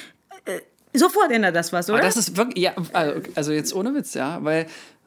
äh, 0.44 0.60
sofort 0.92 1.30
ändert 1.32 1.54
das 1.56 1.72
was, 1.72 1.88
oder? 1.88 1.98
aber 1.98 2.06
das 2.06 2.16
ist 2.16 2.36
wirklich, 2.36 2.64
ja, 2.64 2.72
also 2.92 3.20
also 3.34 3.52
jetzt 3.52 3.74
ohne 3.74 3.94
Witz, 3.94 4.14
ja, 4.14 4.38
weil. 4.42 4.66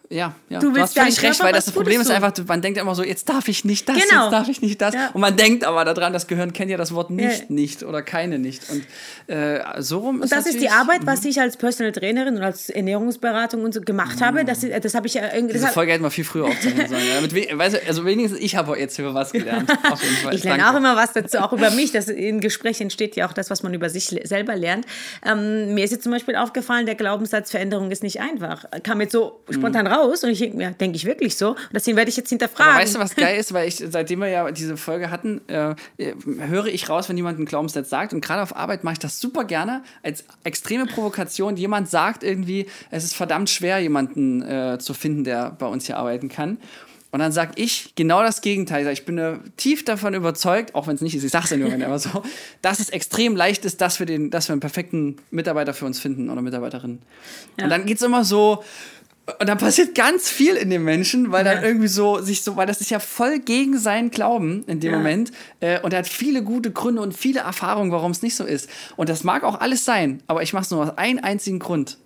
Ja, 0.09 0.33
ja, 0.49 0.59
Du 0.59 0.71
du, 0.71 0.79
hast 0.79 0.97
völlig 0.97 1.21
recht, 1.21 1.39
weil 1.43 1.51
das, 1.51 1.65
das 1.65 1.73
Problem 1.73 1.99
ist 1.99 2.09
einfach, 2.09 2.31
man 2.47 2.61
denkt 2.61 2.79
immer 2.79 2.95
so, 2.95 3.03
jetzt 3.03 3.27
darf 3.27 3.49
ich 3.49 3.65
nicht 3.65 3.89
das, 3.89 3.97
Genau. 4.07 4.23
jetzt 4.23 4.31
darf 4.31 4.47
ich 4.47 4.61
nicht 4.61 4.81
das. 4.81 4.93
Ja. 4.93 5.09
Und 5.13 5.19
man 5.19 5.35
denkt 5.35 5.65
aber 5.65 5.83
daran, 5.83 6.13
das 6.13 6.27
Gehirn 6.27 6.53
kennt 6.53 6.71
ja 6.71 6.77
das 6.77 6.93
Wort 6.93 7.09
nicht, 7.09 7.39
Ja. 7.41 7.45
nicht 7.49 7.83
oder 7.83 8.01
keine 8.01 8.39
nicht. 8.39 8.63
Und 8.69 8.83
äh, 9.27 9.59
so 9.79 9.99
rum 9.99 10.23
ist 10.23 10.31
Das 10.31 10.45
ist 10.45 10.61
die 10.61 10.69
Arbeit, 10.69 11.01
was 11.05 11.25
ich 11.25 11.41
als 11.41 11.57
Personal 11.57 11.91
Trainerin 11.91 12.37
und 12.37 12.41
als 12.41 12.69
Ernährungsberatung 12.69 13.63
und 13.65 13.73
so 13.73 13.81
gemacht 13.81 14.21
habe. 14.21 14.45
Das, 14.45 14.63
ist- 14.63 14.85
das 14.85 14.93
habe 14.93 15.07
ich 15.07 15.15
ja 15.15 15.23
irgendwie. 15.33 15.53
Diese 15.55 15.65
das- 15.65 15.73
Folge 15.73 15.91
hätten 15.91 16.03
wir 16.05 16.11
viel 16.11 16.23
früher 16.23 16.45
aufzeichnen 16.45 16.87
sollen. 16.87 17.01
Ja, 17.13 17.19
mit 17.19 17.57
weißt 17.59 17.75
du, 17.75 17.87
also 17.87 18.05
wenigstens 18.05 18.39
ich 18.39 18.55
habe 18.55 18.79
jetzt 18.79 18.97
über 18.99 19.13
was 19.13 19.31
gelernt. 19.33 19.69
Ich 20.31 20.43
lerne 20.43 20.61
Danke. 20.63 20.73
auch 20.73 20.77
immer 20.79 20.95
was 20.95 21.11
dazu, 21.13 21.39
auch 21.39 21.51
über 21.53 21.71
mich. 21.71 21.91
Das 21.91 22.07
in 22.07 22.39
Gesprächen 22.39 22.83
entsteht 22.83 23.15
ja 23.15 23.27
auch 23.27 23.33
das, 23.33 23.49
was 23.49 23.63
man 23.63 23.73
über 23.73 23.89
sich 23.89 24.07
selber 24.23 24.55
lernt. 24.55 24.85
Ähm, 25.25 25.73
mir 25.73 25.83
ist 25.83 25.91
jetzt 25.91 26.03
zum 26.03 26.11
Beispiel 26.11 26.35
aufgefallen, 26.35 26.85
der 26.85 26.95
Glaubenssatz 26.95 27.51
Veränderung 27.51 27.91
ist 27.91 28.03
nicht 28.03 28.21
einfach. 28.21 28.65
Kam 28.83 29.01
jetzt 29.01 29.11
so 29.13 29.41
spontan 29.49 29.87
raus 29.87 29.96
und 30.05 30.29
ich 30.29 30.39
denke 30.39 30.57
mir, 30.57 30.71
denke 30.71 30.95
ich 30.95 31.05
wirklich 31.05 31.35
so? 31.35 31.51
Und 31.51 31.73
deswegen 31.73 31.97
werde 31.97 32.09
ich 32.09 32.17
jetzt 32.17 32.29
hinterfragen. 32.29 32.73
Aber 32.73 32.81
weißt 32.81 32.95
du, 32.95 32.99
was 32.99 33.15
geil 33.15 33.39
ist? 33.39 33.53
Weil 33.53 33.67
ich, 33.67 33.83
seitdem 33.89 34.19
wir 34.19 34.27
ja 34.27 34.51
diese 34.51 34.77
Folge 34.77 35.09
hatten, 35.09 35.41
äh, 35.47 35.75
höre 36.25 36.67
ich 36.67 36.89
raus, 36.89 37.09
wenn 37.09 37.17
jemand 37.17 37.37
einen 37.37 37.45
Glaubenssatz 37.45 37.89
sagt. 37.89 38.13
Und 38.13 38.21
gerade 38.21 38.41
auf 38.41 38.55
Arbeit 38.55 38.83
mache 38.83 38.93
ich 38.93 38.99
das 38.99 39.19
super 39.19 39.43
gerne 39.43 39.83
als 40.03 40.23
extreme 40.43 40.85
Provokation. 40.85 41.57
Jemand 41.57 41.89
sagt 41.89 42.23
irgendwie, 42.23 42.67
es 42.91 43.03
ist 43.03 43.15
verdammt 43.15 43.49
schwer, 43.49 43.79
jemanden 43.79 44.41
äh, 44.41 44.77
zu 44.79 44.93
finden, 44.93 45.23
der 45.23 45.51
bei 45.51 45.67
uns 45.67 45.85
hier 45.85 45.97
arbeiten 45.97 46.29
kann. 46.29 46.57
Und 47.09 47.19
dann 47.19 47.31
sage 47.31 47.53
ich 47.55 47.95
genau 47.95 48.21
das 48.21 48.41
Gegenteil. 48.41 48.85
Ich 48.89 49.05
bin 49.05 49.17
äh, 49.17 49.37
tief 49.55 49.85
davon 49.85 50.13
überzeugt, 50.13 50.75
auch 50.75 50.87
wenn 50.87 50.95
es 50.95 51.01
nicht 51.01 51.15
ist, 51.15 51.23
ich 51.23 51.31
sage 51.31 51.45
es 51.45 51.51
ja 51.51 51.57
nur 51.57 51.73
aber 51.85 51.99
so, 51.99 52.21
dass 52.61 52.79
es 52.79 52.89
extrem 52.89 53.35
leicht 53.35 53.63
ist, 53.65 53.79
dass 53.79 53.99
wir, 53.99 54.05
den, 54.05 54.29
dass 54.29 54.49
wir 54.49 54.53
einen 54.53 54.59
perfekten 54.59 55.15
Mitarbeiter 55.31 55.73
für 55.73 55.85
uns 55.85 55.99
finden 55.99 56.29
oder 56.29 56.41
Mitarbeiterin. 56.41 56.99
Und 57.61 57.69
dann 57.69 57.85
geht 57.85 57.97
es 57.97 58.03
immer 58.03 58.25
so, 58.25 58.63
und 59.39 59.47
dann 59.49 59.57
passiert 59.57 59.93
ganz 59.93 60.29
viel 60.29 60.55
in 60.55 60.69
dem 60.69 60.83
Menschen, 60.83 61.31
weil 61.31 61.43
dann 61.43 61.57
Ja. 61.57 61.63
irgendwie 61.67 61.87
so 61.89 62.19
sich 62.21 62.43
so, 62.43 62.55
weil 62.55 62.65
das 62.67 62.79
ist 62.81 62.89
ja 62.91 62.99
voll 62.99 63.39
gegen 63.39 63.77
seinen 63.77 64.09
Glauben 64.09 64.63
in 64.67 64.79
dem 64.79 64.91
Ja. 64.91 64.97
Moment. 64.97 65.31
Äh, 65.59 65.79
und 65.81 65.91
er 65.93 65.99
hat 65.99 66.07
viele 66.07 66.43
gute 66.43 66.71
Gründe 66.71 67.01
und 67.01 67.15
viele 67.15 67.41
Erfahrungen, 67.41 67.91
warum 67.91 68.11
es 68.11 68.21
nicht 68.21 68.35
so 68.35 68.45
ist. 68.45 68.69
Und 68.95 69.09
das 69.09 69.23
mag 69.23 69.43
auch 69.43 69.59
alles 69.59 69.83
sein, 69.85 70.21
aber 70.27 70.43
ich 70.43 70.53
mache 70.53 70.63
es 70.63 70.71
nur 70.71 70.83
aus 70.83 70.97
einem 70.97 71.19
einzigen 71.23 71.59
Grund. 71.59 71.97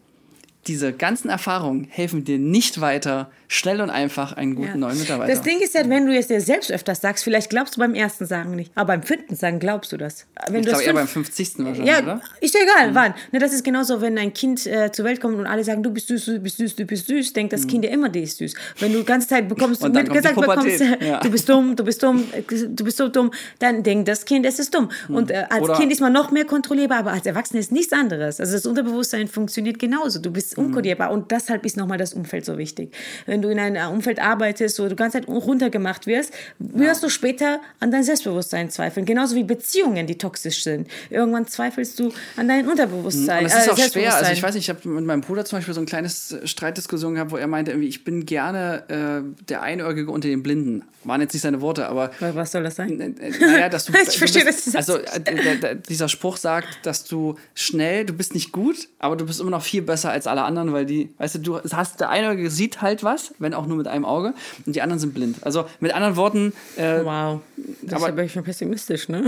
Diese 0.68 0.94
ganzen 0.94 1.30
Erfahrungen 1.30 1.88
helfen 1.90 2.24
dir 2.24 2.38
nicht 2.38 2.82
weiter, 2.82 3.32
schnell 3.48 3.82
und 3.82 3.90
einfach 3.90 4.34
einen 4.34 4.54
guten 4.56 4.68
Ja. 4.70 4.78
neuen 4.78 5.00
Mitarbeiter. 5.00 5.32
Das 5.34 5.42
Ding 5.42 5.60
ist 5.60 5.74
ja, 5.74 5.90
wenn 5.90 6.06
du 6.06 6.16
es 6.16 6.28
dir 6.28 6.40
selbst 6.40 6.72
öfters 6.72 7.02
sagst, 7.02 7.24
vielleicht 7.24 7.50
glaubst 7.50 7.76
du 7.76 7.80
beim 7.80 7.96
ersten 7.96 8.26
Sagen 8.28 8.56
nicht, 8.56 8.72
aber 8.76 8.90
beim 8.94 9.04
fünften 9.04 9.36
Sagen 9.36 9.60
glaubst 9.60 9.92
du 9.92 9.98
das. 9.98 10.28
Wenn 10.50 10.62
ich 10.62 10.68
glaube 10.68 10.84
eher 10.84 10.94
beim 10.94 11.08
50. 11.08 11.58
wahrscheinlich, 11.66 11.86
Ja, 11.88 12.00
oder? 12.04 12.22
ist 12.40 12.54
ja 12.54 12.62
egal, 12.62 12.94
wann. 12.96 13.14
Ne, 13.32 13.40
das 13.40 13.54
ist 13.54 13.64
genauso, 13.64 14.02
wenn 14.02 14.18
ein 14.20 14.34
Kind 14.34 14.66
äh, 14.68 14.92
zur 14.92 15.04
Welt 15.06 15.20
kommt 15.20 15.36
und 15.38 15.48
alle 15.48 15.64
sagen, 15.64 15.82
du 15.82 15.90
bist 15.90 16.08
süß, 16.08 16.26
du 16.26 16.40
bist 16.40 16.58
süß, 16.58 16.76
du 16.76 16.86
bist 16.86 17.08
süß, 17.08 17.34
denkt 17.34 17.54
das 17.54 17.66
Kind 17.66 17.84
ja 17.84 17.90
immer, 17.92 18.10
die 18.10 18.22
ist 18.22 18.38
süß. 18.38 18.54
Wenn 18.80 18.94
du 18.94 19.00
die 19.00 19.06
ganze 19.06 19.28
Zeit 19.28 19.50
bekommst, 19.50 19.84
Und 19.84 19.96
dann 19.96 20.04
mit 20.04 20.14
gesagt 20.14 20.36
bekommst, 20.36 20.80
ja. 21.02 21.20
du 21.20 21.30
bist 21.32 21.50
dumm, 21.50 21.76
du 21.76 21.84
bist 21.84 22.02
dumm, 22.04 22.24
du 22.48 22.84
bist 22.84 22.98
so 22.98 23.08
dumm, 23.10 23.32
dann 23.60 23.82
denkt 23.84 24.08
das 24.08 24.24
Kind, 24.26 24.46
es 24.46 24.60
ist 24.60 24.74
dumm. 24.76 24.90
Und 25.10 25.32
äh, 25.32 25.46
als 25.50 25.64
Oder- 25.64 25.74
Kind 25.76 25.92
ist 25.92 26.00
man 26.02 26.14
noch 26.14 26.30
mehr 26.32 26.46
kontrollierbar, 26.46 27.00
aber 27.00 27.12
als 27.14 27.26
Erwachsener 27.26 27.60
ist 27.60 27.72
nichts 27.72 27.92
anderes. 27.92 28.40
Also 28.40 28.54
das 28.54 28.66
Unterbewusstsein 28.68 29.28
funktioniert 29.28 29.80
genauso. 29.80 30.20
Du 30.20 30.32
bist 30.32 30.51
unkodierbar 30.58 31.12
und 31.12 31.32
deshalb 31.32 31.66
ist 31.66 31.78
nochmal 31.78 31.98
das 31.98 32.14
Umfeld 32.14 32.46
so 32.46 32.58
wichtig. 32.58 32.94
Wenn 33.26 33.42
du 33.42 33.50
in 33.50 33.60
einem 33.60 33.92
Umfeld 33.92 34.20
arbeitest, 34.20 34.80
wo 34.80 34.84
du 34.84 34.90
die 34.90 34.96
ganze 34.96 35.20
Zeit 35.20 35.28
runtergemacht 35.28 36.08
wirst, 36.08 36.34
wirst 36.60 37.04
du 37.04 37.10
später 37.10 37.62
an 37.80 37.92
dein 37.92 38.04
Selbstbewusstsein 38.04 38.70
zweifeln. 38.70 39.06
Genauso 39.06 39.36
wie 39.36 39.44
Beziehungen, 39.44 40.08
die 40.08 40.18
toxisch 40.18 40.64
sind. 40.64 40.88
Irgendwann 41.10 41.48
zweifelst 41.48 42.00
du 42.00 42.12
an 42.38 42.48
dein 42.48 42.68
Unterbewusstsein. 42.68 43.46
Und 43.46 43.52
es 43.52 43.56
ist 43.56 43.68
äh, 43.68 43.72
auch 43.72 43.78
schwer. 43.78 44.16
Also 44.16 44.32
ich 44.32 44.44
weiß 44.44 44.56
nicht, 44.56 44.64
ich 44.64 44.70
habe 44.70 44.88
mit 44.88 45.06
meinem 45.06 45.22
Bruder 45.22 45.46
zum 45.46 45.58
Beispiel 45.60 45.74
so 45.74 45.82
ein 45.82 45.86
kleines 45.86 46.32
äh, 46.32 46.48
Streitdiskussion 46.48 47.16
gehabt, 47.16 47.32
wo 47.32 47.38
er 47.38 47.48
meinte, 47.48 47.72
ich 47.74 48.04
bin 48.04 48.26
gerne 48.26 48.84
äh, 48.88 49.44
der 49.46 49.62
Einäugige 49.62 50.12
unter 50.12 50.28
den 50.28 50.44
Blinden. 50.44 50.84
Waren 51.04 51.22
jetzt 51.22 51.34
nicht 51.34 51.42
seine 51.42 51.62
Worte, 51.62 51.88
aber 51.88 52.12
Was 52.20 52.52
soll 52.52 52.64
das 52.64 52.76
sein? 52.76 53.00
äh, 53.00 53.28
äh, 53.28 53.40
naja, 53.40 53.70
dass 53.70 53.86
du, 53.86 53.94
Ich 54.08 54.18
verstehe, 54.18 54.44
du 54.44 54.48
bist, 54.48 54.68
das 54.68 54.76
Also 54.76 54.98
äh, 54.98 55.76
dieser 55.90 56.10
Spruch 56.10 56.38
sagt, 56.38 56.68
dass 56.84 57.04
du 57.06 57.36
schnell, 57.56 58.06
du 58.06 58.14
bist 58.14 58.34
nicht 58.36 58.52
gut, 58.52 58.88
aber 59.00 59.16
du 59.16 59.26
bist 59.26 59.40
immer 59.40 59.50
noch 59.52 59.64
viel 59.64 59.82
besser 59.82 60.12
als 60.12 60.28
alle 60.28 60.41
anderen, 60.46 60.74
weil 60.74 60.86
die, 60.86 61.10
weißt 61.18 61.36
du, 61.36 61.40
du 61.40 61.60
hast 61.72 62.00
der 62.00 62.10
Einäugige 62.10 62.50
sieht 62.50 62.82
halt 62.82 63.04
was, 63.04 63.34
wenn 63.40 63.54
auch 63.54 63.66
nur 63.68 63.78
mit 63.78 63.88
einem 63.88 64.06
Auge, 64.06 64.34
und 64.66 64.76
die 64.76 64.82
anderen 64.82 65.00
sind 65.00 65.14
blind. 65.14 65.38
Also 65.42 65.66
mit 65.80 65.94
anderen 65.94 66.16
Worten, 66.16 66.54
äh, 66.78 67.04
Wow. 67.04 67.42
Das 67.84 67.94
Aber- 68.02 68.08
ist 68.08 68.12
aber 68.14 68.30
schon 68.30 68.44
pessimistisch, 68.44 69.08
ne? 69.10 69.24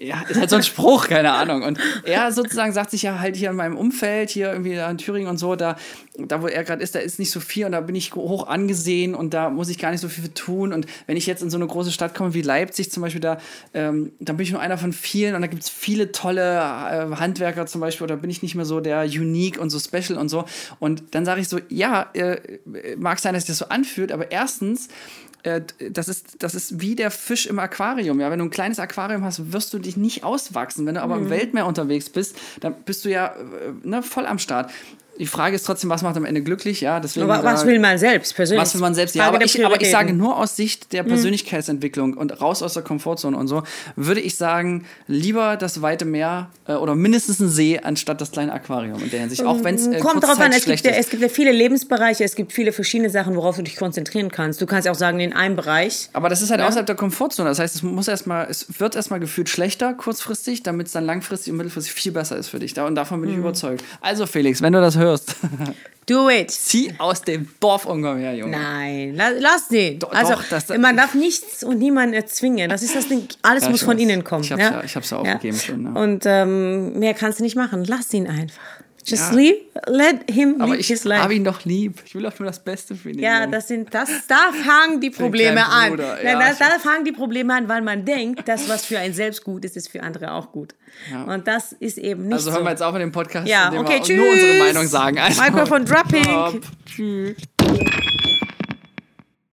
ja, 0.00 0.22
ist 0.28 0.40
halt 0.40 0.50
so 0.50 0.56
ein 0.56 0.62
Spruch, 0.62 1.06
keine 1.06 1.32
Ahnung. 1.32 1.62
Und 1.62 1.78
er 2.04 2.32
sozusagen 2.32 2.72
sagt 2.72 2.90
sich 2.90 3.02
ja 3.02 3.18
halt 3.20 3.36
hier 3.36 3.50
in 3.50 3.56
meinem 3.56 3.76
Umfeld, 3.76 4.30
hier 4.30 4.50
irgendwie 4.50 4.74
in 4.74 4.98
Thüringen 4.98 5.28
und 5.28 5.38
so, 5.38 5.54
da, 5.54 5.76
da 6.18 6.42
wo 6.42 6.48
er 6.48 6.64
gerade 6.64 6.82
ist, 6.82 6.94
da 6.94 6.98
ist 6.98 7.18
nicht 7.20 7.30
so 7.30 7.38
viel 7.40 7.66
und 7.66 7.72
da 7.72 7.80
bin 7.80 7.94
ich 7.94 8.12
hoch 8.14 8.48
angesehen 8.48 9.14
und 9.14 9.34
da 9.34 9.50
muss 9.50 9.68
ich 9.68 9.78
gar 9.78 9.92
nicht 9.92 10.00
so 10.00 10.08
viel 10.08 10.28
tun. 10.30 10.72
Und 10.72 10.86
wenn 11.06 11.16
ich 11.16 11.26
jetzt 11.26 11.42
in 11.42 11.50
so 11.50 11.56
eine 11.58 11.66
große 11.66 11.92
Stadt 11.92 12.14
komme 12.14 12.34
wie 12.34 12.42
Leipzig 12.42 12.90
zum 12.90 13.02
Beispiel, 13.02 13.20
da, 13.20 13.38
ähm, 13.72 14.12
da 14.18 14.32
bin 14.32 14.42
ich 14.44 14.50
nur 14.52 14.60
einer 14.60 14.76
von 14.78 14.92
vielen 14.92 15.34
und 15.36 15.40
da 15.42 15.46
gibt 15.46 15.62
es 15.62 15.68
viele 15.68 16.10
tolle 16.12 16.42
äh, 16.58 17.16
Handwerker 17.16 17.66
zum 17.66 17.80
Beispiel 17.80 18.04
oder 18.04 18.16
bin 18.16 18.30
ich 18.30 18.42
nicht 18.42 18.56
mehr 18.56 18.64
so 18.64 18.80
der 18.80 19.02
Unique 19.04 19.58
und 19.60 19.70
so 19.70 19.78
Special 19.78 20.18
und 20.18 20.28
so. 20.28 20.39
Und 20.78 21.14
dann 21.14 21.24
sage 21.24 21.40
ich 21.40 21.48
so, 21.48 21.58
ja, 21.68 22.10
äh, 22.14 22.58
mag 22.96 23.18
sein, 23.18 23.34
dass 23.34 23.44
sich 23.44 23.48
das 23.48 23.58
so 23.58 23.68
anfühlt, 23.68 24.12
aber 24.12 24.30
erstens, 24.30 24.88
äh, 25.42 25.62
das 25.90 26.08
ist, 26.08 26.42
das 26.42 26.54
ist 26.54 26.80
wie 26.80 26.94
der 26.94 27.10
Fisch 27.10 27.46
im 27.46 27.58
Aquarium. 27.58 28.20
Ja? 28.20 28.30
Wenn 28.30 28.38
du 28.38 28.44
ein 28.46 28.50
kleines 28.50 28.78
Aquarium 28.78 29.24
hast, 29.24 29.52
wirst 29.52 29.72
du 29.72 29.78
dich 29.78 29.96
nicht 29.96 30.24
auswachsen. 30.24 30.86
Wenn 30.86 30.96
du 30.96 31.02
aber 31.02 31.16
im 31.16 31.30
Weltmeer 31.30 31.66
unterwegs 31.66 32.10
bist, 32.10 32.36
dann 32.60 32.74
bist 32.84 33.04
du 33.04 33.10
ja 33.10 33.28
äh, 33.28 33.72
ne, 33.82 34.02
voll 34.02 34.26
am 34.26 34.38
Start. 34.38 34.70
Die 35.20 35.26
Frage 35.26 35.54
ist 35.54 35.66
trotzdem, 35.66 35.90
was 35.90 36.00
macht 36.00 36.16
am 36.16 36.24
Ende 36.24 36.40
glücklich? 36.40 36.80
Ja, 36.80 36.98
deswegen, 36.98 37.30
Aber 37.30 37.44
was 37.44 37.66
will 37.66 37.78
man 37.78 37.98
selbst 37.98 38.34
persönlich? 38.34 38.62
was 38.62 38.72
will 38.72 38.80
man 38.80 38.94
selbst? 38.94 39.14
Ja, 39.14 39.28
aber 39.28 39.44
ich, 39.44 39.62
aber 39.62 39.78
ich 39.78 39.90
sage 39.90 40.14
nur 40.14 40.38
aus 40.38 40.56
Sicht 40.56 40.94
der 40.94 41.02
Persönlichkeitsentwicklung 41.02 42.14
und 42.14 42.40
raus 42.40 42.62
aus 42.62 42.72
der 42.72 42.82
Komfortzone 42.82 43.36
und 43.36 43.46
so, 43.46 43.62
würde 43.96 44.22
ich 44.22 44.36
sagen, 44.36 44.86
lieber 45.08 45.58
das 45.58 45.82
weite 45.82 46.06
Meer 46.06 46.48
äh, 46.66 46.72
oder 46.72 46.94
mindestens 46.94 47.38
ein 47.38 47.50
See 47.50 47.78
anstatt 47.78 48.22
das 48.22 48.30
kleine 48.30 48.50
Aquarium 48.50 49.02
in 49.02 49.10
der 49.10 49.20
Hinsicht. 49.20 49.44
Auch 49.44 49.62
wenn 49.62 49.74
es 49.74 49.88
äh, 49.88 49.98
Kommt 49.98 50.24
drauf 50.24 50.40
an, 50.40 50.52
es 50.52 50.64
gibt, 50.64 50.86
ja, 50.86 50.92
es 50.92 51.10
gibt 51.10 51.22
ja 51.22 51.28
viele 51.28 51.52
Lebensbereiche, 51.52 52.24
es 52.24 52.34
gibt 52.34 52.54
viele 52.54 52.72
verschiedene 52.72 53.10
Sachen, 53.10 53.36
worauf 53.36 53.56
du 53.56 53.62
dich 53.62 53.76
konzentrieren 53.76 54.30
kannst. 54.30 54.62
Du 54.62 54.64
kannst 54.64 54.86
ja 54.86 54.92
auch 54.92 54.96
sagen, 54.96 55.20
in 55.20 55.34
einem 55.34 55.54
Bereich. 55.54 56.08
Aber 56.14 56.30
das 56.30 56.40
ist 56.40 56.50
halt 56.50 56.62
außerhalb 56.62 56.86
der 56.86 56.96
Komfortzone. 56.96 57.46
Das 57.46 57.58
heißt, 57.58 57.74
es 57.74 57.82
muss 57.82 58.08
erstmal, 58.08 58.46
es 58.48 58.80
wird 58.80 58.96
erstmal 58.96 59.20
gefühlt 59.20 59.50
schlechter 59.50 59.92
kurzfristig, 59.92 60.62
damit 60.62 60.86
es 60.86 60.94
dann 60.94 61.04
langfristig 61.04 61.52
und 61.52 61.58
mittelfristig 61.58 61.92
viel 61.92 62.12
besser 62.12 62.38
ist 62.38 62.48
für 62.48 62.58
dich. 62.58 62.78
Und 62.80 62.94
davon 62.94 63.20
bin 63.20 63.28
ich 63.28 63.36
überzeugt. 63.36 63.84
Also 64.00 64.24
Felix, 64.24 64.62
wenn 64.62 64.72
du 64.72 64.80
das 64.80 64.96
hörst, 64.96 65.09
hörst. 65.10 65.36
Do 66.06 66.28
it. 66.28 66.50
Zieh 66.50 66.92
aus 66.98 67.22
dem 67.22 67.48
Dorf 67.60 67.86
ungefähr, 67.86 68.34
Junge. 68.34 68.56
Nein, 68.58 69.14
la- 69.14 69.28
lass 69.38 69.68
den. 69.68 70.00
Doch, 70.00 70.10
also, 70.12 70.32
doch, 70.32 70.42
das- 70.48 70.68
man 70.76 70.96
darf 70.96 71.14
nichts 71.14 71.62
und 71.62 71.78
niemanden 71.78 72.14
erzwingen. 72.14 72.68
Das 72.68 72.82
ist 72.82 72.96
das 72.96 73.06
Ding. 73.06 73.28
Alles 73.42 73.64
Ja, 73.64 73.70
muss 73.70 73.82
von 73.82 73.94
weiß. 73.96 74.02
innen 74.02 74.24
kommen. 74.24 74.42
Ich 74.42 74.50
hab's 74.50 74.62
ja- 74.62 74.82
ich 74.82 74.96
hab's 74.96 75.10
ja 75.10 75.18
aufgegeben 75.18 75.56
schon, 75.58 75.84
ja. 75.84 75.92
Und 76.00 76.24
ähm, 76.26 76.98
mehr 76.98 77.14
kannst 77.14 77.38
du 77.38 77.44
nicht 77.44 77.54
machen. 77.54 77.84
Lass 77.84 78.12
ihn 78.12 78.26
einfach. 78.26 78.58
Just 79.04 79.30
Ja. 79.30 79.36
leave, 79.36 79.56
let 79.86 80.30
him 80.30 80.60
Aber 80.60 80.76
ich 80.78 80.90
habe 80.90 81.34
ihn 81.34 81.44
doch 81.44 81.64
lieb. 81.64 82.02
Ich 82.04 82.14
will 82.14 82.22
doch 82.22 82.38
nur 82.38 82.46
das 82.46 82.62
Beste 82.62 82.94
für 82.94 83.10
ihn. 83.10 83.18
Ja, 83.18 83.46
das 83.46 83.68
sind, 83.68 83.92
das, 83.94 84.08
da 84.28 84.50
fangen 84.64 85.00
die 85.00 85.10
Probleme 85.22 85.64
an. 85.66 85.90
Bruder, 85.90 86.22
Ja, 86.22 86.38
ja, 86.40 86.54
da, 86.58 86.78
fangen 86.78 87.04
die 87.04 87.12
Probleme 87.12 87.54
an, 87.54 87.68
weil 87.68 87.82
man 87.82 88.04
denkt, 88.04 88.46
das, 88.46 88.68
was 88.68 88.84
für 88.84 88.98
einen 88.98 89.14
selbst 89.14 89.42
gut 89.44 89.64
ist, 89.64 89.76
ist 89.76 89.88
für 89.88 90.02
andere 90.02 90.32
auch 90.32 90.52
gut. 90.52 90.74
Und 91.26 91.46
das 91.46 91.72
ist 91.72 91.98
eben 91.98 92.24
nicht 92.24 92.34
Also 92.34 92.50
so. 92.50 92.56
hören 92.56 92.64
wir 92.64 92.70
jetzt 92.70 92.82
auf 92.82 92.94
in 92.94 93.00
dem 93.00 93.12
Podcast, 93.12 93.48
Ja, 93.48 93.68
in 93.68 93.72
dem 93.74 93.80
okay, 93.82 94.00
wir 94.04 94.16
nur 94.16 94.30
unsere 94.30 94.50
tschüss. 94.52 94.58
Meinung 94.58 94.86
sagen. 94.86 95.18
Also, 95.18 95.42
Microphone 95.42 95.84
dropping. 95.86 96.24
Stopp. 96.24 96.60
Tschüss. 96.86 97.36